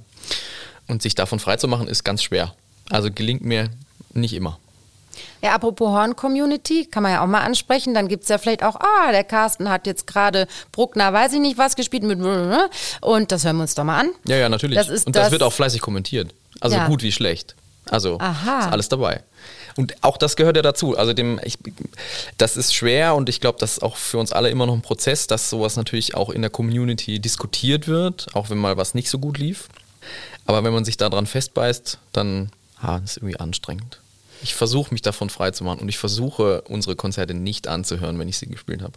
Und 0.88 1.02
sich 1.02 1.16
davon 1.16 1.40
freizumachen, 1.40 1.88
ist 1.88 2.04
ganz 2.04 2.24
schwer. 2.24 2.54
Also 2.90 3.10
gelingt 3.12 3.44
mir 3.44 3.70
nicht 4.14 4.34
immer. 4.34 4.60
Ja, 5.42 5.54
apropos 5.54 5.90
Horn-Community, 5.90 6.86
kann 6.86 7.04
man 7.04 7.12
ja 7.12 7.24
auch 7.24 7.28
mal 7.28 7.42
ansprechen. 7.42 7.94
Dann 7.94 8.08
gibt 8.08 8.24
es 8.24 8.30
ja 8.30 8.38
vielleicht 8.38 8.64
auch, 8.64 8.76
ah, 8.76 9.12
der 9.12 9.24
Carsten 9.24 9.70
hat 9.70 9.86
jetzt 9.86 10.08
gerade 10.08 10.48
Bruckner, 10.72 11.12
weiß 11.14 11.34
ich 11.34 11.40
nicht 11.40 11.58
was, 11.58 11.76
gespielt 11.76 12.04
mit 12.04 12.20
und 13.02 13.32
das 13.32 13.44
hören 13.44 13.58
wir 13.58 13.64
uns 13.64 13.76
doch 13.76 13.84
mal 13.84 14.00
an. 14.00 14.10
Ja, 14.26 14.38
ja, 14.38 14.50
natürlich. 14.50 14.78
Das 14.78 14.90
und 15.06 15.16
das, 15.16 15.24
das, 15.24 15.32
wird 15.32 15.44
auch 15.44 15.54
fleißig 15.54 15.82
kommentiert. 15.82 16.34
Also 16.60 16.78
ja. 16.78 16.88
gut 16.88 17.04
wie 17.04 17.12
schlecht. 17.12 17.56
Also 17.90 18.18
Aha. 18.20 18.60
ist 18.60 18.72
alles 18.72 18.90
dabei. 18.90 19.22
Und 19.76 19.96
auch 20.04 20.18
das 20.18 20.36
gehört 20.36 20.56
ja 20.56 20.62
dazu. 20.62 20.98
Also 20.98 21.14
dem, 21.14 21.40
ich, 21.44 21.58
das 22.38 22.58
ist 22.58 22.74
schwer 22.74 23.16
und 23.16 23.30
ich 23.30 23.42
glaube, 23.42 23.60
das 23.60 23.74
ist 23.74 23.84
auch 23.84 23.96
für 23.96 24.18
uns 24.18 24.32
alle 24.32 24.50
immer 24.50 24.66
noch 24.66 24.74
ein 24.74 24.82
Prozess, 24.82 25.28
dass 25.28 25.50
sowas 25.50 25.76
natürlich 25.76 26.16
auch 26.16 26.30
in 26.30 26.42
der 26.42 26.52
Community 26.52 27.20
diskutiert 27.20 27.88
wird, 27.88 28.28
auch 28.34 28.50
wenn 28.50 28.58
mal 28.58 28.78
was 28.78 28.94
nicht 28.94 29.10
so 29.10 29.20
gut 29.20 29.38
lief. 29.38 29.68
Aber 30.46 30.64
wenn 30.64 30.74
man 30.74 30.86
sich 30.86 30.98
daran 30.98 31.26
festbeißt, 31.26 31.98
dann 32.12 32.52
ah, 32.82 33.00
ist 33.04 33.18
irgendwie 33.18 33.40
anstrengend. 33.40 34.00
Ich 34.42 34.56
versuche 34.56 34.94
mich 34.94 35.02
davon 35.02 35.30
frei 35.30 35.52
zu 35.52 35.64
machen 35.64 35.80
und 35.80 35.90
ich 35.90 35.98
versuche 35.98 36.62
unsere 36.64 36.96
Konzerte 36.96 37.34
nicht 37.34 37.68
anzuhören, 37.68 38.20
wenn 38.20 38.28
ich 38.28 38.38
sie 38.38 38.48
gespielt 38.48 38.82
habe. 38.82 38.94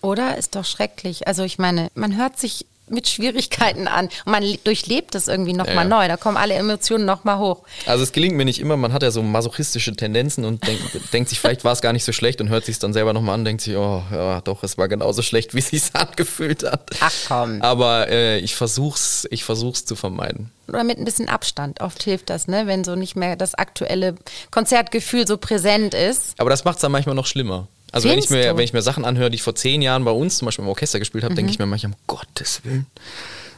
Oder? 0.00 0.38
Ist 0.38 0.54
doch 0.54 0.64
schrecklich. 0.64 1.28
Also 1.28 1.42
ich 1.42 1.58
meine, 1.58 1.90
man 1.94 2.16
hört 2.16 2.38
sich 2.38 2.64
mit 2.90 3.08
Schwierigkeiten 3.08 3.88
an 3.88 4.06
und 4.24 4.32
man 4.32 4.44
durchlebt 4.64 5.14
das 5.14 5.28
irgendwie 5.28 5.52
nochmal 5.52 5.76
ja, 5.76 5.84
neu. 5.84 6.08
Da 6.08 6.16
kommen 6.16 6.36
alle 6.36 6.54
Emotionen 6.54 7.04
nochmal 7.04 7.38
hoch. 7.38 7.62
Also 7.86 8.02
es 8.02 8.12
gelingt 8.12 8.36
mir 8.36 8.44
nicht 8.44 8.60
immer. 8.60 8.76
Man 8.76 8.92
hat 8.92 9.02
ja 9.02 9.10
so 9.10 9.22
masochistische 9.22 9.94
Tendenzen 9.94 10.44
und 10.44 10.66
denk, 10.66 10.80
denkt 11.12 11.28
sich, 11.28 11.40
vielleicht 11.40 11.64
war 11.64 11.72
es 11.72 11.80
gar 11.80 11.92
nicht 11.92 12.04
so 12.04 12.12
schlecht 12.12 12.40
und 12.40 12.48
hört 12.48 12.64
sich 12.64 12.74
es 12.74 12.78
dann 12.78 12.92
selber 12.92 13.12
nochmal 13.12 13.34
an 13.34 13.40
und 13.40 13.44
denkt 13.46 13.62
sich, 13.62 13.76
oh 13.76 14.02
ja, 14.10 14.40
doch, 14.40 14.62
es 14.62 14.78
war 14.78 14.88
genauso 14.88 15.22
schlecht, 15.22 15.54
wie 15.54 15.58
es 15.58 15.68
sich 15.68 15.82
angefühlt 15.92 16.64
hat. 16.64 16.90
Ach 17.00 17.12
komm. 17.26 17.62
Aber 17.62 18.08
äh, 18.08 18.38
ich 18.38 18.54
versuch's, 18.54 19.26
ich 19.30 19.44
versuch's 19.44 19.84
zu 19.84 19.96
vermeiden. 19.96 20.50
Oder 20.68 20.84
mit 20.84 20.98
ein 20.98 21.04
bisschen 21.04 21.28
Abstand. 21.28 21.80
Oft 21.80 22.02
hilft 22.02 22.30
das, 22.30 22.46
ne? 22.46 22.66
wenn 22.66 22.84
so 22.84 22.94
nicht 22.94 23.16
mehr 23.16 23.36
das 23.36 23.54
aktuelle 23.54 24.14
Konzertgefühl 24.50 25.26
so 25.26 25.38
präsent 25.38 25.94
ist. 25.94 26.34
Aber 26.38 26.50
das 26.50 26.64
macht 26.64 26.76
es 26.76 26.82
dann 26.82 26.92
manchmal 26.92 27.14
noch 27.14 27.26
schlimmer. 27.26 27.68
Also 27.92 28.08
wenn 28.08 28.18
ich, 28.18 28.30
mir, 28.30 28.56
wenn 28.56 28.64
ich 28.64 28.72
mir 28.72 28.82
Sachen 28.82 29.04
anhöre, 29.04 29.30
die 29.30 29.36
ich 29.36 29.42
vor 29.42 29.54
zehn 29.54 29.80
Jahren 29.80 30.04
bei 30.04 30.10
uns 30.10 30.38
zum 30.38 30.46
Beispiel 30.46 30.64
im 30.64 30.68
Orchester 30.68 30.98
gespielt 30.98 31.24
habe, 31.24 31.32
mhm. 31.32 31.36
denke 31.36 31.52
ich 31.52 31.58
mir 31.58 31.66
manchmal, 31.66 31.92
um 31.92 31.98
Gottes 32.06 32.60
Willen, 32.64 32.86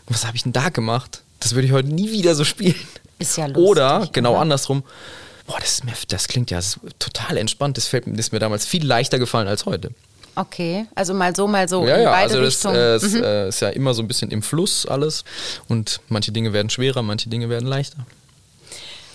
was 0.08 0.26
habe 0.26 0.36
ich 0.36 0.42
denn 0.42 0.52
da 0.52 0.68
gemacht? 0.68 1.22
Das 1.40 1.54
würde 1.54 1.66
ich 1.66 1.72
heute 1.72 1.88
nie 1.88 2.10
wieder 2.12 2.34
so 2.34 2.44
spielen. 2.44 2.74
Ist 3.18 3.36
ja 3.36 3.46
lustig. 3.46 3.64
Oder 3.64 4.08
genau 4.12 4.32
oder? 4.32 4.40
andersrum, 4.40 4.82
boah, 5.46 5.58
das, 5.60 5.84
mir, 5.84 5.92
das 6.08 6.28
klingt 6.28 6.50
ja 6.50 6.60
total 6.98 7.36
entspannt. 7.36 7.76
Das, 7.76 7.86
fällt, 7.86 8.06
das 8.06 8.26
ist 8.26 8.32
mir 8.32 8.38
damals 8.38 8.66
viel 8.66 8.86
leichter 8.86 9.18
gefallen 9.18 9.48
als 9.48 9.66
heute. 9.66 9.90
Okay, 10.36 10.86
also 10.94 11.12
mal 11.12 11.34
so, 11.34 11.46
mal 11.46 11.68
so. 11.68 11.86
Ja, 11.86 11.98
ja, 11.98 12.12
also 12.12 12.40
das 12.40 12.64
äh, 12.64 12.96
ist, 12.96 13.14
mhm. 13.14 13.22
äh, 13.22 13.48
ist 13.48 13.60
ja 13.60 13.68
immer 13.70 13.94
so 13.94 14.02
ein 14.02 14.08
bisschen 14.08 14.30
im 14.30 14.42
Fluss 14.42 14.86
alles 14.86 15.24
und 15.68 16.00
manche 16.08 16.32
Dinge 16.32 16.52
werden 16.52 16.70
schwerer, 16.70 17.02
manche 17.02 17.28
Dinge 17.28 17.48
werden 17.48 17.68
leichter. 17.68 18.06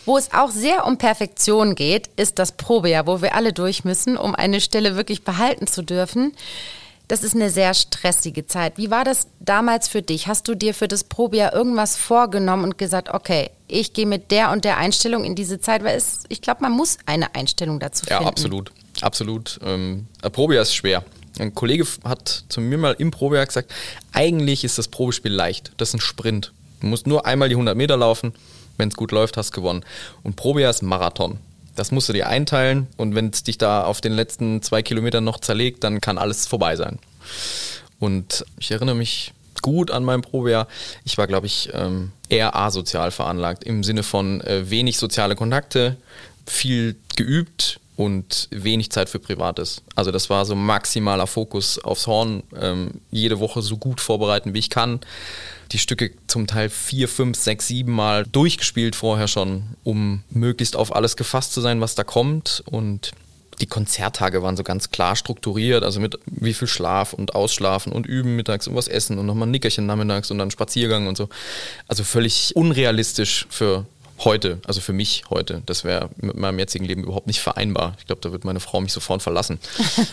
Wo 0.05 0.17
es 0.17 0.31
auch 0.33 0.51
sehr 0.51 0.85
um 0.85 0.97
Perfektion 0.97 1.73
geht, 1.73 2.09
ist 2.15 2.37
das 2.37 2.51
Probejahr, 2.51 3.07
wo 3.07 3.21
wir 3.21 3.33
alle 3.33 3.53
durch 3.53 3.83
müssen, 3.83 4.17
um 4.17 4.35
eine 4.35 4.61
Stelle 4.61 4.95
wirklich 4.95 5.23
behalten 5.23 5.65
zu 5.65 5.81
dürfen. 5.81 6.33
Das 7.07 7.23
ist 7.23 7.35
eine 7.35 7.49
sehr 7.49 7.73
stressige 7.73 8.47
Zeit. 8.47 8.77
Wie 8.77 8.89
war 8.89 9.03
das 9.03 9.27
damals 9.39 9.87
für 9.87 10.01
dich? 10.01 10.27
Hast 10.27 10.47
du 10.47 10.55
dir 10.55 10.73
für 10.73 10.87
das 10.87 11.03
Probejahr 11.03 11.53
irgendwas 11.53 11.97
vorgenommen 11.97 12.63
und 12.63 12.77
gesagt, 12.77 13.09
okay, 13.09 13.51
ich 13.67 13.93
gehe 13.93 14.07
mit 14.07 14.31
der 14.31 14.51
und 14.51 14.65
der 14.65 14.77
Einstellung 14.77 15.23
in 15.23 15.35
diese 15.35 15.59
Zeit? 15.59 15.83
Weil 15.83 15.97
es, 15.97 16.23
ich 16.29 16.41
glaube, 16.41 16.61
man 16.61 16.71
muss 16.71 16.97
eine 17.05 17.33
Einstellung 17.35 17.79
dazu 17.79 18.05
finden. 18.05 18.23
Ja, 18.23 18.27
absolut. 18.27 18.71
Absolut. 19.01 19.59
Ähm, 19.63 20.07
Probejahr 20.31 20.63
ist 20.63 20.73
schwer. 20.73 21.03
Ein 21.37 21.53
Kollege 21.53 21.85
hat 22.03 22.45
zu 22.47 22.61
mir 22.61 22.77
mal 22.77 22.95
im 22.97 23.11
Probejahr 23.11 23.45
gesagt, 23.45 23.71
eigentlich 24.13 24.63
ist 24.63 24.77
das 24.77 24.87
Probespiel 24.87 25.33
leicht. 25.33 25.73
Das 25.77 25.89
ist 25.89 25.95
ein 25.95 26.01
Sprint. 26.01 26.53
Du 26.79 26.87
musst 26.87 27.05
nur 27.05 27.25
einmal 27.25 27.49
die 27.49 27.55
100 27.55 27.75
Meter 27.75 27.97
laufen 27.97 28.33
wenn 28.77 28.89
es 28.89 28.95
gut 28.95 29.11
läuft, 29.11 29.37
hast 29.37 29.51
gewonnen. 29.51 29.83
Und 30.23 30.35
Probia 30.35 30.69
ist 30.69 30.81
Marathon. 30.81 31.37
Das 31.75 31.91
musst 31.91 32.07
du 32.07 32.13
dir 32.13 32.27
einteilen 32.27 32.87
und 32.95 33.15
wenn 33.15 33.29
es 33.29 33.43
dich 33.43 33.57
da 33.57 33.83
auf 33.83 33.99
den 33.99 34.13
letzten 34.13 34.61
zwei 34.61 34.81
Kilometern 34.81 35.23
noch 35.23 35.39
zerlegt, 35.39 35.83
dann 35.83 35.99
kann 35.99 36.17
alles 36.17 36.47
vorbei 36.47 36.75
sein. 36.75 36.99
Und 37.99 38.45
ich 38.59 38.71
erinnere 38.71 38.95
mich 38.95 39.33
gut 39.61 39.91
an 39.91 40.03
mein 40.03 40.21
Probejahr. 40.21 40.67
Ich 41.03 41.17
war, 41.17 41.27
glaube 41.27 41.47
ich, 41.47 41.69
ähm, 41.73 42.11
eher 42.29 42.55
asozial 42.55 43.11
veranlagt 43.11 43.63
im 43.63 43.83
Sinne 43.83 44.03
von 44.03 44.41
äh, 44.41 44.69
wenig 44.69 44.97
soziale 44.97 45.35
Kontakte, 45.35 45.97
viel 46.45 46.95
geübt 47.15 47.79
und 47.97 48.47
wenig 48.51 48.91
Zeit 48.91 49.09
für 49.09 49.19
Privates. 49.19 49.81
Also 49.95 50.11
das 50.11 50.29
war 50.29 50.45
so 50.45 50.55
maximaler 50.55 51.27
Fokus 51.27 51.79
aufs 51.79 52.07
Horn, 52.07 52.43
ähm, 52.59 53.01
jede 53.11 53.39
Woche 53.39 53.61
so 53.61 53.77
gut 53.77 54.01
vorbereiten, 54.01 54.53
wie 54.53 54.59
ich 54.59 54.69
kann 54.69 54.99
die 55.75 55.79
Stücke 55.79 56.11
zum 56.27 56.47
Teil 56.47 56.69
vier, 56.69 57.09
fünf, 57.09 57.37
sechs, 57.37 57.67
sieben 57.67 57.91
Mal 57.91 58.25
durchgespielt 58.25 58.95
vorher 58.95 59.27
schon, 59.27 59.75
um 59.83 60.23
möglichst 60.29 60.77
auf 60.77 60.95
alles 60.95 61.17
gefasst 61.17 61.51
zu 61.51 61.59
sein, 61.59 61.81
was 61.81 61.95
da 61.95 62.05
kommt. 62.05 62.63
Und 62.65 63.11
die 63.59 63.65
Konzerttage 63.65 64.41
waren 64.41 64.55
so 64.55 64.63
ganz 64.63 64.89
klar 64.91 65.17
strukturiert, 65.17 65.83
also 65.83 65.99
mit 65.99 66.17
wie 66.27 66.53
viel 66.53 66.69
Schlaf 66.69 67.11
und 67.11 67.35
Ausschlafen 67.35 67.91
und 67.91 68.05
Üben 68.05 68.37
mittags 68.37 68.67
und 68.69 68.75
was 68.75 68.87
essen 68.87 69.19
und 69.19 69.25
nochmal 69.25 69.49
ein 69.49 69.51
Nickerchen 69.51 69.85
nachmittags 69.85 70.31
und 70.31 70.37
dann 70.37 70.49
Spaziergang 70.49 71.07
und 71.07 71.17
so. 71.17 71.27
Also 71.89 72.05
völlig 72.05 72.55
unrealistisch 72.55 73.45
für 73.49 73.85
heute, 74.19 74.59
also 74.65 74.81
für 74.81 74.93
mich 74.93 75.23
heute, 75.29 75.61
das 75.65 75.83
wäre 75.83 76.09
mit 76.17 76.35
meinem 76.35 76.59
jetzigen 76.59 76.85
Leben 76.85 77.03
überhaupt 77.03 77.27
nicht 77.27 77.41
vereinbar. 77.41 77.95
Ich 77.99 78.05
glaube, 78.05 78.21
da 78.21 78.31
wird 78.31 78.45
meine 78.45 78.59
Frau 78.59 78.79
mich 78.81 78.93
sofort 78.93 79.21
verlassen. 79.21 79.59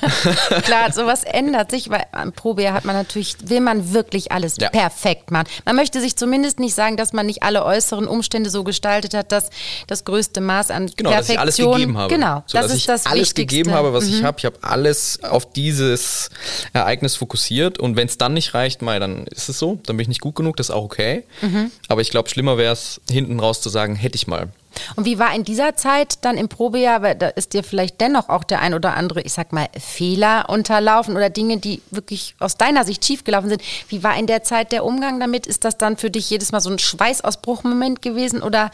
Klar, 0.63 0.93
sowas 0.93 1.25
ändert 1.25 1.71
sich, 1.71 1.89
weil 1.89 2.05
am 2.13 2.33
Probejahr 2.33 2.75
hat 2.75 2.85
man 2.85 2.97
natürlich, 2.97 3.37
will 3.45 3.61
man 3.61 3.93
wirklich 3.93 4.33
alles 4.33 4.57
ja. 4.61 4.71
perfekt 4.71 5.31
machen. 5.31 5.47
Man 5.65 5.77
möchte 5.77 6.01
sich 6.01 6.17
zumindest 6.17 6.59
nicht 6.59 6.75
sagen, 6.75 6.97
dass 6.97 7.13
man 7.13 7.27
nicht 7.27 7.43
alle 7.43 7.65
äußeren 7.65 8.07
Umstände 8.09 8.51
so 8.51 8.65
gestaltet 8.65 9.15
hat, 9.15 9.31
dass 9.31 9.51
das 9.87 10.05
größte 10.05 10.41
Maß 10.41 10.71
an 10.71 10.91
genau, 10.97 11.11
Perfektion. 11.11 11.17
Dass 11.17 11.29
ich 11.29 11.39
alles 11.39 11.57
gegeben 11.57 11.99
habe. 11.99 12.13
Genau, 12.13 12.43
so, 12.47 12.59
das 12.59 12.73
ist 12.73 12.89
das 12.89 13.07
alles 13.07 13.21
Wichtigste. 13.21 13.47
gegeben 13.47 13.73
habe, 13.73 13.93
was 13.93 14.07
mhm. 14.07 14.15
ich 14.15 14.25
habe. 14.25 14.39
Ich 14.39 14.45
habe 14.45 14.59
alles 14.63 15.23
auf 15.23 15.51
dieses 15.53 16.31
Ereignis 16.73 17.17
fokussiert 17.17 17.79
und 17.79 17.97
wenn 17.97 18.09
es 18.09 18.19
dann 18.19 18.35
nicht 18.35 18.55
reicht, 18.55 18.83
mal, 18.83 19.01
dann 19.01 19.27
ist 19.27 19.49
es 19.49 19.59
so, 19.59 19.79
dann 19.87 19.97
bin 19.97 20.03
ich 20.03 20.09
nicht 20.09 20.21
gut 20.21 20.35
genug, 20.35 20.57
das 20.57 20.69
ist 20.69 20.75
auch 20.75 20.85
okay. 20.85 21.25
Mhm. 21.41 21.71
Aber 21.89 22.01
ich 22.01 22.11
glaube, 22.11 22.29
schlimmer 22.29 22.59
wäre 22.59 22.73
es, 22.73 23.01
hinten 23.11 23.39
raus 23.41 23.61
zu 23.61 23.69
sagen, 23.69 23.92
sagen, 23.93 23.97
hätte 23.97 24.17
ich 24.17 24.27
mal. 24.27 24.49
Und 24.97 25.05
wie 25.05 25.19
war 25.19 25.35
in 25.35 25.45
dieser 25.45 25.77
Zeit 25.77 26.25
dann 26.25 26.39
im 26.39 26.49
Probejahr, 26.49 27.03
weil 27.03 27.15
da 27.15 27.29
ist 27.29 27.53
dir 27.53 27.63
vielleicht 27.63 28.01
dennoch 28.01 28.31
auch 28.31 28.43
der 28.43 28.61
ein 28.61 28.73
oder 28.73 28.95
andere, 28.95 29.21
ich 29.21 29.33
sag 29.33 29.53
mal, 29.53 29.69
Fehler 29.79 30.49
unterlaufen 30.49 31.15
oder 31.15 31.29
Dinge, 31.29 31.59
die 31.59 31.83
wirklich 31.91 32.35
aus 32.39 32.57
deiner 32.57 32.85
Sicht 32.85 33.05
schiefgelaufen 33.05 33.51
sind. 33.51 33.63
Wie 33.89 34.03
war 34.03 34.17
in 34.17 34.27
der 34.27 34.43
Zeit 34.43 34.73
der 34.73 34.85
Umgang 34.85 35.21
damit? 35.21 35.47
Ist 35.47 35.65
das 35.65 35.77
dann 35.77 35.99
für 35.99 36.11
dich 36.11 36.31
jedes 36.31 36.53
Mal 36.53 36.61
so 36.61 36.71
ein 36.71 36.79
Schweißausbruchmoment 36.79 38.01
gewesen 38.01 38.43
oder 38.43 38.71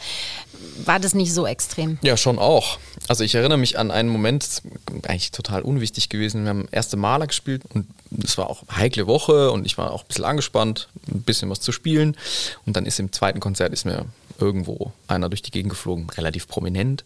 war 0.85 0.99
das 0.99 1.13
nicht 1.13 1.33
so 1.33 1.45
extrem? 1.45 1.99
Ja, 2.01 2.15
schon 2.15 2.39
auch. 2.39 2.79
Also 3.09 3.25
ich 3.25 3.35
erinnere 3.35 3.57
mich 3.57 3.77
an 3.77 3.91
einen 3.91 4.09
Moment, 4.09 4.61
eigentlich 5.03 5.31
total 5.31 5.63
unwichtig 5.63 6.07
gewesen. 6.07 6.43
Wir 6.43 6.49
haben 6.49 6.67
erste 6.71 6.95
Maler 6.95 7.27
gespielt 7.27 7.63
und 7.73 7.87
es 8.23 8.37
war 8.37 8.49
auch 8.49 8.63
eine 8.67 8.77
heikle 8.77 9.05
Woche 9.07 9.51
und 9.51 9.65
ich 9.65 9.77
war 9.77 9.91
auch 9.91 10.03
ein 10.03 10.07
bisschen 10.07 10.25
angespannt, 10.25 10.87
ein 11.09 11.23
bisschen 11.23 11.49
was 11.49 11.59
zu 11.59 11.73
spielen. 11.73 12.15
Und 12.65 12.77
dann 12.77 12.85
ist 12.85 12.99
im 12.99 13.11
zweiten 13.11 13.41
Konzert 13.41 13.73
ist 13.73 13.85
mir 13.85 14.05
irgendwo 14.39 14.91
einer 15.07 15.29
durch 15.29 15.41
die 15.41 15.51
Gegend 15.51 15.71
geflogen, 15.71 16.09
relativ 16.11 16.47
prominent. 16.47 17.03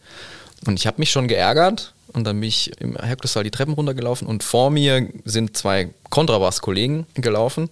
Und 0.65 0.79
ich 0.79 0.87
habe 0.87 0.99
mich 0.99 1.11
schon 1.11 1.27
geärgert 1.27 1.93
und 2.13 2.25
dann 2.25 2.39
bin 2.39 2.47
ich 2.47 2.71
im 2.79 2.95
Herkulessaal 2.95 3.43
die 3.43 3.51
Treppen 3.51 3.73
runtergelaufen 3.73 4.27
und 4.27 4.43
vor 4.43 4.69
mir 4.69 5.09
sind 5.25 5.57
zwei 5.57 5.89
Kontrabass-Kollegen 6.09 7.07
gelaufen 7.15 7.69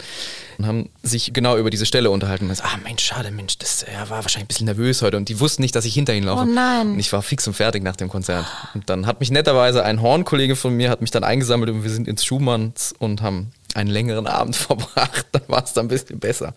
und 0.57 0.65
haben 0.65 0.89
sich 1.03 1.31
genau 1.31 1.57
über 1.57 1.69
diese 1.69 1.85
Stelle 1.85 2.09
unterhalten. 2.09 2.49
Und 2.49 2.55
so, 2.55 2.63
ah, 2.63 2.79
Mensch, 2.83 3.03
schade, 3.03 3.29
Mensch, 3.29 3.59
das 3.59 3.83
er 3.83 4.09
war 4.09 4.23
wahrscheinlich 4.23 4.45
ein 4.45 4.47
bisschen 4.47 4.65
nervös 4.65 5.03
heute 5.03 5.17
und 5.17 5.29
die 5.29 5.39
wussten 5.39 5.61
nicht, 5.61 5.75
dass 5.75 5.85
ich 5.85 5.93
hinter 5.93 6.13
ihnen 6.13 6.25
laufe. 6.25 6.41
Oh 6.41 6.51
nein. 6.51 6.93
Und 6.93 6.99
ich 6.99 7.13
war 7.13 7.21
fix 7.21 7.45
und 7.47 7.53
fertig 7.53 7.83
nach 7.83 7.95
dem 7.95 8.09
Konzert. 8.09 8.45
Und 8.73 8.89
dann 8.89 9.05
hat 9.05 9.19
mich 9.19 9.29
netterweise 9.29 9.83
ein 9.83 10.01
Hornkollege 10.01 10.55
von 10.55 10.75
mir, 10.75 10.89
hat 10.89 11.01
mich 11.01 11.11
dann 11.11 11.23
eingesammelt 11.23 11.69
und 11.69 11.83
wir 11.83 11.91
sind 11.91 12.07
ins 12.07 12.25
Schumanns 12.25 12.95
und 12.97 13.21
haben 13.21 13.51
einen 13.75 13.89
längeren 13.89 14.27
Abend 14.27 14.55
verbracht. 14.57 15.27
Dann 15.31 15.43
war 15.47 15.63
es 15.63 15.73
dann 15.73 15.85
ein 15.85 15.89
bisschen 15.89 16.19
besser. 16.19 16.53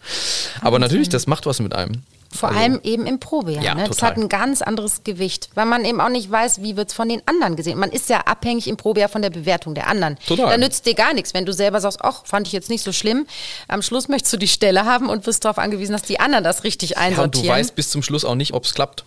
Aber 0.60 0.78
natürlich, 0.78 1.08
das 1.08 1.26
macht 1.26 1.46
was 1.46 1.60
mit 1.60 1.74
einem. 1.74 2.02
Vor 2.34 2.48
also, 2.48 2.60
allem 2.60 2.80
eben 2.82 3.06
im 3.06 3.20
Probejahr. 3.20 3.62
Ja, 3.62 3.74
ne? 3.74 3.86
Das 3.86 4.02
hat 4.02 4.16
ein 4.16 4.28
ganz 4.28 4.60
anderes 4.60 5.04
Gewicht, 5.04 5.50
weil 5.54 5.66
man 5.66 5.84
eben 5.84 6.00
auch 6.00 6.08
nicht 6.08 6.28
weiß, 6.28 6.62
wie 6.62 6.76
wird 6.76 6.88
es 6.88 6.94
von 6.94 7.08
den 7.08 7.22
anderen 7.26 7.54
gesehen. 7.54 7.78
Man 7.78 7.90
ist 7.90 8.08
ja 8.08 8.22
abhängig 8.22 8.66
im 8.66 8.76
Probejahr 8.76 9.08
von 9.08 9.22
der 9.22 9.30
Bewertung 9.30 9.74
der 9.74 9.86
anderen. 9.86 10.18
Total. 10.26 10.50
Da 10.50 10.58
nützt 10.58 10.84
dir 10.84 10.94
gar 10.94 11.14
nichts, 11.14 11.32
wenn 11.32 11.46
du 11.46 11.52
selber 11.52 11.80
sagst, 11.80 12.00
ach, 12.02 12.26
fand 12.26 12.48
ich 12.48 12.52
jetzt 12.52 12.70
nicht 12.70 12.82
so 12.82 12.92
schlimm. 12.92 13.26
Am 13.68 13.82
Schluss 13.82 14.08
möchtest 14.08 14.32
du 14.32 14.36
die 14.36 14.48
Stelle 14.48 14.84
haben 14.84 15.08
und 15.08 15.26
wirst 15.26 15.44
darauf 15.44 15.58
angewiesen, 15.58 15.92
dass 15.92 16.02
die 16.02 16.18
anderen 16.18 16.42
das 16.42 16.64
richtig 16.64 16.98
einsortieren. 16.98 17.20
Ja, 17.20 17.24
und 17.24 17.44
du 17.44 17.48
weißt 17.48 17.76
bis 17.76 17.90
zum 17.90 18.02
Schluss 18.02 18.24
auch 18.24 18.34
nicht, 18.34 18.52
ob 18.52 18.64
es 18.64 18.74
klappt. 18.74 19.04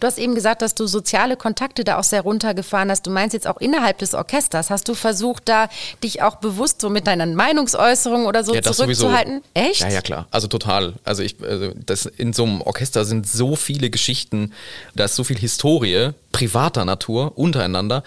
Du 0.00 0.06
hast 0.06 0.18
eben 0.18 0.34
gesagt, 0.34 0.62
dass 0.62 0.74
du 0.74 0.86
soziale 0.86 1.36
Kontakte 1.36 1.84
da 1.84 1.98
auch 1.98 2.04
sehr 2.04 2.22
runtergefahren 2.22 2.90
hast. 2.90 3.06
Du 3.06 3.10
meinst 3.10 3.34
jetzt 3.34 3.46
auch 3.46 3.58
innerhalb 3.58 3.98
des 3.98 4.14
Orchesters. 4.14 4.70
Hast 4.70 4.88
du 4.88 4.94
versucht, 4.94 5.48
da 5.48 5.68
dich 6.02 6.22
auch 6.22 6.36
bewusst 6.36 6.80
so 6.80 6.90
mit 6.90 7.06
deinen 7.06 7.34
Meinungsäußerungen 7.34 8.26
oder 8.26 8.44
so 8.44 8.54
ja, 8.54 8.62
zurückzuhalten? 8.62 9.42
Sowieso. 9.54 9.70
Echt? 9.70 9.80
Ja, 9.80 9.88
ja, 9.88 10.00
klar. 10.00 10.26
Also 10.30 10.48
total. 10.48 10.94
Also 11.04 11.22
ich, 11.22 11.36
also 11.42 11.72
das 11.74 12.06
in 12.06 12.32
so 12.32 12.44
einem 12.44 12.60
Orchester 12.60 13.04
sind 13.04 13.28
so 13.28 13.56
viele 13.56 13.90
Geschichten, 13.90 14.52
da 14.94 15.04
ist 15.04 15.16
so 15.16 15.24
viel 15.24 15.38
Historie 15.38 16.10
privater 16.32 16.84
Natur 16.84 17.32
untereinander, 17.36 18.02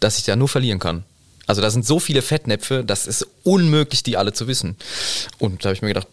dass 0.00 0.18
ich 0.18 0.24
da 0.24 0.36
nur 0.36 0.48
verlieren 0.48 0.78
kann. 0.78 1.04
Also 1.46 1.60
da 1.60 1.70
sind 1.70 1.86
so 1.86 1.98
viele 1.98 2.22
Fettnäpfe, 2.22 2.84
das 2.84 3.06
ist 3.06 3.26
unmöglich, 3.42 4.02
die 4.02 4.16
alle 4.16 4.32
zu 4.32 4.46
wissen. 4.46 4.76
Und 5.38 5.64
da 5.64 5.68
habe 5.68 5.74
ich 5.74 5.82
mir 5.82 5.88
gedacht, 5.88 6.08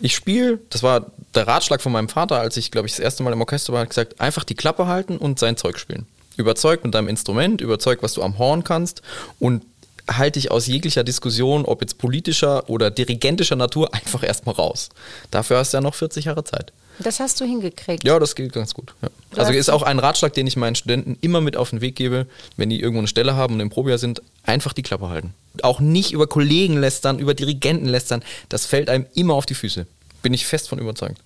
ich 0.00 0.14
spiele, 0.14 0.58
das 0.70 0.82
war 0.82 1.06
der 1.34 1.46
Ratschlag 1.46 1.80
von 1.80 1.92
meinem 1.92 2.08
Vater, 2.08 2.38
als 2.38 2.56
ich, 2.56 2.70
glaube 2.70 2.86
ich, 2.86 2.92
das 2.92 3.00
erste 3.00 3.22
Mal 3.22 3.32
im 3.32 3.40
Orchester 3.40 3.72
war, 3.72 3.80
hat 3.80 3.90
gesagt, 3.90 4.20
einfach 4.20 4.44
die 4.44 4.54
Klappe 4.54 4.86
halten 4.86 5.16
und 5.16 5.38
sein 5.38 5.56
Zeug 5.56 5.78
spielen. 5.78 6.06
Überzeugt 6.36 6.84
mit 6.84 6.94
deinem 6.94 7.08
Instrument, 7.08 7.60
überzeugt, 7.60 8.02
was 8.02 8.14
du 8.14 8.22
am 8.22 8.38
Horn 8.38 8.62
kannst 8.64 9.02
und 9.40 9.64
halte 10.10 10.38
dich 10.38 10.50
aus 10.50 10.66
jeglicher 10.66 11.04
Diskussion, 11.04 11.64
ob 11.64 11.82
jetzt 11.82 11.98
politischer 11.98 12.68
oder 12.70 12.90
dirigentischer 12.90 13.56
Natur, 13.56 13.92
einfach 13.94 14.22
erstmal 14.22 14.54
raus. 14.54 14.88
Dafür 15.30 15.58
hast 15.58 15.72
du 15.72 15.78
ja 15.78 15.80
noch 15.80 15.94
40 15.94 16.26
Jahre 16.26 16.44
Zeit. 16.44 16.72
Das 16.98 17.20
hast 17.20 17.40
du 17.40 17.44
hingekriegt. 17.44 18.04
Ja, 18.04 18.18
das 18.18 18.34
geht 18.34 18.52
ganz 18.52 18.74
gut. 18.74 18.94
Ja. 19.02 19.08
Also 19.36 19.52
ist 19.52 19.68
auch 19.68 19.82
ein 19.82 19.98
Ratschlag, 19.98 20.32
den 20.34 20.46
ich 20.46 20.56
meinen 20.56 20.74
Studenten 20.74 21.16
immer 21.20 21.40
mit 21.40 21.56
auf 21.56 21.70
den 21.70 21.80
Weg 21.80 21.96
gebe, 21.96 22.26
wenn 22.56 22.70
die 22.70 22.80
irgendwo 22.80 22.98
eine 22.98 23.08
Stelle 23.08 23.36
haben 23.36 23.54
und 23.54 23.60
im 23.60 23.70
Probejahr 23.70 23.98
sind, 23.98 24.22
einfach 24.44 24.72
die 24.72 24.82
Klappe 24.82 25.08
halten. 25.08 25.34
Auch 25.62 25.80
nicht 25.80 26.12
über 26.12 26.26
Kollegen 26.26 26.78
lästern, 26.78 27.18
über 27.18 27.34
Dirigenten 27.34 27.86
lästern. 27.86 28.22
Das 28.48 28.66
fällt 28.66 28.90
einem 28.90 29.06
immer 29.14 29.34
auf 29.34 29.46
die 29.46 29.54
Füße. 29.54 29.86
Bin 30.22 30.34
ich 30.34 30.46
fest 30.46 30.68
von 30.68 30.78
überzeugt. 30.78 31.20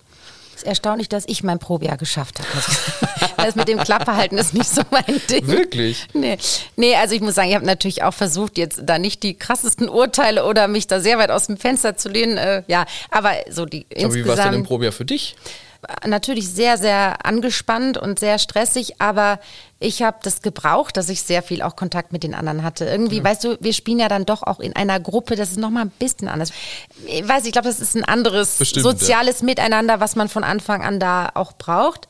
Ist 0.62 0.68
erstaunlich, 0.68 1.08
dass 1.08 1.24
ich 1.26 1.42
mein 1.42 1.58
Probejahr 1.58 1.96
geschafft 1.96 2.38
habe. 2.38 3.26
das 3.36 3.54
mit 3.54 3.68
dem 3.68 3.78
Klappverhalten 3.78 4.38
ist 4.38 4.54
nicht 4.54 4.70
so 4.70 4.82
mein 4.90 5.20
Ding. 5.28 5.46
Wirklich? 5.46 6.06
Nee. 6.12 6.38
nee, 6.76 6.94
also 6.94 7.14
ich 7.14 7.20
muss 7.20 7.34
sagen, 7.34 7.48
ich 7.48 7.54
habe 7.54 7.66
natürlich 7.66 8.02
auch 8.02 8.14
versucht, 8.14 8.58
jetzt 8.58 8.82
da 8.84 8.98
nicht 8.98 9.22
die 9.22 9.34
krassesten 9.34 9.88
Urteile 9.88 10.44
oder 10.44 10.68
mich 10.68 10.86
da 10.86 11.00
sehr 11.00 11.18
weit 11.18 11.30
aus 11.30 11.46
dem 11.48 11.56
Fenster 11.56 11.96
zu 11.96 12.08
lehnen. 12.08 12.36
Äh, 12.36 12.62
ja, 12.68 12.86
aber 13.10 13.32
so 13.50 13.66
die 13.66 13.86
aber 13.90 14.00
insgesamt. 14.00 14.14
Wie 14.24 14.28
war 14.28 14.38
es 14.38 14.44
denn 14.44 14.54
im 14.54 14.64
Probejahr 14.64 14.92
für 14.92 15.04
dich? 15.04 15.36
natürlich 16.06 16.48
sehr, 16.48 16.78
sehr 16.78 17.26
angespannt 17.26 17.98
und 17.98 18.20
sehr 18.20 18.38
stressig, 18.38 19.00
aber 19.00 19.40
ich 19.82 20.02
habe 20.02 20.18
das 20.22 20.42
gebraucht, 20.42 20.96
dass 20.96 21.08
ich 21.08 21.22
sehr 21.22 21.42
viel 21.42 21.62
auch 21.62 21.76
Kontakt 21.76 22.12
mit 22.12 22.22
den 22.22 22.34
anderen 22.34 22.62
hatte. 22.62 22.84
Irgendwie, 22.84 23.18
ja. 23.18 23.24
weißt 23.24 23.44
du, 23.44 23.56
wir 23.60 23.72
spielen 23.72 23.98
ja 23.98 24.08
dann 24.08 24.24
doch 24.24 24.42
auch 24.42 24.60
in 24.60 24.74
einer 24.76 25.00
Gruppe, 25.00 25.36
das 25.36 25.50
ist 25.50 25.58
nochmal 25.58 25.84
ein 25.84 25.90
bisschen 25.90 26.28
anders. 26.28 26.52
Ich 27.06 27.26
weiß, 27.26 27.44
ich 27.44 27.52
glaube, 27.52 27.68
das 27.68 27.80
ist 27.80 27.94
ein 27.94 28.04
anderes 28.04 28.58
bestimmt, 28.58 28.84
soziales 28.84 29.40
ja. 29.40 29.46
Miteinander, 29.46 30.00
was 30.00 30.16
man 30.16 30.28
von 30.28 30.44
Anfang 30.44 30.82
an 30.82 31.00
da 31.00 31.30
auch 31.34 31.52
braucht. 31.52 32.08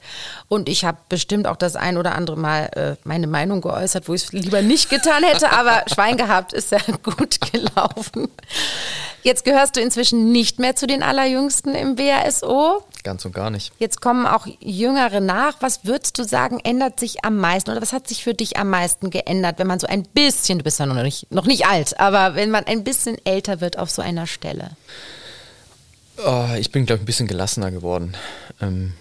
Und 0.48 0.68
ich 0.68 0.84
habe 0.84 0.98
bestimmt 1.08 1.46
auch 1.46 1.56
das 1.56 1.76
ein 1.76 1.96
oder 1.96 2.14
andere 2.14 2.36
Mal 2.36 2.70
äh, 2.74 2.96
meine 3.04 3.26
Meinung 3.26 3.60
geäußert, 3.60 4.08
wo 4.08 4.14
ich 4.14 4.24
es 4.24 4.32
lieber 4.32 4.62
nicht 4.62 4.90
getan 4.90 5.22
hätte, 5.24 5.50
aber 5.52 5.84
Schwein 5.92 6.16
gehabt 6.16 6.52
ist 6.52 6.72
ja 6.72 6.78
gut 7.02 7.38
gelaufen. 7.52 8.28
Jetzt 9.22 9.44
gehörst 9.44 9.76
du 9.76 9.80
inzwischen 9.80 10.32
nicht 10.32 10.58
mehr 10.58 10.74
zu 10.74 10.86
den 10.86 11.02
Allerjüngsten 11.02 11.74
im 11.76 11.96
WASO. 11.96 12.82
Ganz 13.04 13.24
und 13.24 13.32
gar 13.34 13.50
nicht. 13.50 13.72
Jetzt 13.78 14.00
kommen 14.00 14.26
auch 14.26 14.46
Jüngere 14.60 15.20
nach. 15.20 15.54
Was 15.60 15.84
würdest 15.84 16.18
du 16.18 16.24
sagen, 16.24 16.60
ändert 16.62 16.98
sich 16.98 17.24
am 17.24 17.36
meisten 17.36 17.61
oder 17.68 17.82
was 17.82 17.92
hat 17.92 18.08
sich 18.08 18.22
für 18.22 18.34
dich 18.34 18.56
am 18.56 18.70
meisten 18.70 19.10
geändert, 19.10 19.58
wenn 19.58 19.66
man 19.66 19.80
so 19.80 19.86
ein 19.86 20.04
bisschen, 20.04 20.58
du 20.58 20.64
bist 20.64 20.78
ja 20.78 20.86
noch 20.86 21.02
nicht, 21.02 21.30
noch 21.30 21.46
nicht 21.46 21.66
alt, 21.66 21.98
aber 21.98 22.34
wenn 22.34 22.50
man 22.50 22.64
ein 22.64 22.84
bisschen 22.84 23.16
älter 23.24 23.60
wird 23.60 23.78
auf 23.78 23.90
so 23.90 24.02
einer 24.02 24.26
Stelle? 24.26 24.70
Oh, 26.24 26.48
ich 26.58 26.70
bin, 26.70 26.86
glaube 26.86 26.98
ich, 26.98 27.02
ein 27.02 27.06
bisschen 27.06 27.26
gelassener 27.26 27.70
geworden. 27.70 28.14
Ähm, 28.60 28.92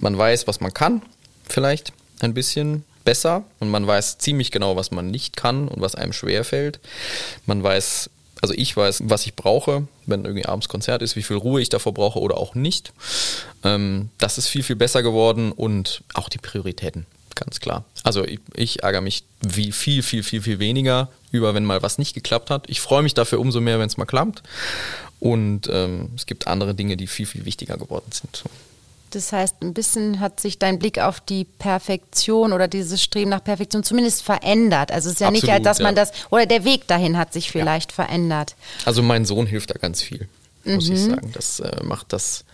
man 0.00 0.16
weiß, 0.16 0.46
was 0.46 0.60
man 0.60 0.72
kann, 0.72 1.02
vielleicht 1.48 1.92
ein 2.20 2.34
bisschen 2.34 2.84
besser 3.04 3.44
und 3.60 3.70
man 3.70 3.86
weiß 3.86 4.18
ziemlich 4.18 4.50
genau, 4.50 4.76
was 4.76 4.90
man 4.90 5.10
nicht 5.10 5.36
kann 5.36 5.68
und 5.68 5.80
was 5.80 5.94
einem 5.94 6.12
schwerfällt. 6.12 6.80
Man 7.46 7.62
weiß 7.62 8.10
also 8.40 8.54
ich 8.56 8.76
weiß, 8.76 9.02
was 9.04 9.26
ich 9.26 9.34
brauche, 9.34 9.86
wenn 10.06 10.24
irgendwie 10.24 10.46
abends 10.46 10.68
Konzert 10.68 11.02
ist, 11.02 11.16
wie 11.16 11.22
viel 11.22 11.36
Ruhe 11.36 11.60
ich 11.60 11.68
davor 11.68 11.92
brauche 11.92 12.20
oder 12.20 12.38
auch 12.38 12.54
nicht. 12.54 12.92
Ähm, 13.64 14.08
das 14.18 14.38
ist 14.38 14.48
viel, 14.48 14.62
viel 14.62 14.76
besser 14.76 15.02
geworden 15.02 15.52
und 15.52 16.02
auch 16.14 16.28
die 16.28 16.38
Prioritäten, 16.38 17.06
ganz 17.40 17.60
klar. 17.60 17.84
Also 18.04 18.24
ich, 18.24 18.40
ich 18.54 18.82
ärgere 18.82 19.00
mich 19.00 19.24
wie 19.40 19.72
viel, 19.72 20.02
viel, 20.02 20.22
viel, 20.22 20.42
viel 20.42 20.58
weniger 20.58 21.08
über, 21.32 21.54
wenn 21.54 21.64
mal 21.64 21.82
was 21.82 21.98
nicht 21.98 22.14
geklappt 22.14 22.50
hat. 22.50 22.68
Ich 22.68 22.80
freue 22.80 23.02
mich 23.02 23.14
dafür 23.14 23.40
umso 23.40 23.60
mehr, 23.60 23.78
wenn 23.78 23.86
es 23.86 23.96
mal 23.96 24.04
klappt. 24.04 24.42
Und 25.18 25.68
ähm, 25.70 26.10
es 26.16 26.26
gibt 26.26 26.46
andere 26.46 26.74
Dinge, 26.74 26.96
die 26.96 27.06
viel, 27.06 27.26
viel 27.26 27.44
wichtiger 27.44 27.76
geworden 27.76 28.10
sind. 28.10 28.42
Das 29.10 29.32
heißt, 29.32 29.56
ein 29.62 29.74
bisschen 29.74 30.20
hat 30.20 30.40
sich 30.40 30.58
dein 30.58 30.78
Blick 30.78 30.98
auf 30.98 31.20
die 31.20 31.44
Perfektion 31.44 32.52
oder 32.52 32.68
dieses 32.68 33.02
Streben 33.02 33.30
nach 33.30 33.42
Perfektion 33.42 33.82
zumindest 33.82 34.22
verändert. 34.22 34.92
Also 34.92 35.08
es 35.08 35.14
ist 35.14 35.20
ja 35.20 35.28
Absolut, 35.28 35.54
nicht, 35.54 35.66
dass 35.66 35.80
man 35.80 35.96
ja. 35.96 36.04
das, 36.04 36.12
oder 36.30 36.46
der 36.46 36.64
Weg 36.64 36.86
dahin 36.86 37.18
hat 37.18 37.32
sich 37.32 37.50
vielleicht 37.50 37.90
ja. 37.90 38.04
verändert. 38.04 38.54
Also 38.84 39.02
mein 39.02 39.24
Sohn 39.24 39.46
hilft 39.46 39.70
da 39.70 39.74
ganz 39.74 40.00
viel, 40.00 40.28
muss 40.64 40.88
mhm. 40.88 40.94
ich 40.94 41.00
sagen. 41.00 41.30
Das 41.32 41.60
äh, 41.60 41.82
macht 41.82 42.12
das 42.12 42.44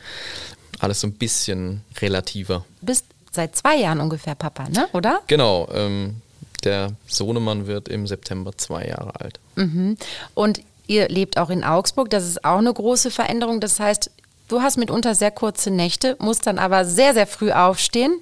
alles 0.78 1.00
so 1.00 1.06
ein 1.06 1.12
bisschen 1.12 1.82
relativer. 2.00 2.64
Du 2.80 2.86
bist 2.86 3.04
seit 3.36 3.56
zwei 3.56 3.76
Jahren 3.76 4.00
ungefähr 4.00 4.34
Papa, 4.34 4.68
ne? 4.68 4.88
oder? 4.92 5.20
Genau. 5.28 5.68
Ähm, 5.72 6.16
der 6.64 6.92
Sohnemann 7.06 7.66
wird 7.66 7.88
im 7.88 8.06
September 8.06 8.52
zwei 8.56 8.86
Jahre 8.86 9.20
alt. 9.20 9.38
Mhm. 9.54 9.96
Und 10.34 10.60
ihr 10.88 11.08
lebt 11.08 11.38
auch 11.38 11.50
in 11.50 11.62
Augsburg. 11.62 12.10
Das 12.10 12.26
ist 12.26 12.44
auch 12.44 12.58
eine 12.58 12.72
große 12.72 13.10
Veränderung. 13.10 13.60
Das 13.60 13.78
heißt, 13.78 14.10
Du 14.48 14.62
hast 14.62 14.76
mitunter 14.76 15.16
sehr 15.16 15.32
kurze 15.32 15.72
Nächte, 15.72 16.16
musst 16.20 16.46
dann 16.46 16.58
aber 16.58 16.84
sehr, 16.84 17.14
sehr 17.14 17.26
früh 17.26 17.50
aufstehen. 17.50 18.20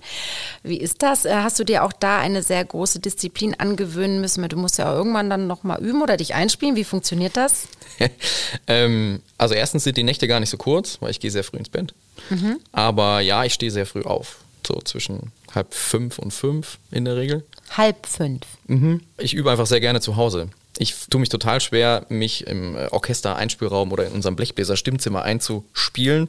Wie 0.63 0.79
ist 0.79 1.03
das? 1.03 1.27
Äh, 1.27 1.35
hast 1.35 1.59
du 1.59 1.65
dir 1.65 1.85
auch 1.85 1.93
da 1.93 2.19
eine 2.19 2.43
sehr 2.43 2.65
große 2.65 2.99
Disziplin 2.99 3.55
angewöhnen 3.59 4.23
müssen? 4.23 4.49
Du 4.49 4.57
musst 4.57 4.79
ja 4.79 4.91
irgendwann 4.91 5.29
dann 5.29 5.47
nochmal 5.47 5.83
üben 5.83 6.01
oder 6.01 6.17
dich 6.17 6.35
einspielen. 6.35 6.77
Wie 6.77 6.85
funktioniert 6.85 7.37
das? 7.37 7.69
ähm, 8.67 9.21
also 9.37 9.53
erstens 9.53 9.85
sind 9.85 9.99
die 9.99 10.03
Nächte 10.03 10.27
gar 10.27 10.41
nicht 10.41 10.49
so 10.49 10.57
kurz, 10.57 10.97
weil 11.01 11.11
ich 11.11 11.21
gehe 11.21 11.31
sehr 11.31 11.45
früh 11.45 11.59
ins 11.59 11.69
Bett. 11.69 11.93
Mhm. 12.31 12.59
Aber 12.73 13.21
ja, 13.21 13.45
ich 13.45 13.53
stehe 13.53 13.71
sehr 13.71 13.85
früh 13.85 14.03
auf. 14.03 14.39
So 14.67 14.81
zwischen 14.85 15.33
halb 15.55 15.75
fünf 15.75 16.19
und 16.19 16.33
fünf 16.33 16.79
in 16.91 17.05
der 17.05 17.17
Regel. 17.17 17.45
Halb 17.71 18.07
fünf. 18.07 18.43
Mhm. 18.67 19.01
Ich 19.19 19.35
übe 19.35 19.51
einfach 19.51 19.67
sehr 19.67 19.81
gerne 19.81 20.01
zu 20.01 20.17
Hause 20.17 20.49
ich 20.79 20.95
tue 21.09 21.21
mich 21.21 21.29
total 21.29 21.61
schwer, 21.61 22.05
mich 22.09 22.47
im 22.47 22.77
äh, 22.77 22.89
Orchester-Einspielraum 22.91 23.93
oder 23.93 24.07
in 24.07 24.13
unserem 24.13 24.37
Blechbläser-Stimmzimmer 24.37 25.23
einzuspielen, 25.23 26.29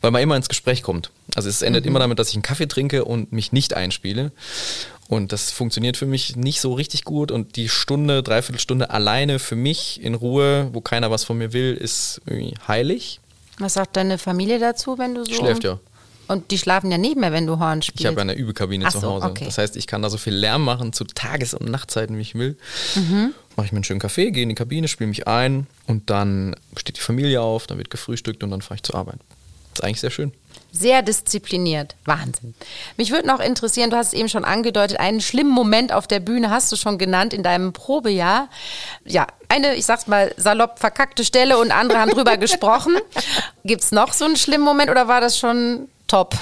weil 0.00 0.10
man 0.10 0.22
immer 0.22 0.36
ins 0.36 0.48
Gespräch 0.48 0.82
kommt. 0.82 1.10
Also 1.34 1.48
es 1.48 1.62
endet 1.62 1.84
mhm. 1.84 1.90
immer 1.90 1.98
damit, 1.98 2.18
dass 2.18 2.28
ich 2.28 2.34
einen 2.34 2.42
Kaffee 2.42 2.66
trinke 2.66 3.04
und 3.04 3.32
mich 3.32 3.52
nicht 3.52 3.74
einspiele. 3.74 4.32
Und 5.08 5.32
das 5.32 5.50
funktioniert 5.50 5.96
für 5.96 6.06
mich 6.06 6.36
nicht 6.36 6.60
so 6.60 6.74
richtig 6.74 7.04
gut. 7.04 7.32
Und 7.32 7.56
die 7.56 7.68
Stunde, 7.68 8.22
Dreiviertelstunde 8.22 8.90
alleine 8.90 9.40
für 9.40 9.56
mich 9.56 10.00
in 10.02 10.14
Ruhe, 10.14 10.68
wo 10.72 10.80
keiner 10.80 11.10
was 11.10 11.24
von 11.24 11.36
mir 11.38 11.52
will, 11.52 11.74
ist 11.74 12.20
irgendwie 12.26 12.54
heilig. 12.68 13.18
Was 13.58 13.74
sagt 13.74 13.96
deine 13.96 14.18
Familie 14.18 14.60
dazu, 14.60 14.98
wenn 14.98 15.16
du 15.16 15.24
so. 15.24 15.34
Schläft 15.34 15.64
ja. 15.64 15.80
Und 16.30 16.52
die 16.52 16.58
schlafen 16.58 16.92
ja 16.92 16.96
nicht 16.96 17.16
mehr, 17.16 17.32
wenn 17.32 17.44
du 17.44 17.58
Horn 17.58 17.82
spielst. 17.82 18.02
Ich 18.02 18.06
habe 18.06 18.20
eine 18.20 18.34
Übekabine 18.34 18.84
Ach 18.86 18.92
zu 18.92 19.02
Hause. 19.02 19.26
okay. 19.26 19.46
Das 19.46 19.58
heißt, 19.58 19.74
ich 19.76 19.88
kann 19.88 20.00
da 20.00 20.08
so 20.08 20.16
viel 20.16 20.32
Lärm 20.32 20.64
machen 20.64 20.92
zu 20.92 21.02
Tages- 21.02 21.54
und 21.54 21.68
Nachtzeiten, 21.68 22.16
wie 22.16 22.20
ich 22.20 22.36
will. 22.36 22.56
Mhm. 22.94 23.34
Mache 23.56 23.66
ich 23.66 23.72
mir 23.72 23.78
einen 23.78 23.84
schönen 23.84 23.98
Kaffee, 23.98 24.30
gehe 24.30 24.44
in 24.44 24.48
die 24.48 24.54
Kabine, 24.54 24.86
spiele 24.86 25.08
mich 25.08 25.26
ein 25.26 25.66
und 25.88 26.08
dann 26.08 26.54
steht 26.76 26.98
die 26.98 27.00
Familie 27.00 27.40
auf, 27.40 27.66
dann 27.66 27.78
wird 27.78 27.90
gefrühstückt 27.90 28.44
und 28.44 28.52
dann 28.52 28.62
fahre 28.62 28.76
ich 28.76 28.84
zur 28.84 28.94
Arbeit. 28.94 29.18
Das 29.72 29.80
ist 29.80 29.84
eigentlich 29.84 30.00
sehr 30.00 30.10
schön. 30.10 30.32
Sehr 30.70 31.02
diszipliniert. 31.02 31.96
Wahnsinn. 32.04 32.54
Mich 32.96 33.10
würde 33.10 33.26
noch 33.26 33.40
interessieren, 33.40 33.90
du 33.90 33.96
hast 33.96 34.08
es 34.08 34.12
eben 34.12 34.28
schon 34.28 34.44
angedeutet, 34.44 35.00
einen 35.00 35.20
schlimmen 35.20 35.50
Moment 35.50 35.92
auf 35.92 36.06
der 36.06 36.20
Bühne 36.20 36.50
hast 36.50 36.70
du 36.70 36.76
schon 36.76 36.96
genannt 36.96 37.34
in 37.34 37.42
deinem 37.42 37.72
Probejahr. 37.72 38.48
Ja, 39.04 39.26
eine, 39.48 39.74
ich 39.74 39.84
sag's 39.84 40.06
mal, 40.06 40.32
salopp 40.36 40.78
verkackte 40.78 41.24
Stelle 41.24 41.58
und 41.58 41.72
andere 41.72 41.98
haben 41.98 42.12
drüber 42.12 42.36
gesprochen. 42.36 42.94
Gibt 43.64 43.82
es 43.82 43.90
noch 43.90 44.12
so 44.12 44.26
einen 44.26 44.36
schlimmen 44.36 44.64
Moment 44.64 44.90
oder 44.90 45.08
war 45.08 45.20
das 45.20 45.36
schon 45.36 45.88
top. 46.10 46.36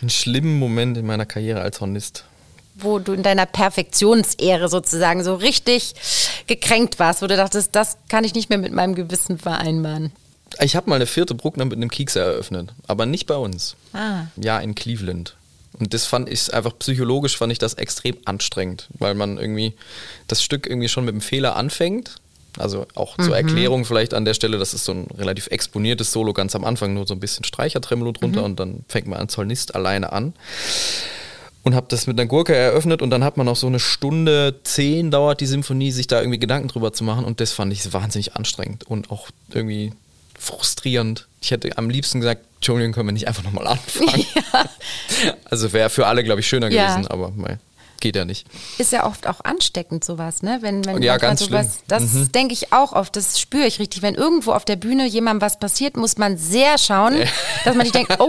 Einen 0.00 0.10
schlimmen 0.10 0.58
Moment 0.58 0.96
in 0.96 1.04
meiner 1.04 1.26
Karriere 1.26 1.60
als 1.60 1.80
Hornist. 1.80 2.24
Wo 2.74 2.98
du 2.98 3.12
in 3.12 3.22
deiner 3.22 3.44
Perfektionsehre 3.44 4.68
sozusagen 4.68 5.24
so 5.24 5.34
richtig 5.34 5.94
gekränkt 6.46 6.98
warst, 6.98 7.20
wo 7.20 7.26
du 7.26 7.36
dachtest, 7.36 7.74
das 7.74 7.98
kann 8.08 8.24
ich 8.24 8.34
nicht 8.34 8.48
mehr 8.48 8.58
mit 8.58 8.72
meinem 8.72 8.94
Gewissen 8.94 9.38
vereinbaren. 9.38 10.12
Ich 10.60 10.76
habe 10.76 10.88
mal 10.88 10.96
eine 10.96 11.06
vierte 11.06 11.34
Bruckner 11.34 11.66
mit 11.66 11.74
einem 11.74 11.90
Kieks 11.90 12.16
eröffnet, 12.16 12.72
aber 12.86 13.04
nicht 13.04 13.26
bei 13.26 13.36
uns. 13.36 13.76
Ah. 13.92 14.26
Ja, 14.36 14.58
in 14.60 14.74
Cleveland. 14.74 15.36
Und 15.78 15.92
das 15.92 16.06
fand 16.06 16.28
ich 16.28 16.54
einfach 16.54 16.78
psychologisch 16.78 17.36
fand 17.36 17.52
ich 17.52 17.58
das 17.58 17.74
extrem 17.74 18.16
anstrengend, 18.24 18.88
weil 18.98 19.14
man 19.14 19.36
irgendwie 19.36 19.74
das 20.28 20.42
Stück 20.42 20.66
irgendwie 20.66 20.88
schon 20.88 21.04
mit 21.04 21.12
einem 21.12 21.20
Fehler 21.20 21.56
anfängt 21.56 22.20
also 22.56 22.86
auch 22.94 23.16
zur 23.16 23.28
mhm. 23.28 23.32
Erklärung 23.34 23.84
vielleicht 23.84 24.14
an 24.14 24.24
der 24.24 24.34
Stelle, 24.34 24.58
das 24.58 24.74
ist 24.74 24.84
so 24.84 24.92
ein 24.92 25.06
relativ 25.16 25.48
exponiertes 25.48 26.12
Solo 26.12 26.32
ganz 26.32 26.54
am 26.54 26.64
Anfang, 26.64 26.94
nur 26.94 27.06
so 27.06 27.14
ein 27.14 27.20
bisschen 27.20 27.44
Streichertremolo 27.44 28.12
drunter 28.12 28.40
mhm. 28.40 28.46
und 28.46 28.60
dann 28.60 28.84
fängt 28.88 29.06
man 29.06 29.18
an 29.18 29.28
Zollnist 29.28 29.74
alleine 29.74 30.12
an. 30.12 30.34
Und 31.64 31.74
habe 31.74 31.86
das 31.90 32.06
mit 32.06 32.18
einer 32.18 32.26
Gurke 32.26 32.54
eröffnet 32.54 33.02
und 33.02 33.10
dann 33.10 33.22
hat 33.22 33.36
man 33.36 33.44
noch 33.44 33.56
so 33.56 33.66
eine 33.66 33.80
Stunde 33.80 34.54
zehn 34.62 35.10
dauert 35.10 35.40
die 35.40 35.46
Symphonie, 35.46 35.90
sich 35.90 36.06
da 36.06 36.20
irgendwie 36.20 36.38
Gedanken 36.38 36.68
drüber 36.68 36.92
zu 36.94 37.04
machen 37.04 37.24
und 37.24 37.40
das 37.40 37.52
fand 37.52 37.72
ich 37.72 37.92
wahnsinnig 37.92 38.36
anstrengend 38.36 38.84
und 38.84 39.10
auch 39.10 39.28
irgendwie 39.52 39.92
frustrierend. 40.38 41.26
Ich 41.42 41.50
hätte 41.50 41.76
am 41.76 41.90
liebsten 41.90 42.20
gesagt, 42.20 42.42
Entschuldigung, 42.56 42.92
können 42.92 43.08
wir 43.08 43.12
nicht 43.12 43.28
einfach 43.28 43.44
nochmal 43.44 43.66
anfangen. 43.66 44.24
Ja. 44.52 44.70
Also 45.44 45.72
wäre 45.72 45.90
für 45.90 46.06
alle, 46.06 46.22
glaube 46.22 46.40
ich, 46.40 46.48
schöner 46.48 46.70
ja. 46.70 46.94
gewesen, 46.94 47.08
aber 47.08 47.32
mei 47.34 47.58
geht 48.00 48.16
ja 48.16 48.24
nicht. 48.24 48.46
Ist 48.78 48.92
ja 48.92 49.06
oft 49.06 49.26
auch 49.26 49.40
ansteckend 49.44 50.04
sowas, 50.04 50.42
ne? 50.42 50.58
Wenn, 50.60 50.84
wenn 50.84 51.02
ja, 51.02 51.16
ganz 51.16 51.40
sowas. 51.40 51.80
Das 51.88 52.02
mhm. 52.12 52.32
denke 52.32 52.54
ich 52.54 52.72
auch 52.72 52.92
oft, 52.92 53.16
das 53.16 53.38
spüre 53.40 53.66
ich 53.66 53.78
richtig. 53.78 54.02
Wenn 54.02 54.14
irgendwo 54.14 54.52
auf 54.52 54.64
der 54.64 54.76
Bühne 54.76 55.06
jemandem 55.06 55.42
was 55.42 55.58
passiert, 55.58 55.96
muss 55.96 56.16
man 56.18 56.36
sehr 56.36 56.78
schauen, 56.78 57.16
dass 57.64 57.74
man 57.74 57.84
nicht 57.84 57.94
denkt, 57.94 58.16
oh, 58.18 58.28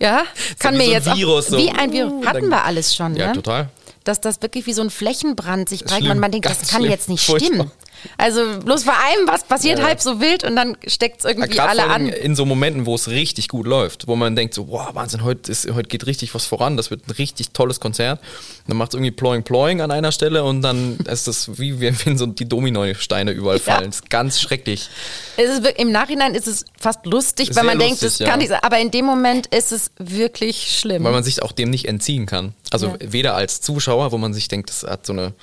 ja, 0.00 0.22
kann 0.58 0.76
mir 0.76 0.84
so 0.84 0.90
jetzt 0.90 1.14
Virus, 1.14 1.46
auch, 1.46 1.50
so. 1.52 1.58
wie 1.58 1.70
ein 1.70 1.92
Virus. 1.92 2.12
Uh, 2.12 2.26
Hatten 2.26 2.48
wir 2.48 2.64
alles 2.64 2.94
schon, 2.94 3.16
ja, 3.16 3.28
ne? 3.28 3.32
total. 3.34 3.68
Dass 4.04 4.20
das 4.20 4.42
wirklich 4.42 4.66
wie 4.66 4.72
so 4.72 4.82
ein 4.82 4.90
Flächenbrand 4.90 5.68
sich 5.68 5.84
breitet 5.84 6.10
und 6.10 6.18
man 6.18 6.32
denkt, 6.32 6.48
das 6.48 6.68
kann 6.68 6.80
schlimm. 6.80 6.90
jetzt 6.90 7.08
nicht 7.08 7.24
Furchtbar. 7.24 7.46
stimmen. 7.46 7.70
Also 8.18 8.60
bloß 8.64 8.84
bei 8.84 8.92
einem 8.92 9.26
was 9.26 9.44
passiert 9.44 9.78
ja. 9.78 9.86
halb 9.86 10.00
so 10.00 10.20
wild 10.20 10.44
und 10.44 10.56
dann 10.56 10.76
steckt 10.86 11.20
es 11.20 11.24
irgendwie 11.24 11.56
ja, 11.56 11.66
alle 11.66 11.84
an. 11.84 12.08
In 12.08 12.34
so 12.34 12.44
Momenten, 12.44 12.86
wo 12.86 12.94
es 12.94 13.08
richtig 13.08 13.48
gut 13.48 13.66
läuft, 13.66 14.06
wo 14.08 14.16
man 14.16 14.36
denkt 14.36 14.54
so, 14.54 14.68
wow, 14.68 14.94
Wahnsinn, 14.94 15.24
heute, 15.24 15.50
ist, 15.50 15.70
heute 15.72 15.88
geht 15.88 16.06
richtig 16.06 16.34
was 16.34 16.46
voran, 16.46 16.76
das 16.76 16.90
wird 16.90 17.06
ein 17.08 17.12
richtig 17.12 17.50
tolles 17.50 17.80
Konzert. 17.80 18.20
Dann 18.66 18.76
macht 18.76 18.90
es 18.90 18.94
irgendwie 18.94 19.10
ploing 19.10 19.42
ploing 19.42 19.80
an 19.80 19.90
einer 19.90 20.12
Stelle 20.12 20.44
und 20.44 20.62
dann 20.62 20.96
ist 21.06 21.28
das 21.28 21.58
wie 21.58 21.80
wenn 21.80 22.18
so 22.18 22.26
die 22.26 22.48
Dominosteine 22.48 23.32
überall 23.32 23.58
fallen. 23.58 23.82
Ja. 23.82 23.86
Das 23.86 23.96
ist 23.96 24.10
ganz 24.10 24.40
schrecklich. 24.40 24.88
Ist, 25.36 25.66
Im 25.76 25.92
Nachhinein 25.92 26.34
ist 26.34 26.46
es 26.46 26.64
fast 26.78 27.06
lustig, 27.06 27.54
weil 27.54 27.64
man 27.64 27.78
lustig, 27.78 27.98
denkt, 27.98 28.20
das 28.20 28.28
kann 28.28 28.38
nicht. 28.38 28.52
Aber 28.52 28.78
in 28.78 28.90
dem 28.90 29.04
Moment 29.04 29.46
ist 29.48 29.72
es 29.72 29.90
wirklich 29.98 30.78
schlimm. 30.78 31.04
Weil 31.04 31.12
man 31.12 31.24
sich 31.24 31.42
auch 31.42 31.52
dem 31.52 31.70
nicht 31.70 31.86
entziehen 31.86 32.26
kann. 32.26 32.54
Also 32.70 32.96
weder 33.00 33.34
als 33.34 33.60
Zuschauer, 33.60 34.12
wo 34.12 34.18
man 34.18 34.32
sich 34.32 34.48
denkt, 34.48 34.70
das 34.70 34.82
hat 34.82 35.06
so 35.06 35.12
eine 35.12 35.34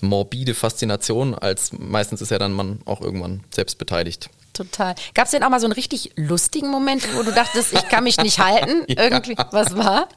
morbide 0.00 0.54
Faszination, 0.54 1.34
als 1.34 1.72
meistens 2.08 2.22
ist 2.22 2.30
ja 2.30 2.38
dann 2.38 2.52
man 2.52 2.80
auch 2.86 3.02
irgendwann 3.02 3.40
selbst 3.50 3.76
beteiligt. 3.76 4.30
total. 4.54 4.94
Gab 5.14 5.26
es 5.26 5.30
denn 5.32 5.42
auch 5.42 5.50
mal 5.50 5.60
so 5.60 5.66
einen 5.66 5.74
richtig 5.74 6.12
lustigen 6.16 6.68
Moment, 6.70 7.06
wo 7.14 7.22
du 7.22 7.32
dachtest, 7.32 7.74
ich 7.74 7.86
kann 7.88 8.02
mich 8.02 8.16
nicht 8.16 8.38
halten? 8.44 8.82
ja. 8.88 9.02
Irgendwie, 9.04 9.36
was 9.52 9.76
war? 9.76 10.08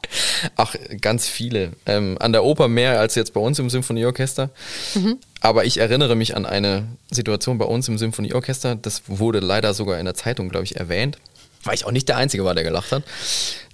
Ach, 0.56 0.74
ganz 1.02 1.28
viele. 1.28 1.72
Ähm, 1.84 2.16
an 2.18 2.32
der 2.32 2.44
Oper 2.44 2.68
mehr 2.68 2.98
als 2.98 3.14
jetzt 3.14 3.34
bei 3.34 3.40
uns 3.40 3.58
im 3.58 3.68
Symphonieorchester. 3.68 4.48
Mhm. 4.94 5.18
Aber 5.40 5.66
ich 5.66 5.76
erinnere 5.78 6.16
mich 6.16 6.34
an 6.34 6.46
eine 6.46 6.84
Situation 7.10 7.58
bei 7.58 7.66
uns 7.66 7.88
im 7.88 7.98
Symphonieorchester. 7.98 8.74
Das 8.74 9.02
wurde 9.06 9.40
leider 9.40 9.74
sogar 9.74 9.98
in 9.98 10.06
der 10.06 10.14
Zeitung, 10.14 10.48
glaube 10.48 10.64
ich, 10.64 10.76
erwähnt. 10.76 11.18
Weil 11.64 11.74
ich 11.74 11.84
auch 11.84 11.92
nicht 11.92 12.08
der 12.08 12.16
Einzige 12.16 12.44
war, 12.44 12.54
der 12.54 12.64
gelacht 12.64 12.90
hat. 12.90 13.02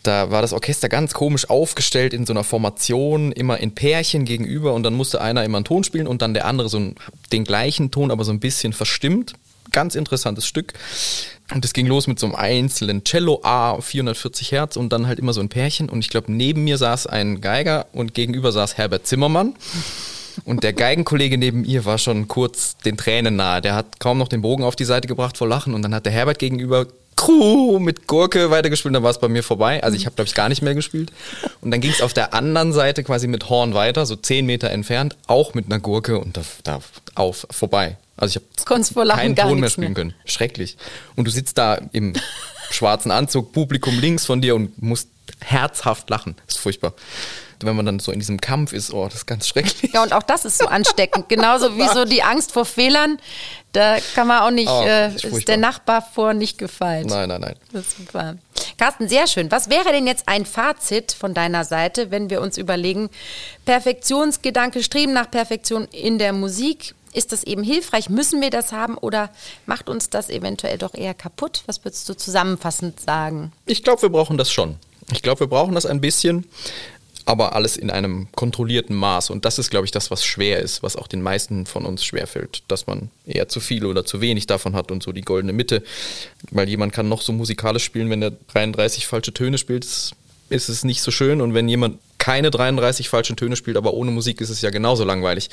Da 0.03 0.31
war 0.31 0.43
das 0.43 0.53
Orchester 0.53 0.89
ganz 0.89 1.13
komisch 1.15 1.51
aufgestellt 1.51 2.15
in 2.15 2.25
so 2.25 2.33
einer 2.33 2.45
Formation, 2.45 3.33
immer 3.33 3.59
in 3.59 3.75
Pärchen 3.75 4.25
gegenüber 4.25 4.75
und 4.75 4.83
dann 4.83 4.95
musste 4.95 5.21
einer 5.21 5.45
immer 5.45 5.59
einen 5.59 5.65
Ton 5.65 5.85
spielen 5.85 6.07
und 6.07 6.23
dann 6.23 6.35
der 6.35 6.47
andere 6.47 6.69
so 6.69 6.93
den 7.33 7.45
gleichen 7.45 7.91
Ton, 7.91 8.11
aber 8.11 8.25
so 8.25 8.33
ein 8.33 8.41
bisschen 8.41 8.73
verstimmt. 8.73 9.35
Ganz 9.71 9.95
interessantes 9.97 10.47
Stück. 10.47 10.73
Und 11.53 11.65
es 11.65 11.73
ging 11.73 11.87
los 11.87 12.07
mit 12.07 12.19
so 12.19 12.27
einem 12.27 12.35
einzelnen 12.35 13.05
Cello 13.05 13.41
A, 13.43 13.81
440 13.81 14.53
Hertz 14.53 14.77
und 14.77 14.93
dann 14.93 15.07
halt 15.07 15.19
immer 15.19 15.33
so 15.33 15.41
ein 15.41 15.49
Pärchen. 15.49 15.89
Und 15.89 16.01
ich 16.01 16.09
glaube, 16.09 16.33
neben 16.33 16.65
mir 16.65 16.79
saß 16.79 17.07
ein 17.07 17.41
Geiger 17.41 17.87
und 17.93 18.15
gegenüber 18.15 18.53
saß 18.53 18.79
Herbert 18.79 19.07
Zimmermann. 19.07 19.55
Und 20.45 20.63
der 20.63 20.73
Geigenkollege 20.73 21.37
neben 21.37 21.65
ihr 21.65 21.85
war 21.85 21.99
schon 21.99 22.29
kurz 22.29 22.77
den 22.79 22.97
Tränen 22.97 23.37
nahe. 23.37 23.61
Der 23.61 23.75
hat 23.75 23.99
kaum 23.99 24.19
noch 24.19 24.29
den 24.29 24.43
Bogen 24.43 24.63
auf 24.63 24.77
die 24.77 24.85
Seite 24.85 25.09
gebracht 25.09 25.37
vor 25.37 25.49
Lachen. 25.49 25.75
Und 25.75 25.83
dann 25.83 25.95
hat 25.95 26.07
der 26.07 26.13
Herbert 26.13 26.39
gegenüber 26.39 26.87
Crew 27.19 27.81
mit 27.81 28.07
Gurke 28.07 28.51
weitergespielt, 28.51 28.95
dann 28.95 29.03
war 29.03 29.11
es 29.11 29.19
bei 29.19 29.29
mir 29.29 29.43
vorbei. 29.43 29.83
Also 29.83 29.97
ich 29.97 30.07
habe, 30.07 30.15
glaube 30.15 30.29
ich, 30.29 30.35
gar 30.37 30.49
nicht 30.49 30.63
mehr 30.63 30.77
gespielt. 30.77 31.11
Und 31.61 31.73
dann 31.73 31.81
ging 31.81 31.91
es 31.91 32.01
auf 32.01 32.15
der 32.15 32.33
anderen 32.33 32.73
Seite 32.73 33.03
quasi 33.03 33.27
mit 33.27 33.51
Horn 33.51 33.75
weiter, 33.75 34.07
so 34.07 34.15
zehn 34.15 34.47
Meter 34.47 34.71
entfernt, 34.71 35.17
auch 35.27 35.53
mit 35.53 35.67
einer 35.67 35.81
Gurke 35.81 36.21
und 36.21 36.37
da, 36.37 36.43
da 36.63 36.81
auf 37.17 37.45
vorbei. 37.51 37.97
Also 38.17 38.31
ich 38.31 38.37
habe 38.37 38.47
keinen 39.17 39.35
Ton 39.35 39.59
mehr 39.59 39.69
spielen 39.69 39.89
mehr. 39.89 39.95
können. 39.95 40.15
Schrecklich. 40.27 40.77
Und 41.17 41.27
du 41.27 41.33
sitzt 41.33 41.59
da 41.59 41.81
im 41.91 42.13
schwarzen 42.71 43.11
Anzug, 43.11 43.53
Publikum 43.53 43.99
links 43.99 44.25
von 44.25 44.41
dir 44.41 44.55
und 44.55 44.81
musst 44.81 45.09
herzhaft 45.41 46.09
lachen. 46.11 46.37
Das 46.47 46.55
ist 46.55 46.61
furchtbar 46.63 46.95
wenn 47.61 47.77
man 47.77 47.87
dann 47.87 47.99
so 47.99 48.13
in 48.13 48.19
diesem 48.19 48.41
Kampf 48.41 48.73
ist, 48.73 48.93
oh, 48.93 49.05
das 49.05 49.17
ist 49.17 49.27
ganz 49.27 49.49
schrecklich. 49.49 49.93
Ja, 49.93 50.03
und 50.03 50.13
auch 50.13 50.23
das 50.23 50.45
ist 50.45 50.59
so 50.59 50.67
ansteckend. 50.67 51.29
Genauso 51.29 51.77
wie 51.77 51.89
so 51.89 52.05
die 52.05 52.23
Angst 52.23 52.53
vor 52.53 52.65
Fehlern. 52.65 53.19
Da 53.73 53.99
kann 54.15 54.27
man 54.27 54.43
auch 54.43 54.51
nicht, 54.51 54.71
oh, 54.71 54.83
äh, 54.83 55.15
ist 55.15 55.49
der 55.49 55.57
Nachbar 55.57 56.03
vor 56.03 56.35
nicht 56.35 56.59
gefallen. 56.59 57.07
Nein, 57.07 57.29
nein, 57.29 57.41
nein. 57.41 57.57
Das 57.73 57.87
ist 57.87 57.99
super. 57.99 58.37
Carsten, 58.79 59.09
sehr 59.09 59.27
schön. 59.27 59.51
Was 59.51 59.69
wäre 59.69 59.93
denn 59.93 60.07
jetzt 60.07 60.25
ein 60.27 60.47
Fazit 60.47 61.13
von 61.13 61.35
deiner 61.35 61.65
Seite, 61.65 62.11
wenn 62.11 62.31
wir 62.31 62.41
uns 62.41 62.57
überlegen, 62.57 63.11
Perfektionsgedanke, 63.67 64.83
Streben 64.83 65.13
nach 65.13 65.31
Perfektion 65.31 65.87
in 65.93 66.19
der 66.19 66.33
Musik, 66.33 66.95
ist 67.13 67.33
das 67.33 67.45
eben 67.45 67.63
hilfreich? 67.63 68.09
Müssen 68.09 68.41
wir 68.41 68.51
das 68.51 68.73
haben 68.73 68.97
oder 68.97 69.31
macht 69.67 69.89
uns 69.89 70.11
das 70.11 70.31
eventuell 70.31 70.79
doch 70.79 70.95
eher 70.95 71.15
kaputt? 71.15 71.63
Was 71.67 71.85
würdest 71.85 72.09
du 72.09 72.15
zusammenfassend 72.15 73.01
sagen? 73.01 73.53
Ich 73.67 73.83
glaube, 73.83 74.03
wir 74.03 74.11
brauchen 74.11 74.39
das 74.39 74.53
schon. 74.53 74.77
Ich 75.11 75.23
glaube, 75.23 75.41
wir 75.41 75.47
brauchen 75.47 75.75
das 75.75 75.87
ein 75.87 76.01
bisschen 76.01 76.47
aber 77.29 77.55
alles 77.55 77.77
in 77.77 77.91
einem 77.91 78.29
kontrollierten 78.35 78.97
Maß. 78.97 79.29
Und 79.29 79.45
das 79.45 79.59
ist, 79.59 79.69
glaube 79.69 79.85
ich, 79.85 79.91
das, 79.91 80.11
was 80.11 80.25
schwer 80.25 80.61
ist, 80.61 80.83
was 80.83 80.97
auch 80.97 81.07
den 81.07 81.21
meisten 81.21 81.67
von 81.67 81.85
uns 81.85 82.03
schwerfällt, 82.03 82.63
dass 82.69 82.87
man 82.87 83.11
eher 83.27 83.49
zu 83.49 83.61
viel 83.61 83.85
oder 83.85 84.07
zu 84.07 84.23
wenig 84.23 84.47
davon 84.47 84.75
hat 84.75 84.91
und 84.91 85.03
so 85.03 85.13
die 85.13 85.21
goldene 85.21 85.53
Mitte. 85.53 85.83
Weil 86.51 86.71
jemand 86.71 86.95
kann 86.95 87.11
noch 87.11 87.21
so 87.21 87.35
musikalisch 87.35 87.85
spielen, 87.85 88.09
wenn 88.09 88.23
er 88.23 88.31
33 88.31 89.07
falsche 89.07 89.35
Töne 89.35 89.59
spielt, 89.59 89.85
ist 89.85 90.69
es 90.71 90.85
nicht 90.85 91.03
so 91.03 91.11
schön. 91.11 91.43
Und 91.43 91.53
wenn 91.53 91.69
jemand 91.69 91.99
keine 92.17 92.51
33 92.51 93.11
falschen 93.11 93.37
Töne 93.37 93.57
spielt, 93.57 93.77
aber 93.77 93.93
ohne 93.93 94.11
Musik 94.11 94.41
ist 94.41 94.49
es 94.49 94.63
ja 94.63 94.71
genauso 94.71 95.05
langweilig. 95.05 95.51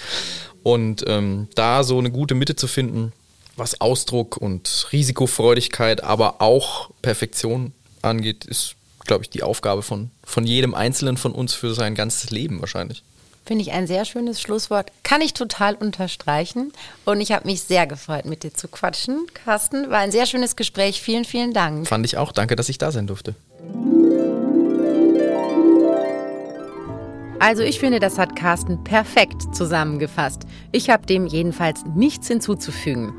Und 0.64 1.04
ähm, 1.08 1.50
da 1.56 1.84
so 1.84 2.00
eine 2.00 2.10
gute 2.10 2.36
Mitte 2.36 2.56
zu 2.56 2.68
finden, 2.68 3.12
was 3.58 3.82
Ausdruck 3.82 4.38
und 4.38 4.88
Risikofreudigkeit, 4.94 6.06
aber 6.06 6.42
auch 6.42 6.90
Perfektion 7.02 7.74
angeht, 8.02 8.46
ist 8.46 8.76
glaube 9.06 9.24
ich, 9.24 9.30
die 9.30 9.44
Aufgabe 9.44 9.82
von, 9.82 10.12
von 10.24 10.46
jedem 10.46 10.74
Einzelnen 10.74 11.18
von 11.18 11.32
uns 11.32 11.54
für 11.54 11.74
sein 11.74 11.96
ganzes 11.96 12.32
Leben 12.32 12.60
wahrscheinlich. 12.60 13.04
Finde 13.46 13.62
ich 13.62 13.74
ein 13.74 13.86
sehr 13.86 14.06
schönes 14.06 14.42
Schlusswort. 14.42 14.92
Kann 15.04 15.22
ich 15.22 15.34
total 15.34 15.76
unterstreichen. 15.76 16.74
Und 17.06 17.22
ich 17.22 17.32
habe 17.32 17.46
mich 17.46 17.62
sehr 17.62 17.86
gefreut, 17.86 18.26
mit 18.26 18.42
dir 18.42 18.54
zu 18.54 18.68
quatschen. 18.68 19.28
Carsten, 19.36 19.92
war 19.92 20.00
ein 20.00 20.12
sehr 20.12 20.26
schönes 20.26 20.56
Gespräch. 20.56 21.00
Vielen, 21.00 21.26
vielen 21.26 21.54
Dank. 21.54 21.88
Fand 21.88 22.06
ich 22.06 22.18
auch. 22.18 22.32
Danke, 22.32 22.56
dass 22.56 22.70
ich 22.70 22.80
da 22.80 22.92
sein 22.92 23.06
durfte. 23.06 23.36
Also 27.40 27.62
ich 27.62 27.80
finde, 27.80 28.00
das 28.00 28.18
hat 28.18 28.36
Carsten 28.36 28.84
perfekt 28.84 29.56
zusammengefasst. 29.56 30.44
Ich 30.72 30.90
habe 30.90 31.06
dem 31.06 31.28
jedenfalls 31.28 31.82
nichts 31.94 32.28
hinzuzufügen. 32.28 33.14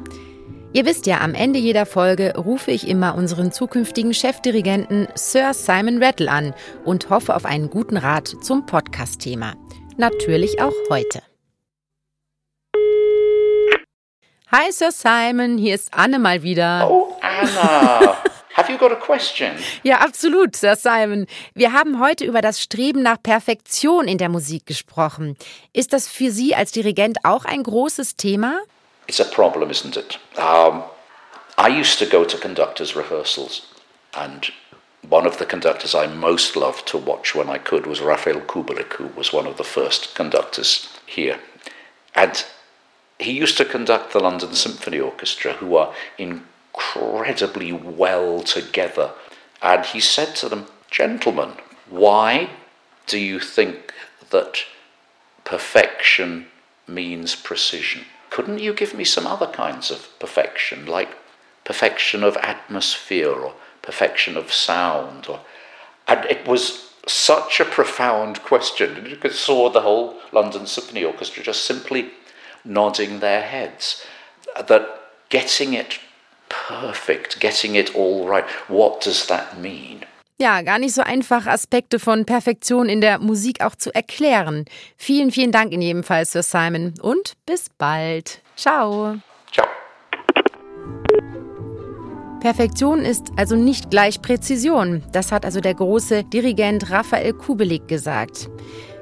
Ihr 0.76 0.84
wisst 0.84 1.06
ja, 1.06 1.22
am 1.22 1.32
Ende 1.32 1.58
jeder 1.58 1.86
Folge 1.86 2.34
rufe 2.36 2.70
ich 2.70 2.86
immer 2.86 3.14
unseren 3.14 3.50
zukünftigen 3.50 4.12
Chefdirigenten 4.12 5.08
Sir 5.14 5.54
Simon 5.54 6.02
Rattle 6.02 6.30
an 6.30 6.52
und 6.84 7.08
hoffe 7.08 7.34
auf 7.34 7.46
einen 7.46 7.70
guten 7.70 7.96
Rat 7.96 8.28
zum 8.42 8.66
Podcast-Thema. 8.66 9.54
Natürlich 9.96 10.60
auch 10.60 10.74
heute. 10.90 11.22
Hi 14.52 14.70
Sir 14.70 14.92
Simon, 14.92 15.56
hier 15.56 15.74
ist 15.74 15.94
Anne 15.94 16.18
mal 16.18 16.42
wieder. 16.42 16.86
Oh, 16.90 17.16
Anna. 17.22 18.18
Have 18.54 18.70
you 18.70 18.76
got 18.76 18.92
a 18.92 18.96
question? 18.96 19.52
Ja, 19.82 20.00
absolut, 20.00 20.56
Sir 20.56 20.76
Simon. 20.76 21.24
Wir 21.54 21.72
haben 21.72 22.00
heute 22.00 22.26
über 22.26 22.42
das 22.42 22.60
Streben 22.60 23.02
nach 23.02 23.22
Perfektion 23.22 24.06
in 24.06 24.18
der 24.18 24.28
Musik 24.28 24.66
gesprochen. 24.66 25.38
Ist 25.72 25.94
das 25.94 26.06
für 26.06 26.30
Sie 26.30 26.54
als 26.54 26.70
Dirigent 26.70 27.24
auch 27.24 27.46
ein 27.46 27.62
großes 27.62 28.16
Thema? 28.16 28.58
It's 29.08 29.20
a 29.20 29.24
problem, 29.24 29.70
isn't 29.70 29.96
it? 29.96 30.18
Um, 30.38 30.84
I 31.58 31.68
used 31.68 31.98
to 32.00 32.06
go 32.06 32.24
to 32.24 32.38
conductors' 32.38 32.96
rehearsals, 32.96 33.66
and 34.16 34.50
one 35.08 35.26
of 35.26 35.38
the 35.38 35.46
conductors 35.46 35.94
I 35.94 36.06
most 36.06 36.56
loved 36.56 36.86
to 36.88 36.98
watch 36.98 37.34
when 37.34 37.48
I 37.48 37.58
could 37.58 37.86
was 37.86 38.00
Raphael 38.00 38.40
Kubelik, 38.40 38.94
who 38.94 39.06
was 39.08 39.32
one 39.32 39.46
of 39.46 39.56
the 39.56 39.64
first 39.64 40.14
conductors 40.14 40.88
here. 41.06 41.38
And 42.14 42.44
he 43.18 43.32
used 43.32 43.56
to 43.58 43.64
conduct 43.64 44.12
the 44.12 44.20
London 44.20 44.54
Symphony 44.54 44.98
Orchestra, 44.98 45.54
who 45.54 45.76
are 45.76 45.94
incredibly 46.18 47.72
well 47.72 48.42
together. 48.42 49.12
And 49.62 49.84
he 49.86 50.00
said 50.00 50.34
to 50.36 50.48
them, 50.48 50.66
Gentlemen, 50.90 51.52
why 51.88 52.50
do 53.06 53.18
you 53.18 53.38
think 53.38 53.94
that 54.30 54.64
perfection 55.44 56.46
means 56.86 57.34
precision? 57.34 58.04
Couldn't 58.36 58.58
you 58.58 58.74
give 58.74 58.92
me 58.92 59.02
some 59.02 59.26
other 59.26 59.46
kinds 59.46 59.90
of 59.90 60.10
perfection, 60.18 60.84
like 60.84 61.16
perfection 61.64 62.22
of 62.22 62.36
atmosphere 62.36 63.30
or 63.30 63.54
perfection 63.80 64.36
of 64.36 64.52
sound? 64.52 65.26
Or, 65.26 65.40
and 66.06 66.22
it 66.26 66.46
was 66.46 66.92
such 67.06 67.60
a 67.60 67.64
profound 67.64 68.42
question. 68.42 69.06
You 69.06 69.16
could 69.16 69.32
saw 69.32 69.70
the 69.70 69.80
whole 69.80 70.18
London 70.32 70.66
Symphony 70.66 71.02
Orchestra 71.02 71.42
just 71.42 71.64
simply 71.64 72.10
nodding 72.62 73.20
their 73.20 73.40
heads. 73.40 74.04
That 74.54 74.86
getting 75.30 75.72
it 75.72 75.98
perfect, 76.50 77.40
getting 77.40 77.74
it 77.74 77.94
all 77.94 78.28
right, 78.28 78.44
what 78.68 79.00
does 79.00 79.28
that 79.28 79.58
mean? 79.58 80.04
Ja, 80.38 80.60
gar 80.60 80.78
nicht 80.78 80.94
so 80.94 81.00
einfach, 81.00 81.46
Aspekte 81.46 81.98
von 81.98 82.26
Perfektion 82.26 82.90
in 82.90 83.00
der 83.00 83.18
Musik 83.18 83.62
auch 83.62 83.74
zu 83.74 83.94
erklären. 83.94 84.66
Vielen, 84.98 85.30
vielen 85.30 85.50
Dank 85.50 85.72
in 85.72 85.80
jedem 85.80 86.02
Fall, 86.02 86.26
Sir 86.26 86.42
Simon. 86.42 86.92
Und 87.00 87.32
bis 87.46 87.70
bald. 87.78 88.42
Ciao. 88.54 89.16
Ciao. 89.50 89.66
Perfektion 92.40 93.00
ist 93.00 93.28
also 93.36 93.56
nicht 93.56 93.90
gleich 93.90 94.20
Präzision. 94.20 95.02
Das 95.10 95.32
hat 95.32 95.46
also 95.46 95.60
der 95.60 95.72
große 95.72 96.24
Dirigent 96.24 96.90
Raphael 96.90 97.32
Kubelik 97.32 97.88
gesagt. 97.88 98.50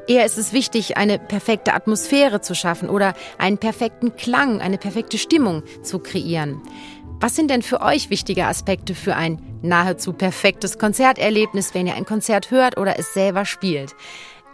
Eher 0.06 0.26
ist 0.26 0.36
es 0.36 0.52
wichtig, 0.52 0.98
eine 0.98 1.18
perfekte 1.18 1.72
Atmosphäre 1.72 2.42
zu 2.42 2.54
schaffen 2.54 2.90
oder 2.90 3.14
einen 3.38 3.56
perfekten 3.56 4.14
Klang, 4.16 4.60
eine 4.60 4.76
perfekte 4.76 5.16
Stimmung 5.16 5.62
zu 5.82 5.98
kreieren. 5.98 6.60
Was 7.24 7.36
sind 7.36 7.50
denn 7.50 7.62
für 7.62 7.80
euch 7.80 8.10
wichtige 8.10 8.44
Aspekte 8.44 8.94
für 8.94 9.16
ein 9.16 9.40
nahezu 9.62 10.12
perfektes 10.12 10.78
Konzerterlebnis, 10.78 11.72
wenn 11.72 11.86
ihr 11.86 11.94
ein 11.94 12.04
Konzert 12.04 12.50
hört 12.50 12.76
oder 12.76 12.98
es 12.98 13.14
selber 13.14 13.46
spielt? 13.46 13.96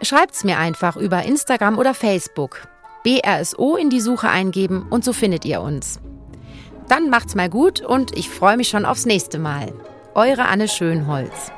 Schreibt's 0.01 0.45
mir 0.45 0.57
einfach 0.57 0.95
über 0.95 1.23
Instagram 1.23 1.77
oder 1.77 1.93
Facebook. 1.93 2.69
BRSO 3.03 3.75
in 3.75 3.89
die 3.89 3.99
Suche 3.99 4.29
eingeben 4.29 4.87
und 4.89 5.03
so 5.03 5.11
findet 5.11 5.43
ihr 5.43 5.59
uns. 5.59 5.99
Dann 6.87 7.09
macht's 7.09 7.35
mal 7.35 7.49
gut 7.49 7.81
und 7.81 8.17
ich 8.17 8.29
freue 8.29 8.55
mich 8.55 8.69
schon 8.69 8.85
aufs 8.85 9.05
nächste 9.05 9.37
Mal. 9.37 9.73
Eure 10.15 10.45
Anne 10.45 10.69
Schönholz. 10.69 11.51